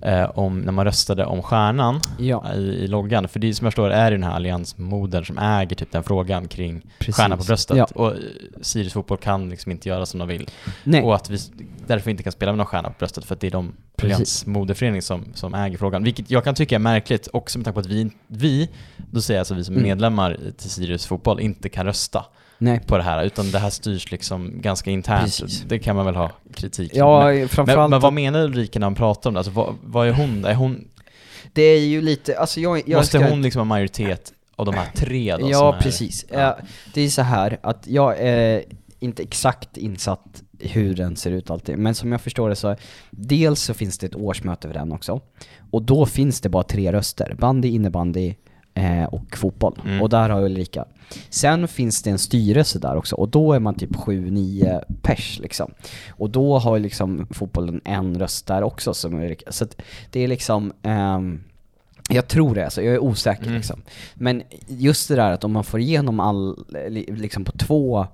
eh, 0.00 0.30
om 0.38 0.60
när 0.60 0.72
man 0.72 0.84
röstade 0.84 1.24
om 1.26 1.42
stjärnan 1.42 2.00
Ja, 2.18 2.54
i, 2.54 2.58
i 2.58 2.86
loggan. 2.88 3.28
För 3.28 3.38
det 3.40 3.54
som 3.54 3.64
jag 3.64 3.72
förstår 3.72 3.90
är 3.90 4.10
det 4.10 4.16
den 4.16 4.24
här 4.24 4.32
alliansmodern 4.34 5.24
som 5.24 5.38
äger 5.38 5.76
typ 5.76 5.92
den 5.92 6.02
frågan 6.02 6.48
kring 6.48 6.82
precis. 6.98 7.16
stjärnan 7.16 7.38
på 7.38 7.44
bröstet. 7.44 7.76
Ja. 7.76 7.84
Och 7.94 8.12
eh, 8.12 8.18
Sirius 8.60 8.92
fotboll 8.92 9.18
kan 9.18 9.48
liksom 9.50 9.72
inte 9.72 9.88
göra 9.88 10.06
som 10.06 10.18
de 10.18 10.28
vill. 10.28 10.50
Nej, 10.84 11.02
Och 11.02 11.14
att 11.14 11.30
vi 11.30 11.38
därför 11.86 12.10
inte 12.10 12.22
kan 12.22 12.32
spela 12.32 12.52
med 12.52 12.56
någon 12.58 12.66
stjärna 12.66 12.88
på 12.88 12.94
bröstet 12.98 13.24
för 13.24 13.34
att 13.34 13.40
det 13.40 13.46
är 13.46 13.50
de 13.50 13.72
alliansmoderförening 14.02 15.02
som, 15.02 15.24
som 15.34 15.54
äger 15.54 15.78
frågan. 15.78 16.04
Vilket 16.04 16.30
jag 16.30 16.44
kan 16.44 16.54
tycka 16.54 16.74
är 16.74 16.78
märkligt 16.78 17.28
också 17.32 17.58
med 17.58 17.64
tanke 17.64 17.74
på 17.74 17.80
att 17.80 17.86
vi, 17.86 18.10
vi 18.26 18.68
då 19.10 19.20
säger 19.20 19.38
jag 19.38 19.40
alltså 19.40 19.54
vi 19.54 19.64
som 19.64 19.74
är 19.74 19.78
Mm. 19.78 19.88
medlemmar 19.88 20.38
till 20.56 20.70
Sirius 20.70 21.06
fotboll, 21.06 21.40
inte 21.40 21.68
kan 21.68 21.86
rösta 21.86 22.24
nej. 22.58 22.80
på 22.86 22.96
det 22.96 23.02
här, 23.02 23.24
utan 23.24 23.50
det 23.50 23.58
här 23.58 23.70
styrs 23.70 24.10
liksom 24.10 24.60
ganska 24.60 24.90
internt. 24.90 25.22
Precis. 25.22 25.64
Det 25.68 25.78
kan 25.78 25.96
man 25.96 26.06
väl 26.06 26.16
ha 26.16 26.30
kritik 26.54 26.90
Ja, 26.94 27.24
men, 27.24 27.38
men, 27.38 27.48
framförallt, 27.48 27.90
men 27.90 28.00
vad 28.00 28.12
menar 28.12 28.44
Ulrika 28.44 28.78
när 28.78 28.86
hon 28.86 28.94
pratar 28.94 29.30
om 29.30 29.34
det? 29.34 29.40
Alltså, 29.40 29.52
vad, 29.52 29.74
vad 29.82 30.08
är 30.08 30.12
hon? 30.12 30.44
Är 30.44 30.54
hon 30.54 30.88
det 31.52 31.62
är 31.62 31.80
ju 31.80 32.00
lite, 32.00 32.38
alltså 32.38 32.60
jag, 32.60 32.82
jag 32.88 32.98
måste 32.98 33.18
ska- 33.18 33.28
hon 33.28 33.42
liksom 33.42 33.60
ha 33.60 33.64
majoritet 33.64 34.32
av 34.56 34.66
de 34.66 34.74
här 34.74 34.86
tre 34.94 35.36
då? 35.36 35.50
Ja, 35.50 35.74
är, 35.74 35.80
precis. 35.80 36.26
Ja. 36.32 36.40
Ja. 36.40 36.58
Det 36.94 37.00
är 37.00 37.08
så 37.08 37.22
här 37.22 37.58
att 37.62 37.86
jag 37.86 38.18
är 38.18 38.64
inte 38.98 39.22
exakt 39.22 39.76
insatt 39.76 40.42
i 40.58 40.68
hur 40.68 40.94
den 40.94 41.16
ser 41.16 41.30
ut 41.30 41.50
alltid, 41.50 41.78
men 41.78 41.94
som 41.94 42.12
jag 42.12 42.20
förstår 42.20 42.48
det 42.48 42.56
så, 42.56 42.76
dels 43.10 43.62
så 43.62 43.74
finns 43.74 43.98
det 43.98 44.06
ett 44.06 44.14
årsmöte 44.14 44.68
för 44.68 44.74
den 44.74 44.92
också, 44.92 45.20
och 45.70 45.82
då 45.82 46.06
finns 46.06 46.40
det 46.40 46.48
bara 46.48 46.62
tre 46.62 46.92
röster, 46.92 47.34
bandy, 47.38 47.68
innebandy 47.68 48.28
eh, 48.28 48.34
och 49.10 49.36
fotboll. 49.36 49.80
Mm. 49.84 50.02
Och 50.02 50.08
där 50.08 50.28
har 50.30 50.42
Ulrika. 50.42 50.84
Sen 51.30 51.68
finns 51.68 52.02
det 52.02 52.10
en 52.10 52.18
styrelse 52.18 52.78
där 52.78 52.96
också, 52.96 53.16
och 53.16 53.28
då 53.28 53.52
är 53.52 53.60
man 53.60 53.74
typ 53.74 53.90
7-9 53.96 54.82
pers 55.02 55.38
liksom. 55.42 55.70
Och 56.10 56.30
då 56.30 56.58
har 56.58 56.78
liksom 56.78 57.26
fotbollen 57.30 57.80
en 57.84 58.18
röst 58.18 58.46
där 58.46 58.62
också 58.62 58.94
som 58.94 59.14
Ulrika. 59.14 59.52
Så 59.52 59.64
att 59.64 59.82
det 60.10 60.20
är 60.20 60.28
liksom, 60.28 60.72
ehm, 60.82 61.40
jag 62.08 62.28
tror 62.28 62.54
det 62.54 62.64
alltså, 62.64 62.82
jag 62.82 62.94
är 62.94 62.98
osäker 62.98 63.42
Mm. 63.42 63.54
liksom. 63.56 63.82
Men 64.14 64.42
just 64.68 65.08
det 65.08 65.14
där 65.16 65.30
att 65.32 65.44
om 65.44 65.52
man 65.52 65.64
får 65.64 65.80
igenom 65.80 66.20
all, 66.20 66.64
li- 66.88 67.08
liksom 67.16 67.44
på 67.44 67.52
två 67.52 68.06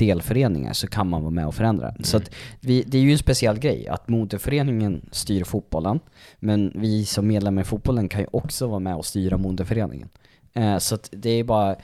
delföreningar 0.00 0.72
så 0.72 0.86
kan 0.86 1.08
man 1.08 1.22
vara 1.22 1.30
med 1.30 1.46
och 1.46 1.54
förändra 1.54 1.90
den. 1.90 2.04
Så 2.04 2.16
Mm. 2.16 2.26
att 2.26 2.34
vi, 2.60 2.82
det 2.86 2.98
är 2.98 3.02
ju 3.02 3.12
en 3.12 3.18
speciell 3.18 3.58
grej 3.58 3.88
att 3.88 4.08
moderföreningen 4.08 5.08
styr 5.12 5.44
fotbollen, 5.44 6.00
men 6.40 6.72
vi 6.74 7.04
som 7.04 7.26
medlemmar 7.26 7.62
i 7.62 7.64
fotbollen 7.64 8.08
kan 8.08 8.20
ju 8.20 8.26
också 8.32 8.66
vara 8.66 8.78
med 8.78 8.94
och 8.96 9.06
styra 9.06 9.36
moderföreningen. 9.36 10.08
Eh, 10.54 10.78
så 10.78 10.94
att 10.94 11.08
det 11.12 11.30
är 11.30 11.44
bara, 11.44 11.76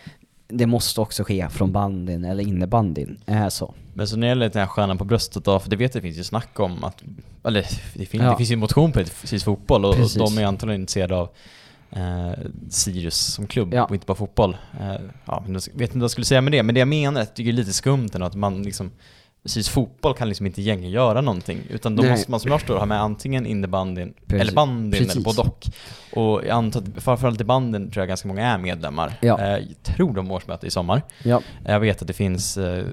det 0.48 0.66
måste 0.66 1.00
också 1.00 1.24
ske 1.24 1.48
från 1.48 1.72
bandin 1.72 2.24
eller 2.24 2.44
innebandyn. 2.44 3.18
Eh, 3.26 3.48
så. 3.48 3.74
Men 3.94 4.08
så 4.08 4.16
när 4.16 4.26
det 4.26 4.28
gäller 4.28 4.48
den 4.48 4.60
här 4.60 4.66
stjärnan 4.68 4.98
på 4.98 5.04
bröstet 5.04 5.44
då, 5.44 5.58
för 5.58 5.70
det 5.70 5.76
vet 5.76 5.94
jag 5.94 6.02
finns 6.02 6.16
ju 6.18 6.24
snack 6.24 6.60
om 6.60 6.84
att, 6.84 7.02
eller 7.44 7.66
det 7.94 8.06
finns, 8.06 8.22
Ja. 8.24 8.30
det 8.30 8.36
finns 8.36 8.50
ju 8.50 8.56
motion 8.56 8.92
på 8.92 9.04
Sirius 9.04 9.44
fotboll 9.44 9.84
och, 9.84 9.90
och 9.90 9.96
Precis. 9.96 10.34
de 10.34 10.38
är 10.42 10.44
antagligen 10.46 10.80
intresserade 10.80 11.16
av 11.16 11.28
eh, 11.96 12.32
Sirius 12.70 13.16
som 13.34 13.46
klubb 13.46 13.74
Ja. 13.74 13.84
och 13.84 13.94
inte 13.94 14.06
bara 14.06 14.14
fotboll. 14.14 14.56
Eh, 14.80 14.94
ja, 15.24 15.44
jag 15.46 15.52
vet 15.54 15.64
inte 15.80 15.98
vad 15.98 16.02
jag 16.02 16.10
skulle 16.10 16.24
säga 16.24 16.40
med 16.40 16.52
det, 16.52 16.62
men 16.62 16.74
det 16.74 16.78
jag 16.78 16.88
menar 16.88 17.20
är 17.20 17.22
att 17.22 17.34
det 17.36 17.48
är 17.48 17.52
lite 17.52 17.72
skumt 17.72 18.08
ändå 18.14 18.26
att 18.26 18.34
man 18.34 18.62
liksom 18.62 18.90
Sirius 19.46 19.68
fotboll 19.68 20.14
kan 20.14 20.28
liksom 20.28 20.46
inte 20.46 20.60
egentligen 20.62 20.92
göra 20.92 21.20
någonting, 21.20 21.60
utan 21.70 21.96
då 21.96 22.02
Nej. 22.02 22.10
måste 22.10 22.30
man 22.30 22.40
som 22.40 22.50
jag 22.50 22.60
förstår 22.60 22.78
ha 22.78 22.86
med 22.86 23.00
antingen 23.00 23.46
innebandyn, 23.46 24.14
Precis. 24.26 24.40
eller 24.40 24.52
bandyn, 24.52 24.94
eller 25.02 25.06
Precis. 25.06 25.24
både 25.24 25.40
och. 25.40 25.66
Och 26.12 26.42
jag 26.44 26.50
antar 26.50 26.80
att 26.80 27.02
framförallt 27.02 27.40
i 27.40 27.44
bandyn 27.44 27.90
tror 27.90 28.00
jag 28.02 28.08
ganska 28.08 28.28
många 28.28 28.46
är 28.46 28.58
medlemmar. 28.58 29.12
Ja. 29.22 29.40
Eh, 29.40 29.48
jag 29.48 29.82
tror 29.82 30.14
de 30.14 30.30
årsmöte 30.30 30.66
i 30.66 30.70
sommar. 30.70 31.02
Ja. 31.22 31.40
Jag 31.66 31.80
vet 31.80 32.00
att 32.02 32.08
det 32.08 32.12
finns 32.14 32.56
eh, 32.56 32.84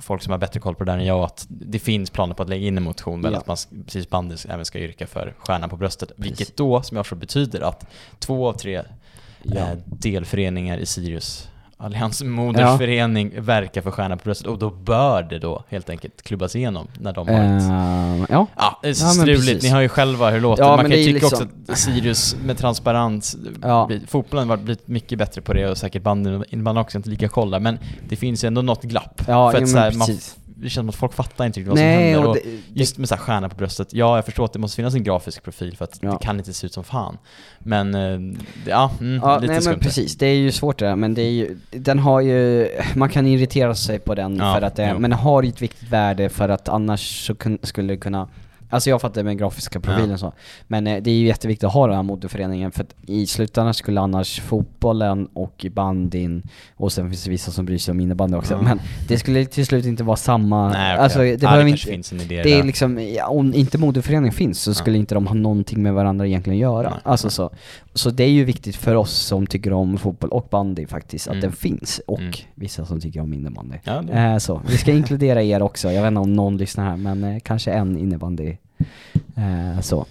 folk 0.00 0.22
som 0.22 0.30
har 0.30 0.38
bättre 0.38 0.60
koll 0.60 0.74
på 0.74 0.84
det 0.84 0.92
där 0.92 0.98
än 0.98 1.06
jag, 1.06 1.20
att 1.24 1.46
det 1.48 1.78
finns 1.78 2.10
planer 2.10 2.34
på 2.34 2.42
att 2.42 2.48
lägga 2.48 2.66
in 2.66 2.76
en 2.76 2.82
motion 2.82 3.22
väl 3.22 3.32
Ja. 3.32 3.38
att 3.38 3.46
man 3.46 3.56
precis 3.84 4.10
bandet 4.10 4.46
även 4.48 4.64
ska 4.64 4.78
yrka 4.78 5.06
för 5.06 5.34
stjärnan 5.38 5.70
på 5.70 5.76
bröstet. 5.76 6.08
Precis. 6.16 6.24
Vilket 6.30 6.56
då, 6.56 6.82
som 6.82 6.96
jag 6.96 7.06
förstår, 7.06 7.16
betyder 7.16 7.60
att 7.60 7.86
två 8.18 8.48
av 8.48 8.52
tre 8.52 8.76
eh, 8.76 9.68
delföreningar 9.86 10.78
i 10.78 10.86
Sirius 10.86 11.48
alliansmodersförening 11.78 13.32
verkar 13.40 13.80
för 13.82 13.90
stjärnan 13.90 14.18
på 14.18 14.24
bröstet 14.24 14.46
och 14.46 14.58
då 14.58 14.70
bör 14.70 15.22
det 15.22 15.38
då 15.38 15.64
helt 15.68 15.90
enkelt 15.90 16.22
klubbas 16.22 16.56
igenom 16.56 16.86
när 17.00 17.12
de 17.12 17.28
har 17.28 17.34
ett 17.34 17.62
Eh, 17.62 18.26
ja. 18.30 18.46
Ja, 18.56 18.78
det 18.82 18.88
är 18.88 18.90
Ja, 19.02 19.08
struligt. 19.10 19.62
Ni 19.62 19.68
hör 19.68 19.80
ju 19.80 19.88
själva 19.88 20.26
hur 20.30 20.36
det 20.36 20.42
låter. 20.42 20.62
Ja, 20.62 20.76
Man 20.76 20.90
kan 20.90 20.98
ju 20.98 21.04
tycka 21.04 21.12
liksom- 21.12 21.48
också 21.66 21.72
att 21.72 21.78
Sirius 21.78 22.36
med 22.44 22.58
transparens, 22.58 23.36
Ja. 23.62 23.90
fotbollen 24.08 24.50
har 24.50 24.56
blivit 24.56 24.88
mycket 24.88 25.18
bättre 25.18 25.40
på 25.40 25.52
det 25.52 25.68
och 25.70 25.78
säkert 25.78 26.02
bandyn 26.02 26.44
innebandyn 26.50 26.76
har 26.76 26.84
också 26.84 26.98
inte 26.98 27.10
lika 27.10 27.28
koll 27.28 27.50
där, 27.50 27.60
men 27.60 27.78
det 28.08 28.16
finns 28.16 28.44
ju 28.44 28.46
ändå 28.46 28.62
något 28.62 28.82
glapp. 28.82 29.22
Ja, 29.28 29.50
för 29.52 29.62
att, 29.62 29.68
så 29.68 29.78
här, 29.78 29.92
man, 29.92 30.06
precis. 30.06 30.36
Det 30.58 30.68
känns 30.70 30.74
som 30.74 30.88
att 30.88 30.94
folk 30.94 31.12
fattar 31.12 31.46
inte 31.46 31.60
riktigt 31.60 31.68
vad 31.68 31.78
som 31.78 31.86
Nej, 31.86 32.12
händer. 32.12 32.28
och 32.28 32.34
det, 32.34 32.80
just 32.80 32.98
med 32.98 33.08
så 33.08 33.14
här 33.14 33.22
stjärna 33.22 33.48
på 33.48 33.56
bröstet, 33.56 33.88
ja 33.92 34.16
jag 34.16 34.24
förstår 34.24 34.44
att 34.44 34.52
det 34.52 34.58
måste 34.58 34.76
finnas 34.76 34.94
en 34.94 35.02
grafisk 35.04 35.42
profil 35.42 35.76
för 35.76 35.84
att 35.84 35.98
Ja. 36.02 36.10
det 36.10 36.18
kan 36.26 36.38
inte 36.38 36.52
se 36.52 36.66
ut 36.66 36.72
som 36.72 36.84
fan. 36.84 37.18
Men, 37.58 37.94
eh, 37.94 38.38
ja, 38.66 38.90
mm, 39.00 39.20
Ja, 39.22 39.38
lite 39.38 39.52
nej 39.52 39.62
skumt 39.62 39.72
men 39.72 39.80
precis, 39.80 40.16
det 40.18 40.26
är 40.26 40.34
ju 40.34 40.52
svårt 40.52 40.78
det 40.78 40.86
där, 40.86 40.96
men 40.96 41.14
det 41.14 41.22
är 41.22 41.30
ju, 41.30 41.56
den 41.70 41.98
har 41.98 42.20
ju, 42.20 42.68
man 42.94 43.08
kan 43.08 43.26
irritera 43.26 43.74
sig 43.74 43.98
på 43.98 44.14
den 44.14 44.36
Ja, 44.36 44.54
för 44.54 44.62
att 44.62 44.76
det, 44.76 44.88
jo. 44.92 44.98
men 44.98 45.10
den 45.10 45.18
har 45.20 45.42
ju 45.42 45.48
ett 45.48 45.62
viktigt 45.62 45.88
värde 45.90 46.28
för 46.28 46.48
att 46.48 46.68
annars 46.68 47.26
så 47.26 47.34
kun, 47.34 47.58
skulle 47.62 47.92
det 47.92 47.96
kunna 47.96 48.28
Alltså 48.70 48.90
jag 48.90 49.00
fattar 49.00 49.22
med 49.22 49.38
grafiska 49.38 49.80
profilen 49.80 50.10
Ja. 50.10 50.18
så, 50.18 50.32
men 50.66 50.86
eh, 50.86 51.02
det 51.02 51.10
är 51.10 51.14
ju 51.14 51.26
jätteviktigt 51.26 51.64
att 51.64 51.72
ha 51.72 51.86
den 51.86 51.96
här 51.96 52.02
moderföreningen 52.02 52.72
för 52.72 52.82
att 52.82 52.94
i 53.06 53.26
slutändan 53.26 53.74
skulle 53.74 54.00
annars 54.00 54.40
fotbollen 54.40 55.28
och 55.32 55.66
bandin, 55.72 56.42
och 56.76 56.92
sen 56.92 57.10
finns 57.10 57.24
det 57.24 57.30
vissa 57.30 57.50
som 57.50 57.66
bryr 57.66 57.78
sig 57.78 57.92
om 57.92 58.00
innebandy 58.00 58.36
också, 58.36 58.54
Ja. 58.54 58.62
men 58.62 58.80
det 59.08 59.18
skulle 59.18 59.44
till 59.46 59.66
slut 59.66 59.84
inte 59.84 60.04
vara 60.04 60.16
samma, 60.16 60.68
Nej, 60.68 60.94
okej. 60.94 61.02
alltså 61.04 61.18
det 61.18 61.28
ja, 61.28 61.36
behöver 61.38 61.64
det 61.64 61.70
inte, 61.70 61.82
finns 61.82 62.12
en 62.12 62.20
idé 62.20 62.42
det 62.42 62.52
är 62.52 62.56
där. 62.56 62.64
liksom, 62.64 62.98
ja, 63.14 63.26
om 63.28 63.54
inte 63.54 63.78
moderföreningen 63.78 64.32
finns 64.32 64.60
så 64.62 64.74
skulle 64.74 64.98
inte 64.98 65.14
de 65.14 65.26
ha 65.26 65.34
någonting 65.34 65.82
med 65.82 65.94
varandra 65.94 66.26
egentligen 66.26 66.56
att 66.56 66.60
göra. 66.60 66.90
Nej. 66.90 66.98
Alltså 67.02 67.30
så. 67.30 67.50
Så 67.96 68.10
det 68.10 68.24
är 68.24 68.28
ju 68.30 68.44
viktigt 68.44 68.76
för 68.76 68.94
oss 68.94 69.12
som 69.12 69.46
tycker 69.46 69.72
om 69.72 69.98
fotboll 69.98 70.30
och 70.30 70.48
bandy 70.50 70.86
faktiskt, 70.86 71.26
att 71.28 71.32
Mm. 71.32 71.40
den 71.42 71.52
finns. 71.52 72.00
Och 72.06 72.20
Mm. 72.20 72.32
vissa 72.54 72.84
som 72.86 73.00
tycker 73.00 73.20
om 73.20 73.32
innebandy. 73.32 73.76
Ja, 73.84 74.02
Eh, 74.12 74.38
så. 74.38 74.60
Vi 74.68 74.76
ska 74.78 74.92
inkludera 74.92 75.42
er 75.42 75.62
också, 75.62 75.92
jag 75.92 76.02
vet 76.02 76.08
inte 76.08 76.20
om 76.20 76.32
någon 76.32 76.56
lyssnar 76.56 76.84
här, 76.90 76.96
men 76.96 77.24
eh, 77.24 77.38
kanske 77.40 77.72
en 77.72 77.96
innebandy. 77.98 78.56
Eh, 79.36 79.80
så. 79.80 80.06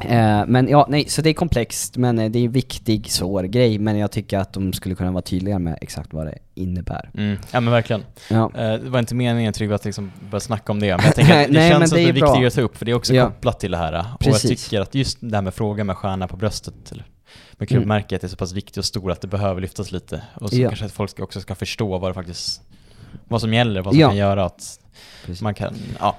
Eh, 0.00 0.42
men 0.46 0.68
ja, 0.68 0.86
nej, 0.88 1.08
så 1.08 1.22
det 1.22 1.30
är 1.30 1.34
komplext, 1.34 1.96
men 1.96 2.18
eh, 2.18 2.30
det 2.30 2.38
är 2.38 2.44
en 2.44 2.52
viktig, 2.52 3.10
svår 3.10 3.42
grej, 3.44 3.78
men 3.78 3.98
jag 3.98 4.10
tycker 4.10 4.38
att 4.38 4.52
de 4.52 4.72
skulle 4.72 4.94
kunna 4.94 5.10
vara 5.10 5.22
tydligare 5.22 5.58
med 5.58 5.78
exakt 5.80 6.12
vad 6.12 6.26
det 6.26 6.38
innebär. 6.54 7.10
mm, 7.14 7.38
ja 7.52 7.60
men 7.60 7.72
verkligen. 7.72 8.02
Ja. 8.30 8.50
Eh, 8.54 8.72
Det 8.80 8.90
var 8.90 8.98
inte 8.98 9.14
meningen 9.14 9.52
Tryggve 9.52 9.74
att 9.74 9.84
liksom 9.84 10.12
börja 10.30 10.40
snacka 10.40 10.72
om 10.72 10.80
det, 10.80 10.96
men 10.96 11.06
jag 11.06 11.14
tänker 11.14 11.32
att 11.42 11.46
det 11.46 11.52
Nej, 11.52 11.70
känns 11.70 11.90
som 11.90 11.98
är 11.98 12.02
att 12.02 12.06
det 12.06 12.18
är 12.18 12.20
bra. 12.20 12.28
viktigare 12.28 12.46
att 12.46 12.54
ta 12.54 12.60
upp, 12.60 12.76
för 12.76 12.84
det 12.84 12.90
är 12.90 12.94
också 12.96 13.14
Ja. 13.14 13.26
kopplat 13.26 13.60
till 13.60 13.70
det 13.70 13.76
här. 13.76 14.04
Och 14.14 14.20
Precis. 14.20 14.50
jag 14.50 14.58
tycker 14.58 14.80
att 14.80 14.94
just 14.94 15.18
det 15.20 15.36
här 15.36 15.42
med 15.42 15.54
frågan 15.54 15.86
med 15.86 15.96
stjärna 15.96 16.28
på 16.28 16.36
bröstet, 16.36 16.74
eller 16.92 17.04
med 17.52 17.56
Mm. 17.58 17.66
klubbmärket, 17.66 18.24
är 18.24 18.28
så 18.28 18.36
pass 18.36 18.52
viktigt 18.52 18.76
och 18.76 18.84
stort 18.84 19.10
att 19.10 19.20
det 19.20 19.28
behöver 19.28 19.60
lyftas 19.60 19.92
lite. 19.92 20.22
Och 20.34 20.50
så 20.50 20.56
Ja. 20.56 20.68
kanske 20.68 20.84
att 20.86 20.92
folk 20.92 21.20
också 21.20 21.40
ska 21.40 21.54
förstå 21.54 21.98
vad 21.98 22.10
det 22.10 22.14
faktiskt 22.14 22.62
vad 23.28 23.40
som 23.40 23.54
gäller, 23.54 23.82
vad 23.82 23.94
som 23.94 24.00
Ja. 24.00 24.08
kan 24.08 24.16
göra 24.16 24.44
att 24.44 24.78
Precis. 25.26 25.42
man 25.42 25.54
kan, 25.54 25.74
ja. 26.00 26.16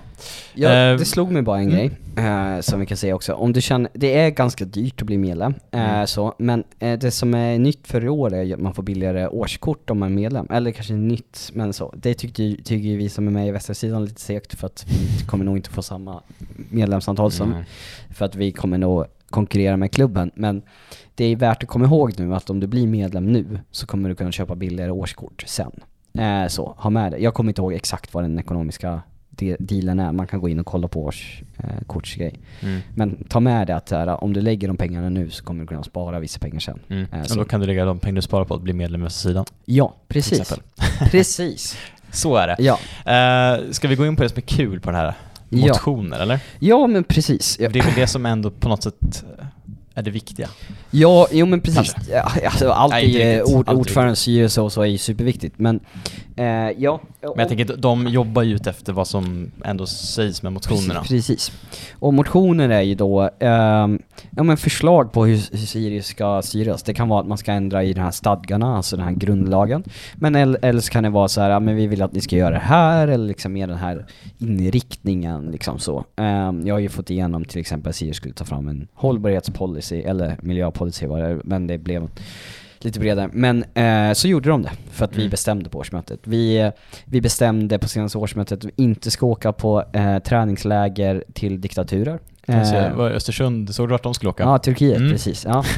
Ja, 0.53 0.69
Eh, 0.69 0.97
det 0.97 1.05
slog 1.05 1.31
mig 1.31 1.41
bara 1.41 1.59
en 1.59 1.63
mm. 1.71 1.75
grej, 1.75 1.91
eh, 2.25 2.59
som 2.61 2.79
vi 2.79 2.85
kan 2.85 2.97
säga 2.97 3.15
också. 3.15 3.33
Om 3.33 3.53
du 3.53 3.61
känner, 3.61 3.89
det 3.93 4.17
är 4.17 4.29
ganska 4.29 4.65
dyrt 4.65 5.01
att 5.01 5.05
bli 5.07 5.17
medlem, 5.17 5.53
eh, 5.71 5.93
Mm. 5.95 6.07
så, 6.07 6.35
men 6.39 6.63
det 6.79 7.11
som 7.11 7.33
är 7.33 7.59
nytt 7.59 7.87
för 7.87 8.05
i 8.05 8.09
år 8.09 8.33
är 8.33 8.53
att 8.53 8.59
man 8.59 8.73
får 8.73 8.83
billigare 8.83 9.27
årskort 9.27 9.89
om 9.89 9.99
man 9.99 10.11
är 10.11 10.15
medlem. 10.15 10.47
Eller 10.51 10.71
kanske 10.71 10.93
nytt, 10.93 11.49
men 11.53 11.73
så. 11.73 11.93
Det 11.97 12.13
tycker 12.13 12.43
ju 12.75 12.97
vi 12.97 13.09
som 13.09 13.27
är 13.27 13.31
med 13.31 13.47
i 13.47 13.51
västra 13.51 13.73
sidan 13.73 14.05
lite 14.05 14.21
segt 14.21 14.59
för 14.59 14.67
att 14.67 14.85
vi 15.19 15.25
kommer 15.25 15.45
nog 15.45 15.57
inte 15.57 15.69
få 15.69 15.81
samma 15.81 16.21
medlemsantal 16.69 17.31
som, 17.31 17.51
Mm. 17.51 17.63
för 18.13 18.25
att 18.25 18.35
vi 18.35 18.51
kommer 18.51 18.77
nog 18.77 19.05
konkurrera 19.29 19.77
med 19.77 19.91
klubben. 19.91 20.31
Men 20.35 20.61
det 21.15 21.25
är 21.25 21.35
värt 21.35 21.63
att 21.63 21.69
komma 21.69 21.85
ihåg 21.85 22.13
nu 22.19 22.35
att 22.35 22.49
om 22.49 22.59
du 22.59 22.67
blir 22.67 22.87
medlem 22.87 23.25
nu 23.25 23.59
så 23.71 23.87
kommer 23.87 24.09
du 24.09 24.15
kunna 24.15 24.31
köpa 24.31 24.55
billigare 24.55 24.91
årskort 24.91 25.43
sen. 25.47 25.71
Eh, 26.19 26.47
så, 26.47 26.75
ha 26.77 26.89
med 26.89 27.11
det. 27.11 27.17
Jag 27.17 27.33
kommer 27.33 27.49
inte 27.49 27.61
ihåg 27.61 27.73
exakt 27.73 28.13
vad 28.13 28.23
den 28.23 28.39
ekonomiska 28.39 29.01
de- 29.29 29.55
dealen 29.59 29.99
är. 29.99 30.11
Man 30.11 30.27
kan 30.27 30.39
gå 30.39 30.49
in 30.49 30.59
och 30.59 30.65
kolla 30.65 30.87
på 30.87 31.03
årskortsgrej. 31.03 32.39
Mm. 32.61 32.81
Men 32.95 33.23
ta 33.29 33.39
med 33.39 33.67
det 33.67 33.75
att 33.75 33.91
här, 33.91 34.23
om 34.23 34.33
du 34.33 34.41
lägger 34.41 34.67
de 34.67 34.77
pengarna 34.77 35.09
nu 35.09 35.29
så 35.29 35.43
kommer 35.43 35.61
du 35.61 35.67
kunna 35.67 35.83
spara 35.83 36.19
vissa 36.19 36.39
pengar 36.39 36.59
sen. 36.59 36.79
Mm. 36.89 37.07
Eh, 37.13 37.21
Och 37.31 37.37
då 37.37 37.45
kan 37.45 37.59
du 37.59 37.67
lägga 37.67 37.85
de 37.85 37.99
pengar 37.99 38.15
du 38.15 38.21
sparar 38.21 38.45
på 38.45 38.53
att 38.53 38.61
bli 38.61 38.73
medlem 38.73 39.05
i 39.05 39.09
sidan. 39.09 39.45
Ja, 39.65 39.95
precis. 40.07 40.53
precis. 41.11 41.77
Så 42.11 42.35
är 42.35 42.47
det. 42.47 42.55
Ja. 42.59 42.79
Eh, 43.13 43.71
ska 43.71 43.87
vi 43.87 43.95
gå 43.95 44.05
in 44.05 44.15
på 44.15 44.23
det 44.23 44.29
som 44.29 44.37
är 44.37 44.41
kul 44.41 44.79
på 44.79 44.91
den 44.91 44.99
här 44.99 45.13
Ja. 45.49 45.67
motioner, 45.67 46.19
eller? 46.19 46.39
ja, 46.59 46.87
men 46.87 47.03
precis. 47.03 47.57
Ja. 47.59 47.69
Det 47.69 47.79
är 47.79 47.83
väl 47.83 47.93
det 47.95 48.07
som 48.07 48.25
ändå 48.25 48.49
på 48.51 48.69
något 48.69 48.83
sätt 48.83 49.25
eh, 49.39 49.45
är 49.95 50.01
det 50.01 50.11
viktiga. 50.11 50.49
Ja, 50.91 51.27
jo 51.31 51.45
men 51.45 51.61
precis. 51.61 51.95
Ja, 52.11 52.31
alltså, 52.45 52.69
allt 52.69 52.91
Nej, 52.93 53.43
ord, 53.43 53.69
Allt 53.69 53.79
ordförandens 53.79 54.19
styrelse 54.19 54.61
och 54.61 54.71
så 54.71 54.81
är 54.81 54.85
ju 54.85 54.97
superviktigt. 54.97 55.59
Men, 55.59 55.79
eh, 56.35 56.45
ja. 56.77 56.99
Men 57.21 57.33
jag 57.37 57.47
tänker 57.47 57.77
de 57.77 58.07
jobbar 58.07 58.43
ju 58.43 58.55
ut 58.55 58.67
efter 58.67 58.93
vad 58.93 59.07
som 59.07 59.51
ändå 59.65 59.85
sägs 59.85 60.43
med 60.43 60.53
motionerna. 60.53 61.01
Precis, 61.01 61.27
precis. 61.27 61.51
Och 61.99 62.13
motioner 62.13 62.69
är 62.69 62.81
ju 62.81 62.95
då, 62.95 63.29
ehm, 63.39 63.99
ja 64.31 64.43
men 64.43 64.57
förslag 64.57 65.11
på 65.11 65.25
hur, 65.25 65.35
hur 65.51 65.65
Sirius 65.65 66.05
ska 66.05 66.41
styras. 66.41 66.83
Det 66.83 66.93
kan 66.93 67.09
vara 67.09 67.21
att 67.21 67.27
man 67.27 67.37
ska 67.37 67.51
ändra 67.51 67.83
i 67.83 67.93
de 67.93 68.01
här 68.01 68.11
stadgarna, 68.11 68.77
alltså 68.77 68.95
den 68.97 69.05
här 69.05 69.13
grundlagen. 69.13 69.83
Men 70.15 70.35
el- 70.35 70.57
eller 70.61 70.81
så 70.81 70.91
kan 70.91 71.03
det 71.03 71.09
vara 71.09 71.27
så 71.27 71.41
här, 71.41 71.49
ja 71.49 71.59
men 71.59 71.75
vi 71.75 71.87
vill 71.87 72.01
att 72.01 72.13
ni 72.13 72.21
ska 72.21 72.35
göra 72.35 72.53
det 72.53 72.59
här, 72.59 73.07
eller 73.07 73.27
liksom 73.27 73.53
med 73.53 73.69
den 73.69 73.77
här 73.77 74.05
inriktningen 74.37 75.51
liksom 75.51 75.79
så. 75.79 76.05
Ehm, 76.15 76.67
jag 76.67 76.75
har 76.75 76.79
ju 76.79 76.89
fått 76.89 77.09
igenom 77.09 77.45
till 77.45 77.59
exempel 77.61 77.89
att 77.89 77.95
Sirius 77.95 78.17
skulle 78.17 78.33
ta 78.33 78.45
fram 78.45 78.67
en 78.67 78.87
hållbarhetspolicy, 78.93 80.01
eller 80.01 80.37
miljöpolicy 80.41 81.07
var 81.07 81.19
det, 81.19 81.39
men 81.43 81.67
det 81.67 81.77
blev 81.77 82.09
lite 82.85 82.99
bredare. 82.99 83.29
Men 83.33 83.63
eh, 83.73 84.13
så 84.13 84.27
gjorde 84.27 84.49
de 84.49 84.61
det, 84.61 84.71
för 84.91 85.05
att 85.05 85.13
vi 85.15 85.21
Mm. 85.21 85.29
bestämde 85.31 85.69
på 85.69 85.77
årsmötet. 85.79 86.19
Vi, 86.23 86.57
eh, 86.57 86.71
vi 87.05 87.21
bestämde 87.21 87.79
på 87.79 87.87
senaste 87.87 88.17
årsmötet 88.17 88.59
att 88.59 88.65
vi 88.65 88.71
inte 88.83 89.11
ska 89.11 89.25
åka 89.25 89.51
på 89.53 89.83
eh, 89.93 90.17
träningsläger 90.19 91.23
till 91.33 91.61
diktaturer. 91.61 92.19
Alltså, 92.47 92.75
Eh, 92.75 92.95
var 92.95 93.09
Östersund, 93.11 93.75
såg 93.75 93.87
du 93.87 93.91
vart 93.91 94.03
de 94.03 94.13
skulle 94.13 94.29
åka? 94.29 94.43
ja, 94.43 94.57
Turkiet, 94.57 94.97
Mm. 94.97 95.11
precis. 95.11 95.45
Ja. 95.45 95.63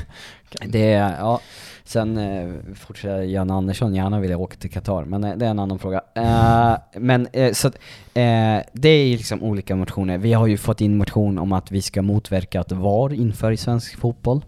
Det, 0.67 0.89
ja. 0.89 1.39
Sen 1.83 2.17
eh, 2.17 2.53
fortsätter 2.75 3.21
Jan 3.21 3.51
Andersson 3.51 3.95
gärna 3.95 4.19
vilja 4.19 4.37
åka 4.37 4.55
till 4.57 4.69
Qatar, 4.71 5.05
men 5.05 5.23
eh, 5.23 5.35
det 5.35 5.45
är 5.45 5.49
en 5.49 5.59
annan 5.59 5.79
fråga. 5.79 6.01
Eh, 6.15 6.99
men 6.99 7.27
eh, 7.33 7.51
så 7.53 7.67
att, 7.67 7.75
eh, 8.13 8.65
det 8.73 8.89
är 8.89 9.17
liksom 9.17 9.43
olika 9.43 9.75
motioner. 9.75 10.17
Vi 10.17 10.33
har 10.33 10.47
ju 10.47 10.57
fått 10.57 10.81
in 10.81 10.97
motion 10.97 11.37
om 11.37 11.51
att 11.53 11.71
vi 11.71 11.81
ska 11.81 12.01
motverka 12.01 12.61
att 12.61 12.71
VAR 12.71 13.13
inför 13.13 13.51
i 13.51 13.57
svensk 13.57 13.97
fotboll. 13.99 14.45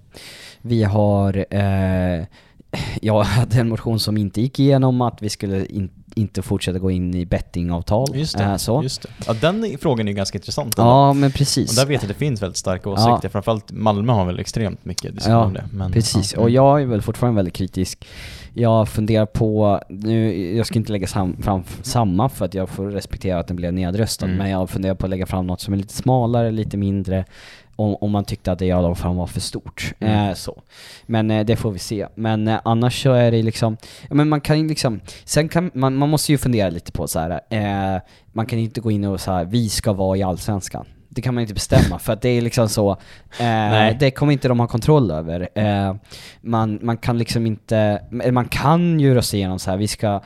Vi 0.62 0.84
har, 0.84 1.45
eh, 1.50 2.26
jag 3.01 3.23
hade 3.23 3.60
en 3.60 3.69
motion 3.69 3.99
som 3.99 4.17
inte 4.17 4.41
gick 4.41 4.60
igenom 4.60 5.01
att 5.01 5.21
vi 5.21 5.29
skulle 5.29 5.65
in, 5.65 5.89
inte 6.15 6.41
fortsätta 6.41 6.79
gå 6.79 6.91
in 6.91 7.15
i 7.15 7.25
bettingavtal. 7.25 8.08
Just 8.13 8.38
det, 8.38 8.43
eh, 8.43 8.55
så. 8.55 8.84
just 8.84 9.01
det. 9.01 9.10
Ja, 9.27 9.34
den 9.34 9.77
frågan 9.82 10.08
är 10.08 10.12
ju 10.12 10.15
ganska 10.17 10.38
intressant 10.38 10.79
ändå. 10.79 10.89
Ja, 10.91 11.13
men 11.13 11.27
Och 11.29 11.34
precis. 11.34 11.75
där 11.75 11.86
vet 11.86 12.01
jag 12.03 12.12
att 12.12 12.17
det 12.17 12.25
finns 12.25 12.41
väldigt 12.41 12.58
starka 12.58 12.89
Ja. 12.89 12.93
åsikter, 13.13 13.29
framförallt 13.29 13.71
Malmö 13.71 14.13
har 14.13 14.25
väl 14.25 14.39
extremt 14.39 14.86
mycket 14.86 15.15
diskussion 15.15 15.34
Ja, 15.39 15.45
om 15.45 15.53
det. 15.53 15.63
Men, 15.73 15.91
Precis, 15.91 16.34
ja. 16.34 16.39
och 16.41 16.49
jag 16.49 16.82
är 16.82 16.86
väl 16.86 17.01
fortfarande 17.01 17.36
väldigt 17.36 17.53
kritisk. 17.55 18.05
Jag 18.53 18.89
funderar 18.89 19.25
på, 19.25 19.79
nu, 19.89 20.47
jag 20.58 20.65
ska 20.65 20.79
inte 20.79 20.91
lägga 20.91 21.08
sam, 21.08 21.41
fram 21.41 21.63
samma 21.82 22.29
för 22.29 22.45
att 22.45 22.53
jag 22.53 22.69
får 22.69 22.86
respektera 22.89 23.39
att 23.39 23.47
den 23.47 23.55
blev 23.55 23.73
nedröstad, 23.73 24.25
Mm. 24.25 24.38
men 24.38 24.49
jag 24.49 24.69
funderar 24.69 24.95
på 24.95 25.05
att 25.05 25.10
lägga 25.10 25.25
fram 25.25 25.47
något 25.47 25.62
som 25.62 25.73
är 25.73 25.77
lite 25.77 25.93
smalare, 25.93 26.51
lite 26.51 26.77
mindre, 26.77 27.25
om, 27.80 27.96
om 28.02 28.12
man 28.12 28.24
tyckte 28.24 28.52
att 28.52 28.60
det 28.60 28.65
jag 28.65 28.82
la 28.82 28.96
fram 28.96 29.15
var 29.15 29.28
för 29.28 29.39
stort. 29.39 29.94
Mm. 30.00 30.30
Eh, 30.30 30.34
så. 30.34 30.62
Men 31.06 31.32
eh, 31.32 31.46
det 31.46 31.56
får 31.56 31.72
vi 31.72 31.80
se. 31.80 32.08
Men 32.15 32.48
eh, 32.48 32.60
annars 32.65 33.04
så 33.04 33.13
är 33.13 33.32
det 33.32 33.44
liksom, 33.44 33.78
ja 34.10 34.15
men 34.15 34.30
man 34.30 34.42
kan 34.42 34.60
ju 34.60 34.68
liksom, 34.68 35.00
sen 35.24 35.50
kan 35.50 35.72
man, 35.74 35.96
man 35.96 36.10
måste 36.10 36.32
ju 36.32 36.38
fundera 36.38 36.70
lite 36.70 36.92
på 36.92 37.08
så 37.08 37.20
här. 37.20 37.42
Eh, 37.50 38.02
man 38.34 38.46
kan 38.46 38.60
inte 38.60 38.82
gå 38.82 38.92
in 38.92 39.06
och 39.06 39.22
så 39.22 39.32
här, 39.32 39.46
vi 39.46 39.70
ska 39.70 39.94
vara 39.94 40.18
i 40.18 40.24
Allsvenskan. 40.24 40.86
Det 41.10 41.22
kan 41.22 41.34
man 41.34 41.42
inte 41.42 41.54
bestämma 41.54 42.00
för 42.00 42.13
att 42.13 42.22
det 42.22 42.30
är 42.30 42.42
liksom 42.42 42.70
så, 42.70 42.92
eh, 43.39 43.98
det 44.00 44.12
kommer 44.12 44.34
inte 44.34 44.48
de 44.48 44.60
ha 44.60 44.68
kontroll 44.68 45.12
över. 45.12 45.50
Eh, 45.56 45.96
man, 46.42 46.80
man 46.82 46.98
kan 46.98 47.18
liksom 47.18 47.46
inte, 47.46 48.02
man 48.32 48.46
kan 48.46 49.00
ju 49.00 49.13
rösta 49.13 49.38
igenom 49.38 49.60
så 49.60 49.72
här, 49.72 49.78
vi 49.78 49.88
ska 49.88 50.22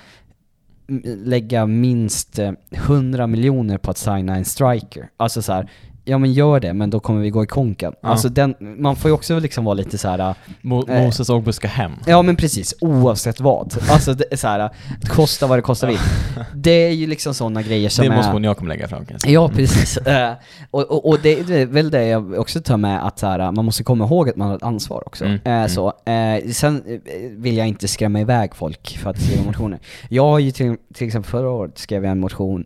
lägga 1.04 1.66
minst 1.66 2.40
eh, 2.40 2.52
100 2.72 3.28
miljoner 3.28 3.78
på 3.78 3.92
att 3.92 3.98
signa 3.98 4.36
en 4.36 4.46
striker. 4.46 5.10
Alltså 5.18 5.42
så 5.42 5.54
här, 5.54 5.70
ja 6.06 6.18
men 6.18 6.34
gör 6.34 6.60
det, 6.60 6.74
men 6.74 6.90
då 6.90 7.00
kommer 7.00 7.22
vi 7.22 7.30
gå 7.30 7.44
i 7.44 7.48
konken. 7.48 7.94
Ja. 8.02 8.10
Alltså 8.10 8.30
den, 8.30 8.56
man 8.60 8.96
får 8.96 9.10
ju 9.10 9.16
också 9.16 9.40
liksom 9.40 9.66
vara 9.66 9.74
lite 9.74 9.98
så 9.98 10.08
här. 10.10 10.36
Mo- 10.62 10.90
Eh. 10.90 11.04
Moses 11.06 11.30
Ogbu 11.30 11.52
ska 11.52 11.68
hem. 11.68 11.92
Ja 12.08 12.22
men 12.22 12.36
precis, 12.36 12.76
oavsett 12.82 13.40
vad. 13.40 13.74
Alltså 13.90 14.14
det 14.14 14.26
är 14.32 14.36
så 14.38 14.48
här, 14.48 14.70
kosta 15.08 15.48
vad 15.48 15.58
det 15.58 15.62
kostar 15.62 15.88
vill. 15.88 15.98
Det 16.56 16.72
är 16.72 16.92
ju 16.92 17.08
liksom 17.08 17.34
sådana 17.34 17.62
grejer 17.62 17.90
som 17.90 18.06
Det 18.08 18.14
är 18.14 18.18
motion 18.18 18.44
jag 18.44 18.58
kommer 18.58 18.70
lägga 18.70 18.88
fram 18.88 19.06
kan 19.06 19.14
jag 19.14 19.22
säga. 19.22 19.34
Ja, 19.34 19.50
precis. 19.50 19.98
Eh, 20.08 20.32
och 20.72 20.82
och, 20.92 21.10
och 21.10 21.20
det, 21.24 21.40
är 21.40 21.66
väl 21.66 21.90
det 21.92 22.06
jag 22.08 22.34
också 22.40 22.62
tar 22.62 22.78
med, 22.78 23.06
att 23.08 23.20
så 23.20 23.28
här, 23.28 23.52
man 23.52 23.66
måste 23.66 23.84
komma 23.84 24.06
ihåg 24.06 24.30
att 24.30 24.36
man 24.36 24.48
har 24.48 24.56
ett 24.56 24.64
ansvar 24.64 25.04
också. 25.06 25.26
Mm, 25.26 25.40
Eh, 25.46 25.52
mm. 25.54 25.70
Så. 25.70 25.88
Eh, 26.06 26.52
sen 26.52 26.84
eh, 26.88 27.00
vill 27.38 27.58
jag 27.58 27.68
inte 27.68 27.88
skrämma 27.88 28.20
iväg 28.22 28.56
folk 28.56 28.98
för 28.98 29.10
att 29.10 29.22
skriva 29.22 29.44
motioner. 29.44 29.80
Jag 30.10 30.24
har 30.24 30.40
ju 30.40 30.52
till, 30.52 30.76
till 30.94 31.08
exempel 31.08 31.32
förra 31.32 31.50
året 31.50 31.78
skrev 31.78 32.04
jag 32.04 32.12
en 32.12 32.20
motion 32.20 32.66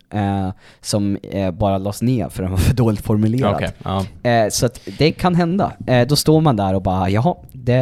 som 0.82 1.18
bara 1.54 1.78
lades 1.78 2.02
ner 2.02 2.30
för 2.30 2.44
den 2.44 2.52
var 2.52 2.58
för 2.58 2.74
dåligt 2.74 3.02
formulerad. 3.02 3.27
Okej, 3.56 3.70
ja. 3.84 4.06
Eh, 4.30 4.50
så 4.50 4.66
att 4.66 4.80
det 4.98 5.12
kan 5.12 5.36
hända. 5.36 5.74
Eh, 5.88 6.08
då 6.08 6.16
står 6.16 6.42
man 6.42 6.56
där 6.56 6.74
och 6.74 6.82
bara, 6.82 7.10
jaha, 7.10 7.36
det... 7.52 7.74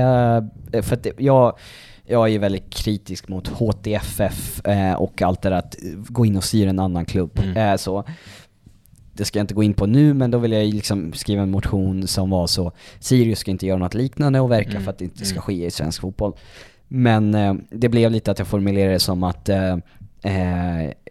eh, 0.72 0.82
För 0.82 0.96
att 0.96 1.04
det, 1.04 1.12
jag, 1.18 1.58
jag 2.06 2.30
är 2.30 2.40
väldigt 2.40 2.70
kritisk 2.70 3.28
mot 3.28 3.48
HTFF 3.48 4.66
eh, 4.66 4.94
och 4.94 5.22
allt 5.22 5.42
det 5.42 5.50
där 5.50 5.58
att 5.58 5.76
gå 6.08 6.26
in 6.26 6.38
och 6.38 6.44
styra 6.44 6.70
en 6.70 6.80
annan 6.80 7.06
klubb. 7.06 7.40
Mm. 7.44 7.78
Så. 7.78 8.04
Det 9.14 9.26
ska 9.26 9.40
jag 9.40 9.44
inte 9.44 9.54
gå 9.54 9.64
in 9.64 9.74
på 9.74 9.86
nu, 9.86 10.14
men 10.14 10.32
då 10.32 10.38
vill 10.38 10.52
jag 10.52 10.66
liksom 10.74 11.14
skriva 11.14 11.42
en 11.42 11.52
motion 11.52 12.08
som 12.08 12.30
var 12.30 12.48
så, 12.48 12.72
Sirius 13.00 13.40
ska 13.40 13.52
inte 13.52 13.66
göra 13.66 13.78
något 13.78 13.94
liknande 13.94 14.40
och 14.40 14.52
verka 14.52 14.70
Mm, 14.70 14.84
för 14.84 14.92
att 14.92 14.98
det 14.98 15.06
inte 15.06 15.26
ska 15.26 15.36
mm. 15.36 15.42
ske 15.42 15.66
i 15.66 15.72
svensk 15.72 16.02
fotboll. 16.02 16.34
Men 16.88 17.36
eh, 17.36 17.54
det 17.70 17.90
blev 17.90 18.12
lite 18.12 18.32
att 18.32 18.40
jag 18.40 18.48
formulerade 18.48 18.94
det 18.94 19.00
som 19.00 19.24
att 19.24 19.50
eh, 19.50 19.78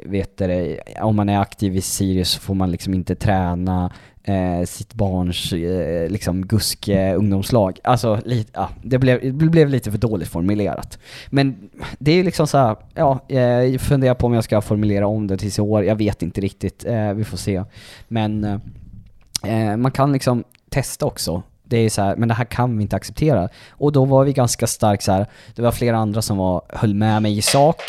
vet 0.05 0.39
du, 0.39 0.79
om 1.01 1.17
man 1.17 1.29
är 1.29 1.39
aktiv 1.41 1.77
i 1.77 1.81
Sirius 1.81 2.31
så 2.31 2.41
får 2.41 2.55
man 2.55 2.71
liksom 2.71 2.95
inte 2.95 3.15
träna 3.15 3.93
eh, 4.25 4.65
sitt 4.65 4.95
barns 4.95 5.53
eh, 5.53 6.11
liksom 6.11 6.47
guske 6.47 7.15
ungdomslag. 7.15 7.79
Alltså, 7.85 8.21
lite, 8.25 8.51
ja, 8.55 8.69
det, 8.83 8.99
blev, 8.99 9.39
det 9.39 9.47
blev 9.47 9.69
lite 9.69 9.91
för 9.91 9.99
dåligt 9.99 10.29
formulerat. 10.29 10.99
Men 11.31 11.71
det 11.99 12.11
är 12.11 12.17
ju 12.17 12.23
liksom 12.23 12.47
så 12.47 12.59
här, 12.59 12.77
ja, 12.95 13.21
eh, 13.29 13.39
jag 13.39 13.81
funderar 13.81 14.15
på 14.15 14.27
om 14.27 14.35
jag 14.35 14.45
ska 14.45 14.61
formulera 14.61 15.07
om 15.07 15.27
det 15.27 15.37
tills 15.37 15.59
i 15.59 15.63
år. 15.63 15.85
Jag 15.85 15.97
vet 15.97 16.23
inte 16.23 16.41
riktigt, 16.41 16.85
eh, 16.85 17.13
vi 17.13 17.25
får 17.25 17.37
se. 17.37 17.65
Men 18.09 18.45
eh, 18.45 19.71
eh, 19.71 19.77
man 19.77 19.93
kan 19.93 20.13
liksom 20.13 20.45
testa 20.71 21.07
också. 21.07 21.43
Det 21.67 21.77
är 21.77 21.91
så 21.91 22.03
här, 22.03 22.17
men 22.17 22.29
det 22.29 22.35
här 22.35 22.45
kan 22.45 22.77
vi 22.77 22.83
inte 22.83 22.97
acceptera. 22.97 23.49
Och 23.71 23.93
då 23.93 24.05
var 24.05 24.25
vi 24.25 24.33
ganska 24.33 24.67
starkt 24.67 25.03
så 25.03 25.13
här. 25.13 25.27
det 25.55 25.63
var 25.63 25.73
flera 25.73 25.97
andra 25.97 26.23
som 26.23 26.37
var, 26.37 26.63
höll 26.69 26.95
med 26.95 27.23
mig 27.23 27.39
i 27.39 27.43
sak. 27.43 27.83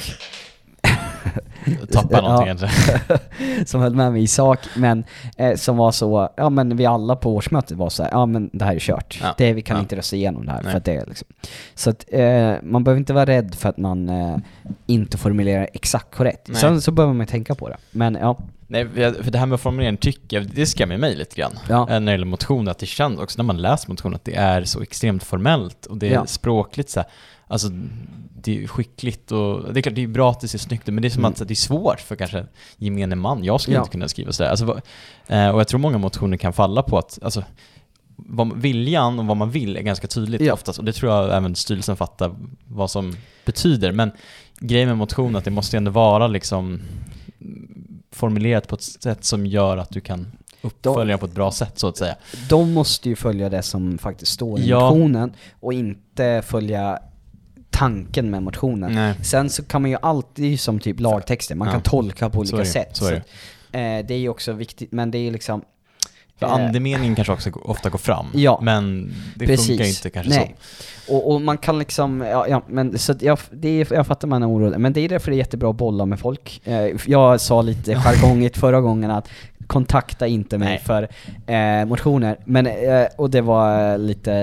Tappa 1.92 2.22
någonting 2.22 2.48
kanske. 2.58 3.00
som 3.66 3.82
höll 3.82 3.96
med 3.96 4.12
mig 4.12 4.24
i 4.24 4.28
sak, 4.28 4.60
men 4.76 5.04
eh, 5.38 5.56
som 5.56 5.78
var 5.78 5.92
så, 5.92 6.30
ja 6.38 6.50
men 6.50 6.78
vi 6.78 6.86
alla 6.86 7.16
på 7.16 7.36
årsmötet 7.36 7.78
var 7.78 7.90
så 7.90 8.04
här, 8.04 8.10
ja 8.12 8.26
men 8.26 8.50
det 8.54 8.66
här 8.66 8.76
är 8.76 8.80
kört. 8.80 9.20
Ja. 9.24 9.36
Det, 9.38 9.54
vi 9.54 9.62
kan 9.62 9.78
Ja. 9.78 9.82
inte 9.82 9.96
rösta 9.96 10.16
igenom 10.16 10.46
det 10.46 10.52
här 10.52 10.62
Nej. 10.64 10.72
för 10.72 10.78
att 10.78 10.86
det 10.86 10.96
är 10.96 11.06
liksom. 11.06 11.28
Så 11.76 11.90
att 11.90 12.06
eh, 12.12 12.54
man 12.64 12.84
behöver 12.84 13.00
inte 13.00 13.14
vara 13.14 13.26
rädd 13.26 13.56
för 13.56 13.70
att 13.70 13.78
man 13.78 14.10
eh, 14.10 14.38
inte 14.86 15.18
formulerar 15.18 15.68
exakt 15.74 16.16
korrekt. 16.16 16.48
Nej. 16.48 16.58
Sen 16.58 16.82
så 16.82 16.92
behöver 16.92 17.14
man 17.14 17.26
tänka 17.28 17.56
på 17.56 17.70
det. 17.70 17.78
Men 17.92 18.16
ja, 18.22 18.38
Nej, 18.68 18.88
för 19.24 19.32
det 19.32 19.38
här 19.38 19.46
med 19.46 19.60
formuleringen 19.60 19.98
tycker 19.98 20.38
jag, 20.38 20.48
det 20.56 20.66
skrämmer 20.66 20.98
mig 20.98 21.16
lite 21.16 21.36
grann. 21.36 21.52
Ja. 21.70 21.82
Eh, 21.82 21.88
När 21.88 22.00
det 22.00 22.12
gäller 22.12 22.26
motioner, 22.26 22.72
att 22.72 22.78
det 22.80 22.86
känns 22.86 23.20
också 23.20 23.38
när 23.38 23.44
man 23.44 23.58
läser 23.62 23.90
motioner 23.90 24.16
att 24.16 24.26
det 24.26 24.36
är 24.36 24.64
så 24.64 24.82
extremt 24.82 25.24
formellt 25.24 25.86
och 25.86 25.98
det 25.98 26.08
är 26.08 26.14
Ja. 26.14 26.26
språkligt 26.26 26.90
så 26.90 27.00
här, 27.00 27.10
alltså 27.48 27.68
det 28.42 28.64
är 28.64 28.68
skickligt 28.68 29.32
och 29.32 29.74
det 29.74 29.80
är 29.80 29.82
klart 29.82 29.96
det 29.96 30.04
är 30.04 30.08
bra 30.08 30.32
att 30.32 30.40
det 30.40 30.48
ser 30.48 30.58
snyggt 30.60 30.90
ut 30.90 30.94
men 30.94 31.02
det 31.02 31.08
är 31.08 31.10
som 31.10 31.22
Mm. 31.26 31.32
att 31.32 31.48
det 31.48 31.54
är 31.54 31.56
svårt 31.56 32.00
för 32.00 32.16
kanske 32.16 32.46
gemene 32.78 33.16
man. 33.16 33.44
Jag 33.44 33.62
skulle 33.62 33.78
Ja. 33.78 33.82
inte 33.82 33.92
kunna 33.92 34.08
skriva 34.08 34.32
sådär. 34.32 34.50
Alltså, 34.50 34.82
eh, 35.28 35.50
och 35.50 35.60
jag 35.60 35.68
tror 35.68 35.80
många 35.80 35.98
motioner 35.98 36.38
kan 36.38 36.54
falla 36.54 36.84
på 36.84 36.98
att, 36.98 37.20
alltså 37.22 37.44
vad, 38.16 38.58
viljan 38.58 39.20
och 39.20 39.26
vad 39.26 39.38
man 39.38 39.52
vill 39.52 39.78
är 39.78 39.82
ganska 39.82 40.08
tydligt 40.08 40.42
Ja. 40.42 40.54
oftast 40.54 40.80
och 40.80 40.86
det 40.86 40.94
tror 40.94 41.12
jag 41.14 41.38
även 41.38 41.56
styrelsen 41.56 41.96
fattar 41.98 42.36
vad 42.68 42.92
som 42.92 43.16
betyder. 43.46 43.92
Men 43.92 44.12
grejen 44.60 44.88
med 44.88 44.98
motion 44.98 45.36
är 45.36 45.40
att 45.40 45.46
det 45.46 45.52
måste 45.52 45.78
ändå 45.78 45.92
vara 45.92 46.28
liksom 46.28 46.82
formulerat 48.12 48.68
på 48.68 48.76
ett 48.76 48.84
sätt 48.84 49.26
som 49.26 49.46
gör 49.46 49.78
att 49.78 49.90
du 49.90 50.02
kan 50.02 50.28
uppfölja 50.62 51.06
den 51.06 51.20
på 51.20 51.26
ett 51.26 51.32
bra 51.36 51.52
sätt 51.52 51.80
så 51.80 51.88
att 51.88 51.98
säga. 51.98 52.16
De 52.50 52.74
måste 52.74 53.10
ju 53.10 53.16
följa 53.16 53.50
det 53.50 53.62
som 53.62 53.98
faktiskt 53.98 54.32
står 54.32 54.60
i 54.60 54.70
Ja. 54.70 54.80
motionen 54.80 55.34
och 55.60 55.74
inte 55.74 56.42
följa 56.46 57.00
tanken 57.78 58.30
med 58.30 58.44
motionen. 58.44 58.92
Nej. 58.96 59.14
Sen 59.24 59.50
så 59.50 59.64
kan 59.64 59.82
man 59.82 59.92
ju 59.92 59.98
alltid, 60.02 60.60
som 60.60 60.80
typ 60.80 61.00
lagtexter, 61.00 61.56
man 61.56 61.68
Ja. 61.68 61.72
kan 61.72 61.82
tolka 61.82 62.30
på 62.30 62.34
Så 62.46 62.56
olika 62.56 62.58
det, 62.58 62.66
sätt. 62.66 62.90
så 62.98 63.10
det. 63.10 63.18
att, 63.18 63.24
eh, 63.72 64.08
det 64.08 64.14
är 64.14 64.18
ju 64.18 64.30
också 64.30 64.52
viktigt, 64.54 64.92
men 64.92 65.12
det 65.12 65.18
är 65.18 65.22
ju 65.22 65.32
liksom... 65.32 65.62
För 66.40 66.46
eh, 66.48 66.54
andemeningen 66.54 67.16
kanske 67.16 67.34
också 67.34 67.50
ofta 67.64 67.90
går 67.90 68.00
fram, 68.00 68.26
Ja. 68.34 68.60
men 68.62 69.14
det 69.36 69.46
Precis. 69.46 69.68
funkar 69.68 69.86
inte 69.86 70.10
kanske 70.10 70.30
Nej. 70.34 70.56
Och, 71.10 71.32
och 71.34 71.42
man 71.42 71.58
kan 71.58 71.80
liksom, 71.80 72.22
ja, 72.22 72.48
ja 72.48 72.62
men 72.68 72.98
så 72.98 73.14
jag, 73.20 73.40
det 73.52 73.70
är, 73.82 73.94
jag 73.94 74.08
fattar 74.08 74.28
man 74.28 74.44
är 74.44 74.50
orolig, 74.50 74.80
men 74.80 74.94
det 74.94 75.02
är 75.02 75.10
därför 75.10 75.32
det 75.32 75.36
är 75.36 75.38
jättebra 75.38 75.70
att 75.70 75.76
bolla 75.76 76.06
med 76.06 76.20
folk. 76.20 76.62
Eh, 76.64 76.88
jag 77.06 77.42
sa 77.42 77.62
lite 77.62 77.96
jargongigt 77.96 78.58
förra 78.58 78.82
gången 78.82 79.12
att 79.12 79.28
kontakta 79.68 80.28
inte 80.28 80.58
mig 80.58 80.68
Nej. 80.68 80.80
för 80.80 81.08
eh, 81.82 81.86
motioner, 81.86 82.38
men, 82.46 82.68
eh, 82.68 83.06
och 83.18 83.30
det 83.30 83.42
var 83.42 83.98
lite 83.98 84.34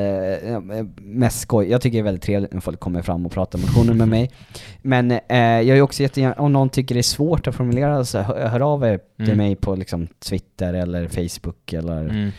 eh, 0.45 0.61
mest 0.97 1.41
skoj. 1.41 1.70
Jag 1.70 1.81
tycker 1.81 1.99
det 1.99 2.01
är 2.01 2.05
väldigt 2.05 2.23
trevligt 2.25 2.53
när 2.53 2.61
folk 2.61 2.81
kommer 2.81 3.03
fram 3.03 3.27
och 3.27 3.33
pratar 3.33 3.59
motioner 3.59 3.95
med 3.95 4.09
mig. 4.18 4.31
Men 4.83 5.11
eh, 5.11 5.20
jag 5.39 5.79
är 5.79 5.83
också 5.83 6.03
jättegärna, 6.03 6.35
om 6.35 6.53
någon 6.53 6.68
tycker 6.68 6.95
det 6.95 7.01
är 7.01 7.03
svårt 7.03 7.47
att 7.47 7.55
formulera 7.55 8.05
så 8.05 8.18
hör, 8.18 8.47
hör 8.49 8.61
av 8.61 8.85
er 8.85 8.99
till 9.16 9.27
Mm. 9.33 9.37
mig 9.37 9.57
på 9.57 9.75
liksom 9.77 10.07
Twitter 10.07 10.75
eller 10.75 11.09
Facebook 11.09 11.73
eller. 11.73 12.01
Mm. 12.01 12.31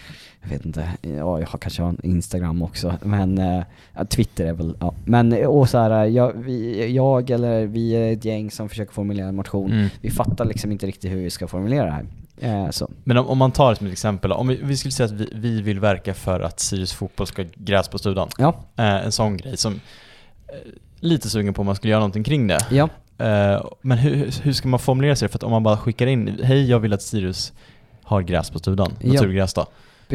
jag 0.41 0.49
vet 0.49 0.65
inte, 0.65 0.89
ja 1.01 1.39
jag 1.39 1.47
har 1.47 1.59
kanske 1.59 1.81
har 1.81 1.95
Instagram 2.03 2.61
också, 2.61 2.93
men 3.01 3.37
eh, 3.37 3.63
Twitter 4.09 4.45
är 4.45 4.53
väl, 4.53 4.75
ja. 4.79 4.93
Men 5.05 5.45
och 5.45 5.69
så 5.69 5.77
här, 5.77 6.05
jag, 6.05 6.33
vi, 6.35 6.87
jag 6.93 7.29
eller 7.29 7.65
vi 7.65 7.91
är 7.95 8.13
ett 8.13 8.25
gäng 8.25 8.51
som 8.51 8.69
försöker 8.69 8.93
formulera 8.93 9.27
en 9.27 9.35
motion. 9.35 9.71
Mm. 9.71 9.87
Vi 10.01 10.09
fattar 10.11 10.45
liksom 10.45 10.71
inte 10.71 10.85
riktigt 10.87 11.11
hur 11.11 11.17
vi 11.17 11.29
ska 11.29 11.47
formulera 11.47 11.85
det 11.85 11.91
här. 11.91 12.05
Eh. 12.43 12.69
Men 13.03 13.17
om, 13.17 13.27
om 13.27 13.37
man 13.37 13.51
tar 13.51 13.69
det 13.69 13.75
som 13.75 13.87
ett 13.87 13.93
exempel, 13.93 14.31
om 14.31 14.47
vi, 14.47 14.55
vi 14.63 14.77
skulle 14.77 14.91
säga 14.91 15.05
att 15.05 15.11
vi, 15.11 15.29
vi 15.33 15.61
vill 15.61 15.79
verka 15.79 16.13
för 16.13 16.39
att 16.39 16.59
Sirius 16.59 16.93
fotboll 16.93 17.27
ska 17.27 17.45
gräs 17.55 17.87
på 17.87 17.97
studan. 17.97 18.29
Ja, 18.37 18.55
Eh, 18.75 18.85
en 19.05 19.11
sån 19.11 19.37
grej 19.37 19.57
som, 19.57 19.73
eh, 19.73 19.79
lite 20.99 21.29
sugen 21.29 21.53
på 21.53 21.61
om 21.61 21.65
man 21.65 21.75
skulle 21.75 21.91
göra 21.91 21.99
någonting 21.99 22.23
kring 22.23 22.47
det. 22.47 22.59
ja, 22.71 22.89
Eh, 23.17 23.65
men 23.81 23.97
hur, 23.97 24.31
hur 24.43 24.53
ska 24.53 24.67
man 24.67 24.79
formulera 24.79 25.15
sig? 25.15 25.27
För 25.29 25.37
att 25.37 25.43
om 25.43 25.51
man 25.51 25.63
bara 25.63 25.77
skickar 25.77 26.07
in, 26.07 26.39
hej 26.43 26.69
jag 26.69 26.79
vill 26.79 26.93
att 26.93 27.01
Sirius 27.01 27.53
har 28.03 28.21
gräs 28.21 28.49
på 28.49 28.59
studan, 28.59 28.91
Ja. 29.01 29.13
naturgräs 29.13 29.53
då. 29.53 29.65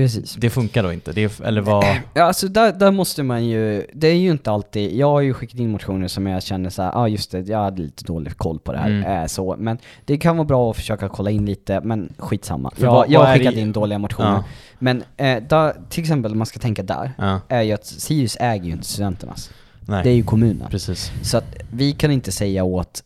Precis. 0.02 0.34
Det 0.34 0.50
funkar 0.50 0.82
då 0.82 0.92
inte? 0.92 1.12
Det 1.12 1.24
är, 1.24 1.42
eller 1.46 1.60
vad? 1.60 1.84
Ja, 2.14 2.22
alltså 2.22 2.48
där, 2.48 2.72
där 2.72 2.90
måste 2.90 3.22
man 3.22 3.44
ju, 3.46 3.86
det 3.94 4.08
är 4.08 4.14
ju 4.14 4.30
inte 4.30 4.50
alltid, 4.50 4.96
jag 4.96 5.10
har 5.10 5.20
ju 5.20 5.34
skickat 5.34 5.60
in 5.60 5.70
motioner 5.70 6.08
som 6.08 6.26
jag 6.26 6.42
känner 6.42 6.70
så 6.70 6.82
ja 6.82 6.92
ah, 6.94 7.08
just 7.08 7.30
det, 7.30 7.48
jag 7.48 7.58
hade 7.58 7.82
lite 7.82 8.04
dålig 8.04 8.36
koll 8.36 8.58
på 8.58 8.72
det 8.72 8.78
här, 8.78 8.88
Mm. 8.90 9.22
eh, 9.22 9.26
så, 9.26 9.56
men 9.58 9.78
det 10.04 10.16
kan 10.18 10.36
vara 10.36 10.44
bra 10.46 10.70
att 10.70 10.76
försöka 10.76 11.08
kolla 11.08 11.30
in 11.30 11.46
lite, 11.46 11.80
men 11.80 12.12
skitsamma. 12.18 12.70
För 12.76 12.84
Jag, 12.84 12.92
vad- 12.92 13.10
jag 13.10 13.20
har 13.24 13.34
skickat 13.38 13.54
in 13.54 13.72
dåliga 13.72 13.98
motioner. 13.98 14.28
Ja. 14.30 14.44
Men 14.78 15.02
eh, 15.16 15.42
där, 15.48 15.76
till 15.88 16.00
exempel 16.02 16.34
man 16.34 16.46
ska 16.46 16.58
tänka 16.58 16.82
där, 16.82 17.12
Ja, 17.18 17.40
är 17.48 17.62
ju 17.62 17.72
att 17.72 17.86
Sirius 17.86 18.36
äger 18.40 18.64
ju 18.64 18.72
inte 18.72 18.86
studenternas. 18.86 19.50
nej. 19.86 20.04
Det 20.04 20.10
är 20.10 20.14
ju 20.14 20.22
kommunen. 20.22 20.68
Precis. 20.70 21.12
Så 21.22 21.38
att 21.38 21.56
vi 21.72 21.92
kan 21.92 22.10
inte 22.10 22.32
säga 22.32 22.64
åt 22.64 23.02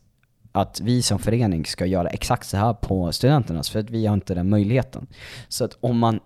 att 0.54 0.80
vi 0.80 1.02
som 1.02 1.18
förening 1.18 1.64
ska 1.64 1.86
göra 1.86 2.08
exakt 2.08 2.46
så 2.48 2.56
här 2.56 2.72
på 2.74 3.12
studenternas, 3.12 3.70
för 3.70 3.80
att 3.80 3.90
vi 3.90 4.06
har 4.06 4.14
inte 4.14 4.34
den 4.34 4.50
möjligheten. 4.50 5.06
Så 5.48 5.64
att 5.64 5.76
om 5.80 5.98
man 5.98 6.20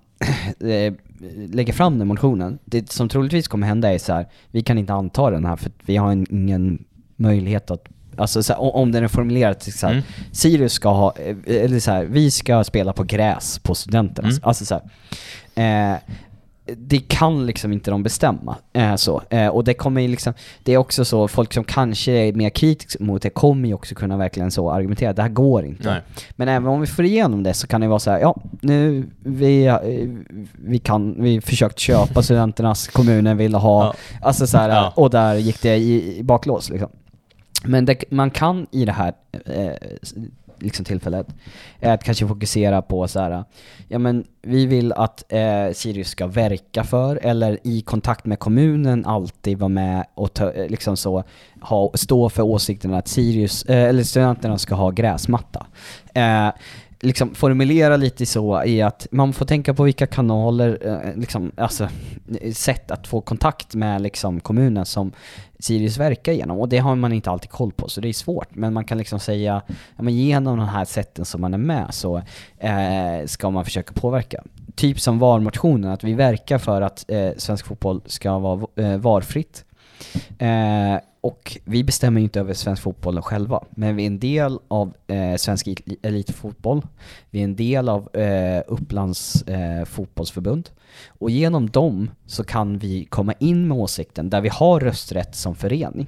lägger 1.48 1.72
fram 1.72 1.98
den 1.98 2.08
motionen, 2.08 2.58
det 2.64 2.92
som 2.92 3.08
troligtvis 3.08 3.48
kommer 3.48 3.66
hända 3.66 3.94
är 3.94 3.98
så 3.98 4.12
här, 4.12 4.26
vi 4.50 4.62
kan 4.62 4.78
inte 4.78 4.92
anta 4.92 5.30
den 5.30 5.44
här 5.44 5.56
för 5.56 5.72
vi 5.86 5.96
har 5.96 6.12
en, 6.12 6.26
ingen 6.30 6.84
möjlighet 7.16 7.70
att 7.70 7.88
Alltså 8.18 8.42
så 8.42 8.52
här, 8.52 8.76
om 8.76 8.92
den 8.92 9.04
är 9.04 9.08
formulerad 9.08 9.62
så 9.62 9.86
här, 9.86 9.92
Mm. 9.92 10.04
Sirius 10.32 10.72
ska 10.72 10.88
ha, 10.88 11.14
eh, 11.16 11.36
eller 11.64 11.80
så 11.80 11.90
här, 11.90 12.04
vi 12.04 12.30
ska 12.30 12.64
spela 12.64 12.92
på 12.92 13.02
gräs 13.02 13.58
på 13.58 13.74
studenternas. 13.74 14.38
Mm. 14.38 14.48
Alltså 14.48 14.64
så 14.64 14.80
här, 15.54 15.92
eh, 15.94 15.98
det 16.76 16.98
kan 17.08 17.46
liksom 17.46 17.72
inte 17.72 17.90
de 17.90 18.02
bestämma. 18.02 18.56
Eh, 18.72 18.94
så. 18.96 19.22
Eh, 19.30 19.48
och 19.48 19.64
det 19.64 19.74
kommer 19.74 20.00
ju 20.00 20.08
liksom, 20.08 20.32
det 20.62 20.72
är 20.72 20.76
också 20.76 21.04
så, 21.04 21.28
folk 21.28 21.52
som 21.52 21.64
kanske 21.64 22.12
är 22.12 22.32
mer 22.32 22.50
kritiska 22.50 23.04
mot 23.04 23.22
det 23.22 23.30
kommer 23.30 23.68
ju 23.68 23.74
också 23.74 23.94
kunna 23.94 24.16
verkligen 24.16 24.50
så 24.50 24.70
argumentera, 24.70 25.12
det 25.12 25.22
här 25.22 25.28
går 25.28 25.64
inte. 25.64 25.90
Nej. 25.90 26.00
Men 26.36 26.48
även 26.48 26.68
om 26.68 26.80
vi 26.80 26.86
får 26.86 27.04
igenom 27.04 27.42
det 27.42 27.54
så 27.54 27.66
kan 27.66 27.80
det 27.80 27.88
vara 27.88 27.98
så 27.98 28.10
här, 28.10 28.20
ja, 28.20 28.36
nu, 28.60 29.04
vi, 29.24 29.66
eh, 29.66 29.76
vi 30.64 30.78
kan, 30.78 31.22
vi 31.22 31.40
försökt 31.40 31.78
köpa 31.78 32.22
studenternas, 32.22 32.88
kommunen 32.92 33.36
ville 33.36 33.56
ha, 33.56 33.84
Ja. 33.84 33.94
alltså 34.22 34.46
så 34.46 34.58
här, 34.58 34.68
Ja. 34.68 34.92
och 34.96 35.10
där 35.10 35.34
gick 35.34 35.62
det 35.62 35.76
i, 35.76 36.18
i 36.18 36.22
baklås 36.22 36.70
liksom. 36.70 36.88
Men 37.64 37.84
det, 37.84 38.04
man 38.10 38.30
kan 38.30 38.66
i 38.70 38.84
det 38.84 38.92
här 38.92 39.12
eh, 39.46 39.72
liksom 40.58 40.84
tillfället 40.84 41.26
är 41.80 41.94
att 41.94 42.04
kanske 42.04 42.26
fokusera 42.26 42.82
på 42.82 43.08
så 43.08 43.20
här, 43.20 43.44
ja 43.88 43.98
men 43.98 44.24
vi 44.42 44.66
vill 44.66 44.92
att 44.92 45.32
eh, 45.32 45.72
Sirius 45.72 46.08
ska 46.08 46.26
verka 46.26 46.84
för, 46.84 47.16
eller 47.22 47.58
i 47.62 47.80
kontakt 47.80 48.26
med 48.26 48.38
kommunen 48.38 49.04
alltid 49.04 49.58
vara 49.58 49.68
med 49.68 50.06
och 50.14 50.34
ta, 50.34 50.52
eh, 50.52 50.68
liksom 50.68 50.96
så, 50.96 51.24
ha, 51.60 51.90
stå 51.94 52.28
för 52.28 52.42
åsikten 52.42 52.94
att 52.94 53.08
Sirius, 53.08 53.64
eh, 53.64 53.88
eller 53.88 54.02
studenterna 54.02 54.58
ska 54.58 54.74
ha 54.74 54.90
gräsmatta. 54.90 55.66
Eh, 56.14 56.50
liksom 57.00 57.34
formulera 57.34 57.96
lite 57.96 58.26
så 58.26 58.64
i 58.64 58.82
att 58.82 59.06
man 59.10 59.32
får 59.32 59.46
tänka 59.46 59.74
på 59.74 59.82
vilka 59.82 60.06
kanaler, 60.06 60.78
eh, 60.82 61.20
liksom, 61.20 61.52
alltså 61.56 61.88
sätt 62.52 62.90
att 62.90 63.06
få 63.06 63.20
kontakt 63.20 63.74
med 63.74 64.02
liksom 64.02 64.40
kommunen 64.40 64.86
som 64.86 65.12
Sirius 65.58 65.98
verkar 65.98 66.32
genom 66.32 66.58
och 66.58 66.68
det 66.68 66.78
har 66.78 66.94
man 66.94 67.12
inte 67.12 67.30
alltid 67.30 67.50
koll 67.50 67.72
på 67.72 67.88
så 67.88 68.00
det 68.00 68.08
är 68.08 68.12
svårt 68.12 68.54
men 68.54 68.72
man 68.72 68.84
kan 68.84 68.98
liksom 68.98 69.20
säga, 69.20 69.62
ja 69.96 70.02
men 70.02 70.14
genom 70.14 70.58
de 70.58 70.68
här 70.68 70.84
sätten 70.84 71.24
som 71.24 71.40
man 71.40 71.54
är 71.54 71.58
med 71.58 71.86
så 71.90 72.22
eh, 72.58 73.26
ska 73.26 73.50
man 73.50 73.64
försöka 73.64 73.92
påverka. 73.92 74.42
Typ 74.74 75.00
som 75.00 75.18
VAR-motionen, 75.18 75.90
att 75.90 76.04
vi 76.04 76.14
verkar 76.14 76.58
för 76.58 76.82
att 76.82 77.04
eh, 77.08 77.30
svensk 77.36 77.66
fotboll 77.66 78.00
ska 78.06 78.38
vara 78.38 78.66
eh, 78.76 78.96
VAR-fritt. 78.96 79.64
Eh, 80.38 80.96
och 81.26 81.58
vi 81.64 81.84
bestämmer 81.84 82.20
ju 82.20 82.24
inte 82.24 82.40
över 82.40 82.54
svensk 82.54 82.82
fotboll 82.82 83.22
själva, 83.22 83.64
men 83.70 83.96
vi 83.96 84.02
är 84.02 84.06
en 84.06 84.18
del 84.18 84.58
av 84.68 84.94
eh, 85.06 85.36
svensk 85.36 85.68
elitfotboll. 86.02 86.82
Vi 87.30 87.40
är 87.40 87.44
en 87.44 87.56
del 87.56 87.88
av 87.88 88.16
eh, 88.16 88.62
Upplands 88.66 89.42
eh, 89.42 89.84
fotbollsförbund. 89.84 90.70
Och 91.08 91.30
genom 91.30 91.70
dem 91.70 92.10
så 92.26 92.44
kan 92.44 92.78
vi 92.78 93.04
komma 93.04 93.32
in 93.32 93.68
med 93.68 93.78
åsikten, 93.78 94.30
där 94.30 94.40
vi 94.40 94.48
har 94.48 94.80
rösträtt 94.80 95.34
som 95.34 95.54
förening. 95.54 96.06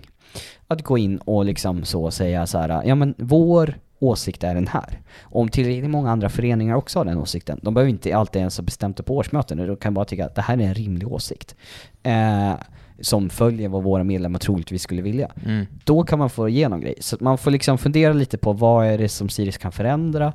Att 0.67 0.83
gå 0.83 0.99
in 0.99 1.19
och 1.19 1.45
liksom 1.45 1.85
så 1.85 2.11
säga 2.11 2.47
så 2.47 2.59
här, 2.59 2.83
ja 2.85 2.95
men 2.95 3.15
vår 3.19 3.75
åsikt 3.99 4.45
är 4.45 4.55
den 4.55 4.67
här. 4.67 5.01
Och 5.21 5.41
om 5.41 5.49
tillräckligt 5.49 5.91
många 5.91 6.11
andra 6.11 6.29
föreningar 6.29 6.75
också 6.75 6.99
har 6.99 7.05
den 7.05 7.19
åsikten, 7.19 7.61
de 7.63 7.75
behöver 7.75 7.91
inte 7.91 8.17
alltid 8.17 8.41
ens 8.41 8.57
ha 8.57 8.65
bestämt 8.65 8.97
det 8.97 9.03
på 9.03 9.17
årsmöten, 9.17 9.67
de 9.67 9.77
kan 9.77 9.95
bara 9.95 10.05
tycka 10.05 10.27
att 10.27 10.35
det 10.35 10.43
här 10.43 10.59
är 10.59 10.63
en 10.63 10.75
rimlig 10.75 11.13
åsikt. 11.13 11.57
Eh, 12.03 12.55
som 13.01 13.31
följer 13.31 13.69
vad 13.69 13.83
våra 13.83 14.05
medlemmar 14.05 14.39
troligtvis 14.39 14.83
skulle 14.83 15.03
vilja. 15.03 15.31
Mm. 15.45 15.67
Då 15.85 16.03
kan 16.03 16.19
man 16.19 16.31
få 16.31 16.49
igenom 16.49 16.81
grejer. 16.81 16.99
Så 17.01 17.17
man 17.21 17.39
får 17.39 17.51
liksom 17.51 17.79
fundera 17.79 18.13
lite 18.13 18.39
på 18.39 18.53
vad 18.53 18.87
är 18.87 18.99
det 18.99 19.09
som 19.09 19.29
Sirius 19.29 19.59
kan 19.59 19.73
förändra, 19.73 20.33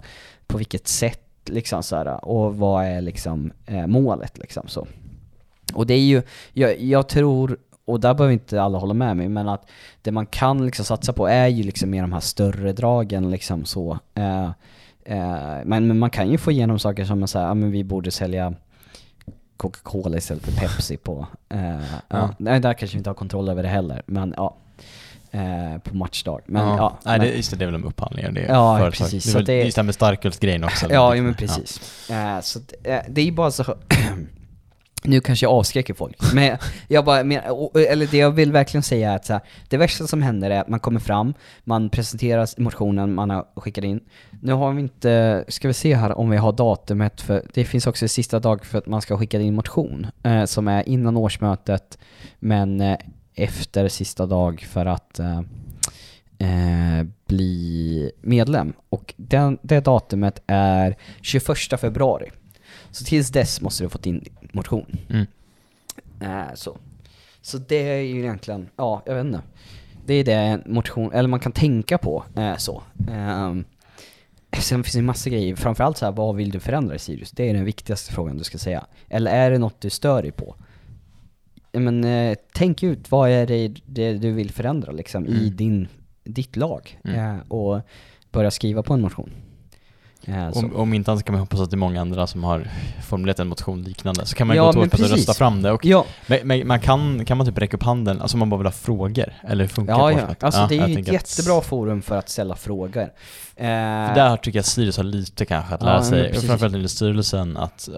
på 0.48 0.58
vilket 0.58 0.88
sätt 0.88 1.20
liksom 1.46 1.84
så 1.84 1.96
här, 1.96 2.26
och 2.26 2.56
vad 2.56 2.86
är 2.86 3.02
liksom 3.02 3.52
eh, 3.66 3.88
målet 3.88 4.38
liksom 4.38 4.68
så. 4.68 4.88
Och 5.74 5.88
det 5.88 5.94
är 5.94 6.00
ju, 6.00 6.22
jag, 6.54 6.82
jag 6.82 7.10
tror, 7.10 7.58
och 7.86 8.00
där 8.00 8.14
behöver 8.14 8.34
inte 8.34 8.62
alla 8.62 8.78
hålla 8.78 8.94
med 8.94 9.18
mig, 9.18 9.30
men 9.30 9.50
att 9.50 9.70
det 10.02 10.12
man 10.12 10.26
kan 10.26 10.66
liksom 10.66 10.86
satsa 10.86 11.14
på 11.14 11.28
är 11.28 11.48
ju 11.48 11.64
liksom 11.64 11.90
mer 11.90 12.02
de 12.02 12.14
här 12.14 12.20
större 12.20 12.74
dragen 12.74 13.32
liksom 13.32 13.66
så. 13.66 14.00
Eh, 14.14 14.46
eh, 15.06 15.62
men, 15.66 15.88
men 15.88 16.00
man 16.00 16.10
kan 16.10 16.30
ju 16.30 16.38
få 16.38 16.52
igenom 16.52 16.80
saker 16.80 17.06
som 17.06 17.24
att 17.24 17.30
säga, 17.30 17.46
ja 17.46 17.54
men 17.54 17.72
vi 17.72 17.84
borde 17.84 18.12
sälja 18.12 18.54
Coca-Cola 19.58 20.18
istället 20.18 20.44
för 20.44 20.52
Pepsi 20.52 20.98
på, 20.98 21.28
eh, 21.50 21.70
ja. 21.70 21.80
Ja. 22.08 22.30
Nej, 22.38 22.60
där 22.60 22.74
kanske 22.74 22.96
vi 22.96 22.98
inte 22.98 23.10
har 23.10 23.16
kontroll 23.16 23.50
över 23.50 23.64
det 23.64 23.70
heller, 23.70 24.02
men 24.06 24.34
ja. 24.38 24.56
Eh, 25.32 25.78
på 25.84 25.96
matchdag. 25.96 26.42
Men 26.46 26.68
ja, 26.68 26.78
ja. 26.78 26.98
Nej, 27.06 27.20
men, 27.20 27.28
det, 27.28 27.36
just 27.36 27.52
det, 27.52 27.58
det 27.58 27.64
är 27.64 27.66
väl 27.66 27.76
om 27.76 27.84
upphandlingar. 27.86 28.32
Det 28.32 28.42
är 28.42 28.54
Ja, 28.54 28.78
företag. 28.78 28.98
precis. 29.04 29.24
Det 29.24 29.30
är 29.30 29.32
Så 29.32 29.38
väl 29.38 29.46
det- 29.46 29.64
just 29.64 29.76
det 29.76 29.82
här 29.82 29.86
med 29.86 29.96
starkölsgrejen 29.96 30.64
också. 30.64 30.88
Ja, 30.90 31.16
jo, 31.16 31.24
men 31.24 31.34
precis. 31.34 32.10
Eh, 32.10 32.40
så 32.42 32.60
att, 32.60 32.74
eh, 32.84 33.00
det 33.10 33.22
är 33.22 33.26
ju 33.26 33.32
bara 33.32 33.52
så... 33.52 33.64
nu 35.04 35.22
kanske 35.22 35.46
jag 35.46 35.54
avskräcker 35.54 35.94
folk, 35.94 36.34
men 36.34 36.58
jag 36.88 37.06
bara, 37.06 37.24
men, 37.24 37.40
eller 37.90 38.08
det 38.12 38.18
jag 38.18 38.32
vill 38.32 38.52
verkligen 38.52 38.84
säga 38.84 39.12
är 39.12 39.16
att 39.16 39.26
så 39.26 39.34
här, 39.34 39.42
det 39.70 39.78
värsta 39.78 40.08
som 40.08 40.22
händer 40.22 40.50
är 40.50 40.62
att 40.62 40.68
man 40.68 40.80
kommer 40.80 41.00
fram, 41.00 41.34
man 41.64 41.90
presenterar 41.90 42.62
motionen 42.62 43.14
man 43.14 43.30
har 43.30 43.46
skickat 43.56 43.84
in. 43.84 44.00
Nu 44.42 44.54
har 44.54 44.72
vi 44.72 44.82
inte, 44.82 45.46
ska 45.48 45.68
vi 45.68 45.74
se 45.74 45.96
här 45.96 46.18
om 46.18 46.30
vi 46.30 46.38
har 46.38 46.52
datumet 46.52 47.22
för, 47.22 47.46
det 47.54 47.66
finns 47.66 47.88
också 47.88 48.08
sista 48.08 48.40
dag 48.40 48.66
för 48.66 48.78
att 48.78 48.88
man 48.88 49.02
ska 49.02 49.18
skicka 49.18 49.40
in 49.40 49.56
motion, 49.56 50.08
eh, 50.24 50.46
som 50.46 50.68
är 50.68 50.90
innan 50.90 51.18
årsmötet, 51.18 51.98
men 52.40 52.82
eh, 52.82 52.98
efter 53.36 53.88
sista 53.88 54.26
dag 54.26 54.62
för 54.70 54.86
att 54.86 55.20
eh, 55.20 55.42
eh, 56.38 57.06
bli 57.28 58.12
medlem. 58.22 58.74
Och 58.90 59.14
den, 59.18 59.58
det 59.62 59.80
datumet 59.80 60.44
är 60.48 60.98
21 61.22 61.80
februari. 61.80 62.32
Så 62.92 63.06
tills 63.06 63.30
dess 63.30 63.62
måste 63.62 63.84
du 63.84 63.86
ha 63.86 63.90
fått 63.90 64.06
in 64.06 64.26
motion. 64.54 64.98
Mm. 65.10 65.26
Eh, 66.20 66.54
så. 66.56 66.78
så 67.42 67.58
det 67.58 67.90
är 67.90 68.02
ju 68.02 68.20
egentligen, 68.20 68.70
ja, 68.76 69.02
jag 69.06 69.16
vet 69.16 69.26
inte. 69.26 69.42
Det 70.06 70.14
är 70.14 70.24
det 70.24 70.62
motion, 70.66 71.12
eller 71.14 71.30
man 71.30 71.40
kan 71.40 71.52
tänka 71.52 71.98
på, 71.98 72.24
eh, 72.36 72.56
så. 72.58 72.84
Ehm, 73.12 73.66
sen 74.58 74.84
finns 74.84 74.94
det 74.94 75.00
en 75.00 75.06
massa 75.06 75.30
grejer, 75.30 75.56
framförallt 75.56 75.98
så 75.98 76.06
här, 76.06 76.12
vad 76.12 76.36
vill 76.36 76.52
du 76.52 76.60
förändra 76.60 76.96
i 76.96 77.00
Sirius? 77.00 77.32
Det 77.32 77.50
är 77.50 77.54
den 77.54 77.66
viktigaste 77.66 78.14
frågan 78.14 78.38
du 78.38 78.44
ska 78.44 78.58
säga. 78.58 78.86
Eller 79.10 79.32
är 79.32 79.52
det 79.52 79.58
något 79.58 79.82
du 79.82 79.90
stör 79.90 80.22
dig 80.22 80.32
på? 80.32 80.56
Men 81.72 82.04
eh, 82.04 82.38
tänk 82.54 82.84
ut, 82.84 83.12
vad 83.12 83.30
är 83.30 83.48
det, 83.48 83.68
det 83.86 84.14
du 84.14 84.32
vill 84.32 84.52
förändra 84.52 84.92
liksom 84.92 85.26
i 85.28 85.32
Mm. 85.32 85.56
din, 85.56 85.88
ditt 86.24 86.56
lag? 86.56 87.00
Mm. 87.04 87.36
Eh, 87.36 87.42
och 87.48 87.82
börja 88.32 88.52
skriva 88.52 88.84
på 88.84 88.94
en 88.94 89.02
motion. 89.02 89.30
Eh. 90.28 90.58
Om, 90.58 90.76
om 90.76 90.94
inte 90.94 91.12
annat 91.12 91.24
kan 91.24 91.34
man 91.34 91.40
hoppas 91.40 91.60
att 91.60 91.70
det 91.70 91.76
är 91.76 91.78
många 91.78 92.02
andra 92.02 92.28
som 92.28 92.44
har 92.44 92.68
formulerat 93.08 93.40
en 93.40 93.48
motion 93.48 93.84
liknande. 93.84 94.26
Så 94.26 94.36
kan 94.36 94.48
man 94.48 94.56
Ja, 94.58 94.66
gå 94.66 94.72
till 94.72 94.82
att 94.84 94.92
precis. 94.92 95.12
rösta 95.12 95.34
fram 95.34 95.62
det. 95.62 95.72
Och, 95.72 95.86
ja, 95.86 96.06
men, 96.28 96.40
men 96.44 96.68
man 96.68 96.80
kan, 96.80 97.26
kan 97.26 97.38
man 97.38 97.48
typ 97.48 97.58
räcka 97.58 97.78
upp 97.78 97.84
handen, 97.84 98.22
alltså 98.22 98.38
man 98.38 98.50
bara 98.50 98.58
vill 98.58 98.68
ha 98.68 98.72
frågor? 98.72 99.34
Eller 99.48 99.64
hur 99.64 99.70
funkar 99.70 99.94
ja, 99.94 100.12
ja. 100.12 100.36
Alltså 100.40 100.66
det 100.70 100.76
är 100.76 100.78
ju 100.78 100.92
ett 100.92 100.96
tänker 100.96 101.12
att- 101.16 101.38
jättebra 101.38 101.62
forum 101.62 102.02
för 102.02 102.18
att 102.18 102.30
ställa 102.30 102.56
frågor. 102.56 103.10
Eh, 103.56 103.66
där 104.16 104.38
tycker 104.38 104.60
jag 104.60 104.66
Sirius 104.66 104.98
har 104.98 105.04
lite 105.04 105.46
kanske 105.46 105.76
att 105.76 105.82
Ja, 105.82 105.86
lära 105.88 105.96
men 106.00 106.06
sig, 106.06 106.30
precis. 106.32 106.50
framförallt 106.50 106.76
i 106.76 106.88
styrelsen, 106.88 107.58
att 107.58 107.90
uh, 107.92 107.96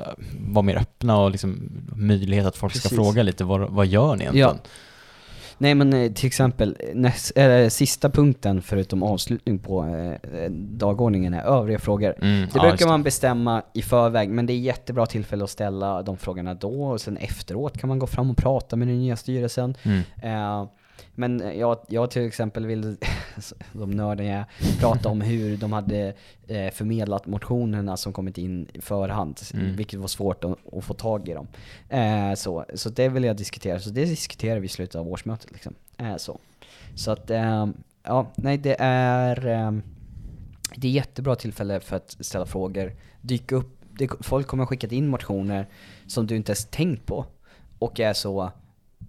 vara 0.53 0.63
mer 0.63 0.75
öppna 0.75 1.17
och 1.17 1.31
liksom 1.31 1.69
möjlighet 1.95 2.45
att 2.45 2.57
folk 2.57 2.73
ska 2.73 2.81
Precis. 2.89 2.97
fråga 2.97 3.23
lite, 3.23 3.43
vad, 3.43 3.69
vad 3.69 3.85
gör 3.87 4.15
ni 4.15 4.21
egentligen? 4.23 4.57
Nej 5.57 5.75
men 5.75 5.93
eh, 5.93 6.11
till 6.11 6.27
exempel, 6.27 6.77
näst, 6.93 7.37
äh, 7.37 7.67
sista 7.67 8.09
punkten 8.09 8.61
förutom 8.61 9.03
avslutning 9.03 9.59
på 9.59 9.85
eh, 9.85 10.51
dagordningen 10.51 11.33
är 11.33 11.41
övriga 11.43 11.79
frågor. 11.79 12.15
Mm, 12.21 12.41
Det 12.41 12.49
ja, 12.53 12.61
brukar 12.69 12.87
man 12.87 13.03
bestämma 13.03 13.61
i 13.73 13.81
förväg, 13.81 14.29
men 14.29 14.45
det 14.45 14.53
är 14.53 14.57
jättebra 14.57 15.05
tillfälle 15.05 15.43
att 15.43 15.49
ställa 15.49 16.01
de 16.01 16.17
frågorna 16.17 16.53
då, 16.53 16.83
och 16.83 17.01
sen 17.01 17.17
efteråt 17.17 17.77
kan 17.77 17.87
man 17.87 17.99
gå 17.99 18.07
fram 18.07 18.31
och 18.31 18.37
prata 18.37 18.75
med 18.75 18.87
den 18.87 18.99
nya 18.99 19.15
styrelsen. 19.15 19.75
Mm. 19.83 20.01
Eh, 20.23 20.67
men 21.15 21.57
jag, 21.59 21.77
jag 21.87 22.11
till 22.11 22.27
exempel 22.27 22.65
vill, 22.65 22.97
de 23.73 23.91
nördar 23.91 24.23
jag 24.23 24.43
prata 24.79 25.09
om 25.09 25.21
hur 25.21 25.57
de 25.57 25.73
hade 25.73 26.13
eh, 26.47 26.71
förmedlat 26.71 27.25
motionerna 27.25 27.97
som 27.97 28.13
kommit 28.13 28.37
in 28.37 28.67
i 28.73 28.81
förhand, 28.81 29.39
Mm. 29.53 29.75
vilket 29.75 29.99
var 29.99 30.07
svårt 30.07 30.43
att, 30.43 30.73
att 30.73 30.83
få 30.83 30.93
tag 30.93 31.29
i 31.29 31.33
dem. 31.33 31.47
Eh, 31.89 32.33
så, 32.35 32.65
så 32.73 32.89
det 32.89 33.09
vill 33.09 33.23
jag 33.23 33.37
diskutera, 33.37 33.79
så 33.79 33.89
det 33.89 34.05
diskuterar 34.05 34.59
vi 34.59 34.65
i 34.65 34.69
slutet 34.69 34.95
av 34.95 35.07
årsmötet 35.07 35.51
liksom. 35.51 35.75
Eh, 35.97 36.15
så. 36.15 36.39
så 36.95 37.11
att, 37.11 37.29
eh, 37.29 37.67
ja, 38.03 38.31
nej 38.35 38.57
det 38.57 38.75
är, 38.79 39.47
eh, 39.47 39.71
det 40.75 40.87
är 40.87 40.91
jättebra 40.91 41.35
tillfälle 41.35 41.79
för 41.79 41.95
att 41.95 42.17
ställa 42.19 42.45
frågor, 42.45 42.93
dyka 43.21 43.55
upp, 43.55 43.81
det, 43.91 44.09
folk 44.19 44.47
kommer 44.47 44.65
skickat 44.65 44.91
in 44.91 45.07
motioner 45.07 45.67
som 46.07 46.27
du 46.27 46.35
inte 46.35 46.51
ens 46.51 46.65
tänkt 46.65 47.05
på 47.05 47.25
och 47.79 47.99
är 47.99 48.13
så 48.13 48.51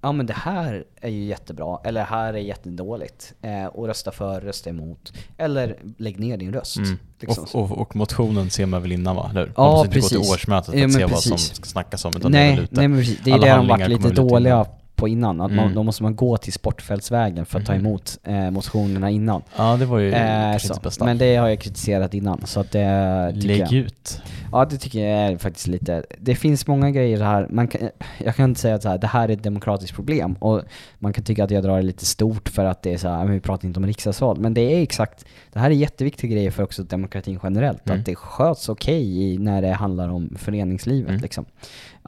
Ja 0.02 0.12
men 0.12 0.26
det 0.26 0.32
här 0.32 0.84
är 1.00 1.08
ju 1.10 1.24
jättebra, 1.24 1.78
eller 1.84 2.00
det 2.00 2.06
här 2.06 2.34
är 2.34 2.38
jättedåligt. 2.38 3.34
Eh, 3.42 3.66
och 3.66 3.86
rösta 3.86 4.12
för, 4.12 4.40
rösta 4.40 4.70
emot. 4.70 5.12
Eller 5.38 5.76
lägg 5.98 6.20
ner 6.20 6.36
din 6.36 6.52
röst. 6.52 6.76
Mm. 6.76 6.98
Liksom. 7.20 7.44
Och, 7.52 7.70
och, 7.70 7.78
och 7.78 7.96
motionen 7.96 8.50
ser 8.50 8.66
man 8.66 8.82
väl 8.82 8.92
innan 8.92 9.16
va? 9.16 9.26
Eller 9.30 9.40
hur? 9.40 9.52
Ja, 9.56 9.62
man 9.62 9.72
måste 9.72 9.86
inte 9.86 9.98
gå 9.98 10.02
precis. 10.02 10.22
till 10.22 10.32
årsmötet 10.34 10.70
för 10.70 10.78
Ja, 10.78 10.86
att 10.86 10.92
se 10.92 11.04
vad 11.04 11.22
som 11.22 11.32
precis. 11.32 11.56
ska 11.56 11.64
snackas 11.64 12.04
om, 12.04 12.12
utan 12.16 12.32
det 12.32 12.38
är 12.38 12.42
nej, 12.42 12.54
väl 12.54 12.64
ute. 12.64 12.74
nej 12.74 12.88
men 12.88 12.98
precis, 12.98 13.20
det 13.24 13.30
är 13.30 13.34
Alla 13.34 13.46
det 13.46 13.52
de 13.56 13.68
varit 13.68 13.88
lite 13.88 14.10
dåliga. 14.10 14.66
På 14.96 15.08
innan. 15.08 15.40
Att 15.40 15.50
man, 15.52 15.58
Mm. 15.64 15.74
då 15.74 15.82
måste 15.82 16.02
man 16.02 16.16
gå 16.16 16.36
till 16.36 16.52
Sportfältsvägen 16.52 17.46
för 17.46 17.58
att 17.58 17.66
ta 17.66 17.72
Mhm. 17.74 17.86
emot 17.86 18.18
eh, 18.24 18.50
motionerna 18.50 19.10
innan. 19.10 19.42
Ja, 19.56 19.76
det 19.76 19.86
var 19.86 19.98
ju 19.98 20.12
Eh, 20.12 20.56
så. 20.58 20.74
bästa. 20.82 21.04
Men 21.04 21.18
det 21.18 21.36
har 21.36 21.48
jag 21.48 21.60
kritiserat 21.60 22.14
innan, 22.14 22.40
så 22.46 22.60
att 22.60 22.70
det 22.72 23.32
Lägg 23.34 23.60
jag. 23.60 23.72
ut. 23.72 24.22
Ja 24.52 24.64
det 24.64 24.76
tycker 24.76 25.06
jag 25.08 25.32
är 25.32 25.38
faktiskt 25.38 25.66
lite, 25.66 26.02
det 26.18 26.34
finns 26.34 26.66
många 26.66 26.90
grejer 26.90 27.20
här, 27.20 27.46
man 27.50 27.68
kan, 27.68 27.80
jag 28.24 28.36
kan 28.36 28.48
inte 28.50 28.60
säga 28.60 28.74
att 28.74 28.82
så 28.82 28.88
här, 28.88 28.98
det 28.98 29.06
här 29.06 29.28
är 29.28 29.32
ett 29.32 29.42
demokratiskt 29.42 29.94
problem 29.94 30.32
och 30.38 30.62
man 30.98 31.12
kan 31.12 31.24
tycka 31.24 31.44
att 31.44 31.50
jag 31.50 31.62
drar 31.62 31.76
det 31.76 31.82
lite 31.82 32.06
stort 32.06 32.48
för 32.48 32.64
att 32.64 32.82
det 32.82 32.92
är 32.92 32.98
så 32.98 33.08
här, 33.08 33.26
vi 33.26 33.40
pratar 33.40 33.68
inte 33.68 33.80
om 33.80 33.86
riksdagsval, 33.86 34.38
men 34.40 34.54
det 34.54 34.60
är 34.60 34.82
exakt, 34.82 35.24
det 35.52 35.58
här 35.58 35.70
är 35.70 35.74
jätteviktiga 35.74 36.30
grejer 36.30 36.50
för 36.50 36.62
också 36.62 36.82
demokratin 36.82 37.40
generellt, 37.42 37.86
Mm. 37.86 37.98
att 38.00 38.06
det 38.06 38.14
sköts 38.14 38.68
okej 38.68 39.22
i 39.32 39.38
när 39.38 39.62
det 39.62 39.72
handlar 39.72 40.08
om 40.08 40.36
föreningslivet 40.38 41.08
Mm. 41.10 41.22
liksom. 41.22 41.44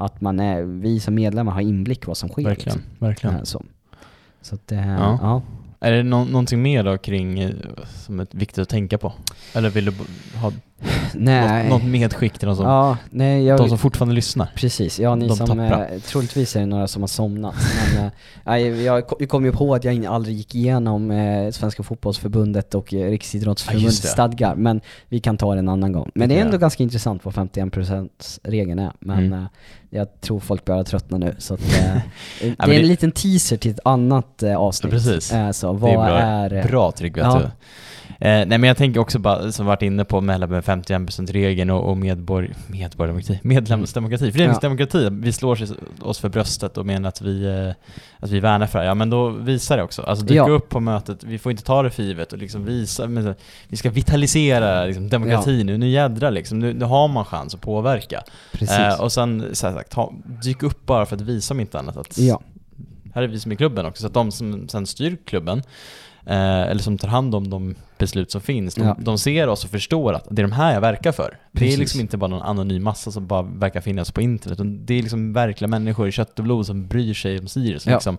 Att 0.01 0.21
man 0.21 0.41
är, 0.41 0.63
vi 0.63 1.01
som 1.01 1.15
medlemmar 1.15 1.53
har 1.53 1.61
inblick 1.61 2.07
vad 2.07 2.17
som 2.17 2.29
sker 2.29 2.43
Verkligen, 2.43 2.79
liksom. 2.79 2.93
verkligen. 3.07 3.37
Ja, 3.39 3.45
så. 3.45 3.65
så 4.43 4.55
att 4.55 4.67
det, 4.67 4.75
Ja. 4.75 5.19
ja. 5.23 5.43
Är 5.81 5.93
det 5.93 6.03
nå- 6.03 6.25
någonting 6.25 6.63
mer 6.63 6.85
då 6.85 6.99
kring, 6.99 7.39
eh, 7.41 7.51
som 7.87 8.21
är 8.21 8.27
viktigt 8.31 8.59
att 8.59 8.69
tänka 8.69 8.99
på? 8.99 9.13
Eller 9.55 9.71
vill 9.71 9.85
du 9.85 9.93
ha 10.39 10.53
Nej. 11.15 11.69
något, 11.69 11.83
något 11.83 11.91
medskick 11.91 12.39
till 12.39 12.47
de 12.49 12.57
som, 12.57 12.65
ja, 12.67 12.97
nej 13.11 13.45
jag, 13.45 13.59
de 13.59 13.69
som 13.69 13.79
fortfarande 13.79 14.15
lyssnar? 14.15 14.53
Precis, 14.55 14.99
ja 15.01 15.15
ni 15.15 15.29
De 15.29 15.37
som, 15.37 15.47
tappra. 15.47 15.87
eh, 15.89 16.01
troligtvis 16.01 16.57
är 16.57 16.61
det 16.61 16.67
några 16.67 16.89
som 16.89 17.03
har 17.03 17.07
somnat. 17.07 17.55
Men 17.95 18.11
eh, 18.47 18.69
jag 18.85 19.07
ko- 19.07 19.17
jag 19.21 19.29
kom 19.29 19.45
ju 19.45 19.53
på 19.53 19.75
att 19.75 19.85
jag 19.85 20.07
aldrig 20.07 20.37
gick 20.37 20.55
igenom 20.55 21.11
eh, 21.11 21.51
Svenska 21.51 21.83
fotbollsförbundet 21.83 22.75
och 22.75 22.95
eh, 22.95 23.01
Ja, 23.01 23.07
Riksidrottsförbundets 23.11 24.01
det. 24.01 24.09
stadgar, 24.09 24.55
men 24.55 24.81
vi 25.09 25.21
kan 25.21 25.37
ta 25.37 25.53
det 25.55 25.59
en 25.59 25.69
annan 25.69 25.93
gång. 25.93 26.11
Men 26.15 26.29
det 26.29 26.35
är 26.35 26.39
Ja. 26.39 26.45
ändå 26.45 26.59
ganska 26.59 26.83
intressant 26.83 27.25
vad 27.25 27.35
51%-regeln 27.35 28.79
är, 28.79 28.93
men 29.01 29.19
Mm. 29.19 29.33
eh, 29.39 29.45
jag 29.91 30.21
tror 30.21 30.41
folk 30.41 30.65
börjar 30.65 30.85
tröttna 30.85 31.19
nu. 31.19 31.35
Så 31.39 31.55
att, 31.55 31.61
eh, 31.61 31.67
det 32.41 32.47
är 32.47 32.55
en 32.65 32.69
det- 32.71 32.83
liten 32.83 33.13
teaser 33.13 33.57
till 33.57 33.71
ett 33.71 33.81
annat 33.85 34.43
avsnitt. 34.43 34.93
Ja, 34.93 34.99
precis. 34.99 35.33
Så 35.59 35.73
Det 35.73 35.79
vad 35.79 35.91
är 35.91 35.97
bra, 35.97 36.19
är... 36.19 36.69
bra 36.69 36.93
Tryggve 36.93 37.21
Ja. 37.23 37.37
att 37.37 37.43
du 37.43 37.51
Eh, 38.21 38.29
nej 38.29 38.47
men 38.47 38.65
jag 38.65 38.77
tänker 38.77 39.01
också 39.01 39.19
bara, 39.19 39.53
som 39.53 39.67
varit 39.67 39.83
inne 39.83 40.05
på 40.05 40.21
med, 40.21 40.51
med 40.51 40.65
51%-regeln 40.65 41.71
och, 41.71 41.91
och 41.91 41.97
medborg, 41.97 42.55
medborgardemokrati, 42.67 43.41
medlemsdemokrati, 43.49 44.33
föreningsdemokrati, 44.33 45.09
vi 45.13 45.33
slår 45.33 45.59
oss 46.01 46.19
för 46.19 46.29
bröstet 46.29 46.79
och 46.79 46.87
menar 46.87 47.09
att 47.09 47.23
vi, 47.23 47.45
eh, 47.45 47.75
att 48.25 48.31
vi 48.31 48.41
värnar 48.41 48.67
för 48.67 48.79
det. 48.79 48.85
Ja 48.85 48.95
men 48.95 49.11
då 49.11 49.29
visa 49.29 49.77
det 49.77 49.83
också. 49.83 50.03
Alltså 50.03 50.25
dyka 50.25 50.35
Ja. 50.35 50.49
upp 50.49 50.69
på 50.69 50.81
mötet, 50.81 51.25
vi 51.25 51.39
får 51.39 51.53
inte 51.53 51.65
ta 51.65 51.83
det 51.83 51.91
för 51.91 52.03
givet 52.03 52.33
och 52.33 52.39
liksom 52.39 52.65
visa, 52.65 53.07
men, 53.07 53.35
vi 53.69 53.77
ska 53.77 53.91
vitalisera 53.91 54.85
liksom, 54.85 55.09
demokratin 55.09 55.67
nu, 55.67 55.79
nu 55.79 55.89
jädrar 55.89 56.31
liksom, 56.31 56.59
nu, 56.59 56.75
nu 56.75 56.85
har 56.85 57.09
man 57.09 57.25
chans 57.25 57.55
att 57.55 57.61
påverka. 57.61 58.23
Precis. 58.53 58.79
Eh, 58.79 59.01
och 59.01 59.13
sen, 59.13 59.45
så 59.53 59.67
här 59.67 59.75
sagt, 59.75 59.95
ha, 59.95 60.13
dyk 60.43 60.63
upp 60.63 60.87
bara 60.87 61.07
för 61.07 61.17
att 61.17 61.23
visa 61.23 61.55
om 61.55 61.61
inte 61.61 61.79
annat 61.79 61.97
att 61.97 62.19
ja. 62.19 62.41
här 63.15 63.23
är 63.23 63.27
vi 63.29 63.41
som 63.41 63.53
är 63.53 63.57
klubben 63.57 63.87
också, 63.87 64.01
så 64.01 64.07
att 64.07 64.15
de 64.15 64.33
som 64.33 64.69
sen 64.69 64.87
styr 64.87 65.17
klubben, 65.25 65.63
eller 66.35 66.83
som 66.83 66.99
tar 66.99 67.09
hand 67.09 67.35
om 67.35 67.51
de 67.51 67.75
beslut 67.99 68.31
som 68.31 68.41
finns, 68.41 68.75
de, 68.75 68.81
Ja. 68.85 68.97
de 68.99 69.19
ser 69.19 69.49
oss 69.49 69.65
och 69.65 69.71
förstår 69.71 70.13
att 70.13 70.27
det 70.31 70.41
är 70.43 70.47
de 70.47 70.53
här 70.53 70.75
jag 70.75 70.81
verkar 70.81 71.13
för. 71.13 71.37
Det 71.53 71.59
är 71.59 71.65
Precis. 71.65 71.79
liksom 71.79 72.01
inte 72.01 72.17
bara 72.17 72.27
någon 72.27 72.43
anonym 72.43 72.85
massa 72.85 73.11
som 73.11 73.27
bara 73.27 73.43
verkar 73.43 73.81
finnas 73.81 74.11
på 74.11 74.21
internet, 74.21 74.59
det 74.87 74.95
är 74.95 75.03
liksom 75.03 75.33
verkliga 75.33 75.69
människor 75.69 76.09
i 76.09 76.13
kött 76.13 76.39
och 76.39 76.45
blod 76.45 76.67
som 76.67 76.87
bryr 76.89 77.15
sig 77.15 77.39
om 77.39 77.49
Sirius. 77.49 77.87
Ja. 77.87 77.93
Liksom. 77.95 78.19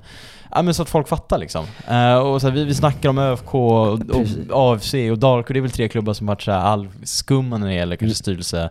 Ja 0.52 0.62
men 0.62 0.74
så 0.74 0.82
att 0.82 0.90
folk 0.90 1.08
fattar 1.08 1.38
liksom. 1.38 1.66
Eh, 1.88 2.16
och 2.16 2.42
så 2.42 2.48
här, 2.48 2.56
vi, 2.56 2.64
vi 2.64 2.74
snackar 2.76 3.10
om 3.10 3.18
ÖFK, 3.18 3.54
och, 3.56 3.92
och 3.92 4.08
Precis. 4.08 4.38
AFC 4.54 4.94
och 5.12 5.18
Dalkurd, 5.20 5.56
det 5.56 5.60
är 5.60 5.62
väl 5.62 5.72
tre 5.72 5.88
klubbar 5.90 6.14
som 6.14 6.28
varit 6.28 6.42
så 6.42 6.52
här 6.52 6.78
när 7.58 7.68
det 7.68 7.74
gäller 7.74 7.96
kanske 7.96 8.06
Mm. 8.06 8.16
styrelse 8.16 8.70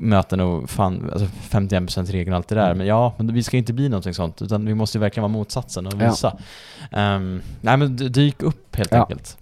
möten 0.00 0.40
och 0.40 0.70
fan, 0.70 1.10
alltså 1.12 1.26
51%-regeln 1.50 2.32
och 2.32 2.36
allt 2.36 2.48
det 2.48 2.54
där. 2.54 2.66
Mm. 2.66 2.78
Men 2.78 2.86
ja, 2.86 3.14
men 3.16 3.34
vi 3.34 3.42
ska 3.42 3.56
inte 3.56 3.72
bli 3.72 3.88
någonting 3.88 4.14
sånt, 4.14 4.42
utan 4.42 4.66
vi 4.66 4.74
måste 4.74 4.98
verkligen 4.98 5.22
vara 5.22 5.32
motsatsen 5.32 5.86
och 5.86 5.92
Ja. 6.00 6.10
visa. 6.10 6.36
Ehm, 6.92 7.40
nej 7.60 7.76
men 7.76 7.96
dyk 7.96 8.42
upp 8.42 8.76
helt 8.76 8.92
Ja. 8.92 9.00
enkelt. 9.00 9.38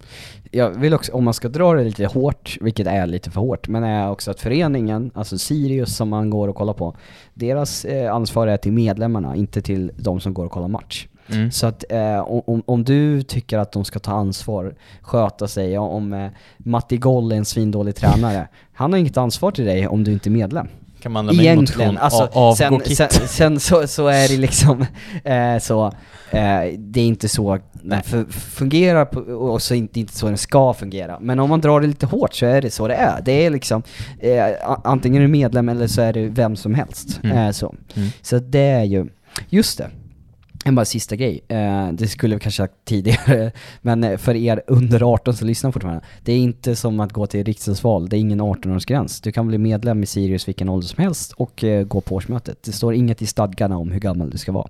Jag 0.54 0.70
vill 0.70 0.94
också, 0.94 1.12
om 1.12 1.24
man 1.24 1.34
ska 1.34 1.48
dra 1.48 1.74
det 1.74 1.84
lite 1.84 2.06
hårt, 2.06 2.58
vilket 2.60 2.86
är 2.86 3.06
lite 3.06 3.30
för 3.30 3.40
hårt, 3.40 3.68
men 3.68 3.84
är 3.84 4.10
också 4.10 4.30
att 4.30 4.40
föreningen, 4.40 5.10
alltså 5.14 5.38
Sirius 5.38 5.96
som 5.96 6.08
man 6.08 6.30
går 6.30 6.48
och 6.48 6.56
kollar 6.56 6.72
på, 6.72 6.96
deras 7.34 7.84
eh, 7.84 8.14
ansvar 8.14 8.46
är 8.46 8.56
till 8.56 8.72
medlemmarna, 8.72 9.36
inte 9.36 9.62
till 9.62 9.90
de 9.96 10.20
som 10.20 10.34
går 10.34 10.44
och 10.44 10.50
kollar 10.52 10.68
match. 10.68 11.06
Mm. 11.28 11.50
Så 11.50 11.66
att 11.66 11.84
eh, 11.88 12.18
om, 12.20 12.62
om 12.66 12.84
du 12.84 13.22
tycker 13.22 13.58
att 13.58 13.72
de 13.72 13.84
ska 13.84 13.98
ta 13.98 14.12
ansvar, 14.12 14.74
sköta 15.02 15.48
sig, 15.48 15.78
om 15.78 16.12
eh, 16.12 16.28
Matti 16.58 16.96
Goll 16.96 17.32
är 17.32 17.36
en 17.36 17.44
svindålig 17.44 17.94
tränare, 17.96 18.48
han 18.74 18.92
har 18.92 18.98
inget 18.98 19.16
ansvar 19.16 19.50
till 19.50 19.64
dig 19.64 19.88
om 19.88 20.04
du 20.04 20.12
inte 20.12 20.28
är 20.28 20.30
medlem. 20.30 20.68
Kan 21.00 21.12
man 21.12 21.30
Egentligen, 21.30 21.98
alltså, 21.98 22.22
a- 22.22 22.28
avgå 22.32 22.54
sen, 22.54 22.80
sen, 23.10 23.28
sen 23.28 23.60
så, 23.60 23.86
så 23.86 24.06
är 24.06 24.28
det 24.28 24.36
liksom 24.36 24.80
eh, 25.24 25.58
så, 25.60 25.86
eh, 26.30 26.60
det 26.78 27.00
är 27.00 27.06
inte 27.06 27.28
så 27.28 27.58
f- 27.92 28.26
fungerar 28.30 29.04
på, 29.04 29.20
och 29.20 29.62
så 29.62 29.74
inte, 29.74 30.00
inte 30.00 30.14
så 30.14 30.26
den 30.26 30.38
ska 30.38 30.72
fungera. 30.74 31.18
Men 31.20 31.40
om 31.40 31.48
man 31.50 31.60
drar 31.60 31.80
det 31.80 31.86
lite 31.86 32.06
hårt 32.06 32.34
så 32.34 32.46
är 32.46 32.62
det 32.62 32.70
så 32.70 32.88
det 32.88 32.94
är. 32.94 33.22
Det 33.22 33.46
är 33.46 33.50
liksom, 33.50 33.82
eh, 34.20 34.44
antingen 34.84 35.22
är 35.22 35.26
du 35.26 35.32
medlem 35.32 35.68
eller 35.68 35.86
så 35.86 36.00
är 36.02 36.12
det 36.12 36.28
vem 36.28 36.56
som 36.56 36.74
helst. 36.74 37.20
Mm. 37.22 37.36
Eh, 37.38 37.50
så. 37.50 37.74
Mm. 37.94 38.08
så 38.22 38.38
det 38.38 38.58
är 38.60 38.84
ju, 38.84 39.06
just 39.48 39.78
det. 39.78 39.90
En 40.64 40.74
bara 40.74 40.84
sista 40.84 41.16
grej, 41.16 41.40
eh, 41.48 41.88
det 41.92 42.08
skulle 42.08 42.34
vi 42.34 42.40
kanske 42.40 42.62
ha 42.62 42.66
sagt 42.66 42.84
tidigare, 42.84 43.52
men 43.80 44.04
eh, 44.04 44.16
för 44.16 44.34
er 44.34 44.62
under 44.66 45.12
18 45.12 45.34
som 45.34 45.46
lyssnar 45.46 45.72
fortfarande. 45.72 46.02
Det 46.24 46.32
är 46.32 46.38
inte 46.38 46.76
som 46.76 47.00
att 47.00 47.12
gå 47.12 47.26
till 47.26 47.44
riksdagsval, 47.44 48.08
det 48.08 48.16
är 48.16 48.18
ingen 48.18 48.40
18-årsgräns. 48.40 49.20
Du 49.22 49.32
kan 49.32 49.48
bli 49.48 49.58
medlem 49.58 50.02
i 50.02 50.06
Sirius 50.06 50.48
vilken 50.48 50.68
ålder 50.68 50.88
som 50.88 51.02
helst 51.02 51.32
och 51.32 51.64
eh, 51.64 51.84
gå 51.84 52.00
på 52.00 52.14
årsmötet. 52.14 52.62
Det 52.62 52.72
står 52.72 52.94
inget 52.94 53.22
i 53.22 53.26
stadgarna 53.26 53.76
om 53.76 53.90
hur 53.90 54.00
gammal 54.00 54.30
du 54.30 54.38
ska 54.38 54.52
vara. 54.52 54.68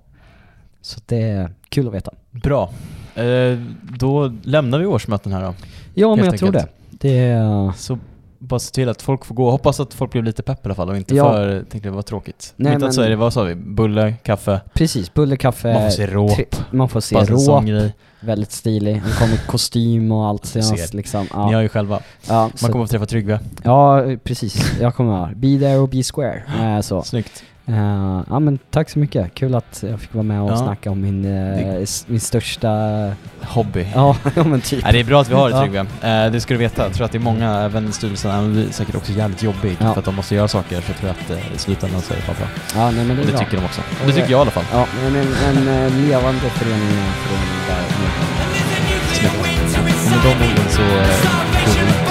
Så 0.81 0.99
det 1.05 1.21
är 1.21 1.53
kul 1.69 1.87
att 1.87 1.93
veta. 1.93 2.11
Bra. 2.31 2.69
Eh, 3.15 3.59
då 3.97 4.33
lämnar 4.43 4.79
vi 4.79 4.85
årsmöten 4.85 5.31
här 5.31 5.41
då. 5.41 5.53
Ja, 5.93 6.15
men 6.15 6.25
jag 6.25 6.37
tror 6.37 6.55
enkelt. 6.55 6.69
det. 6.89 7.07
Det 7.07 7.17
är... 7.17 7.71
Så 7.77 7.99
bara 8.47 8.59
se 8.59 8.71
till 8.71 8.89
att 8.89 9.01
folk 9.01 9.25
får 9.25 9.35
gå. 9.35 9.51
Hoppas 9.51 9.79
att 9.79 9.93
folk 9.93 10.11
blev 10.11 10.23
lite 10.23 10.43
pepp 10.43 10.57
i 10.57 10.61
alla 10.67 10.75
fall 10.75 10.89
och 10.89 10.97
inte 10.97 11.15
Ja. 11.15 11.31
för, 11.33 11.63
tänkte 11.69 11.89
det 11.89 11.95
var 11.95 12.01
tråkigt. 12.01 12.53
Nej, 12.55 12.63
Nej, 12.65 12.73
inte 12.73 12.85
att 12.85 12.87
men- 12.87 12.93
så 12.93 13.01
är 13.01 13.09
det, 13.09 13.15
vad 13.15 13.33
sa 13.33 13.43
vi? 13.43 13.55
Bulle, 13.55 14.13
kaffe, 14.23 14.61
Precis, 14.73 15.13
bulle, 15.13 15.37
kaffe, 15.37 15.73
man 15.73 15.81
får 15.83 15.89
se 15.89 16.07
råp. 16.07 16.55
man 16.71 16.89
får 16.89 16.99
se 17.01 17.15
råp, 17.15 17.91
väldigt 18.19 18.51
stilig. 18.51 18.95
Han 18.95 19.11
kom 19.11 19.29
i 19.35 19.39
kostym 19.47 20.11
och 20.11 20.27
allt 20.27 20.45
senast 20.45 20.93
liksom. 20.93 21.21
Ni 21.23 21.27
Ja, 21.33 21.39
har 21.41 21.61
ju 21.61 21.69
själva. 21.69 21.99
ja, 22.27 22.49
Man 22.61 22.71
kommer 22.71 22.83
att 22.85 22.91
träffa 22.91 23.05
Tryggve. 23.05 23.39
ja 23.63 24.03
precis. 24.23 24.71
Jag 24.81 24.95
kommer 24.95 25.11
vara 25.11 25.31
be 25.35 25.59
there 25.59 25.77
och 25.77 25.89
be 25.89 26.03
square. 26.03 26.43
Eh, 26.61 26.81
så. 26.81 27.01
Snyggt. 27.03 27.43
Eh, 27.67 28.21
ja 28.29 28.39
men 28.39 28.59
tack 28.71 28.89
så 28.89 28.99
mycket. 28.99 29.33
Kul 29.33 29.55
att 29.55 29.83
jag 29.89 29.99
fick 29.99 30.13
vara 30.13 30.23
med 30.23 30.41
och 30.41 30.51
Ja. 30.51 30.57
snacka 30.57 30.91
om 30.91 31.01
min, 31.01 31.25
s- 31.83 32.05
min 32.07 32.19
största... 32.19 32.69
Hobby. 33.41 33.87
Ja, 33.95 34.15
ja 34.35 34.43
men 34.43 34.61
typ. 34.61 34.83
Nej, 34.83 34.93
det 34.93 34.99
är 34.99 35.03
bra 35.03 35.21
att 35.21 35.29
vi 35.29 35.33
har 35.33 35.49
det 35.49 35.55
Ja. 35.55 35.61
Tryggve. 35.61 35.79
Eh, 36.01 36.31
det 36.31 36.41
ska 36.41 36.53
du 36.53 36.57
veta. 36.57 36.83
Jag 36.83 36.93
tror 36.93 37.05
att 37.05 37.11
det 37.11 37.17
är 37.17 37.19
många, 37.19 37.59
även 37.59 37.91
styrelsen, 37.93 38.55
vi, 38.55 38.71
säkert 38.73 38.95
också 38.95 39.11
jävligt 39.11 39.43
jobbigt 39.43 39.77
Ja. 39.81 39.93
för 39.93 39.99
att 39.99 40.05
de 40.05 40.15
måste 40.15 40.35
göra 40.35 40.47
saker. 40.47 40.81
Så 40.81 40.91
jag 40.91 40.97
tror 40.97 41.09
att 41.09 41.53
i 41.55 41.57
slutändan 41.57 42.01
så 42.01 42.13
är 42.13 42.17
det 42.17 42.23
bara 42.27 42.37
bra. 42.37 42.47
Ja, 42.75 42.91
nej 42.91 43.05
men 43.05 43.15
det 43.15 43.21
är 43.23 43.25
det 43.25 43.31
bra. 43.31 43.39
tycker 43.39 43.57
de 43.57 43.65
också. 43.65 43.81
Och 44.01 44.07
det 44.07 44.13
tycker 44.13 44.31
jag 44.31 44.39
i 44.39 44.41
alla 44.41 44.51
fall. 44.51 44.65
Ja, 44.71 44.85
men 45.03 45.15
en, 45.15 45.67
en, 45.67 46.07
levande 46.07 46.39
förening 46.39 46.87
är 46.87 47.07
en 47.07 47.13
förening 47.23 47.61
där. 47.67 47.83
Med 50.09 50.19
de 50.23 50.29
orden 50.29 50.69
så 50.69 50.81
vi 50.81 52.02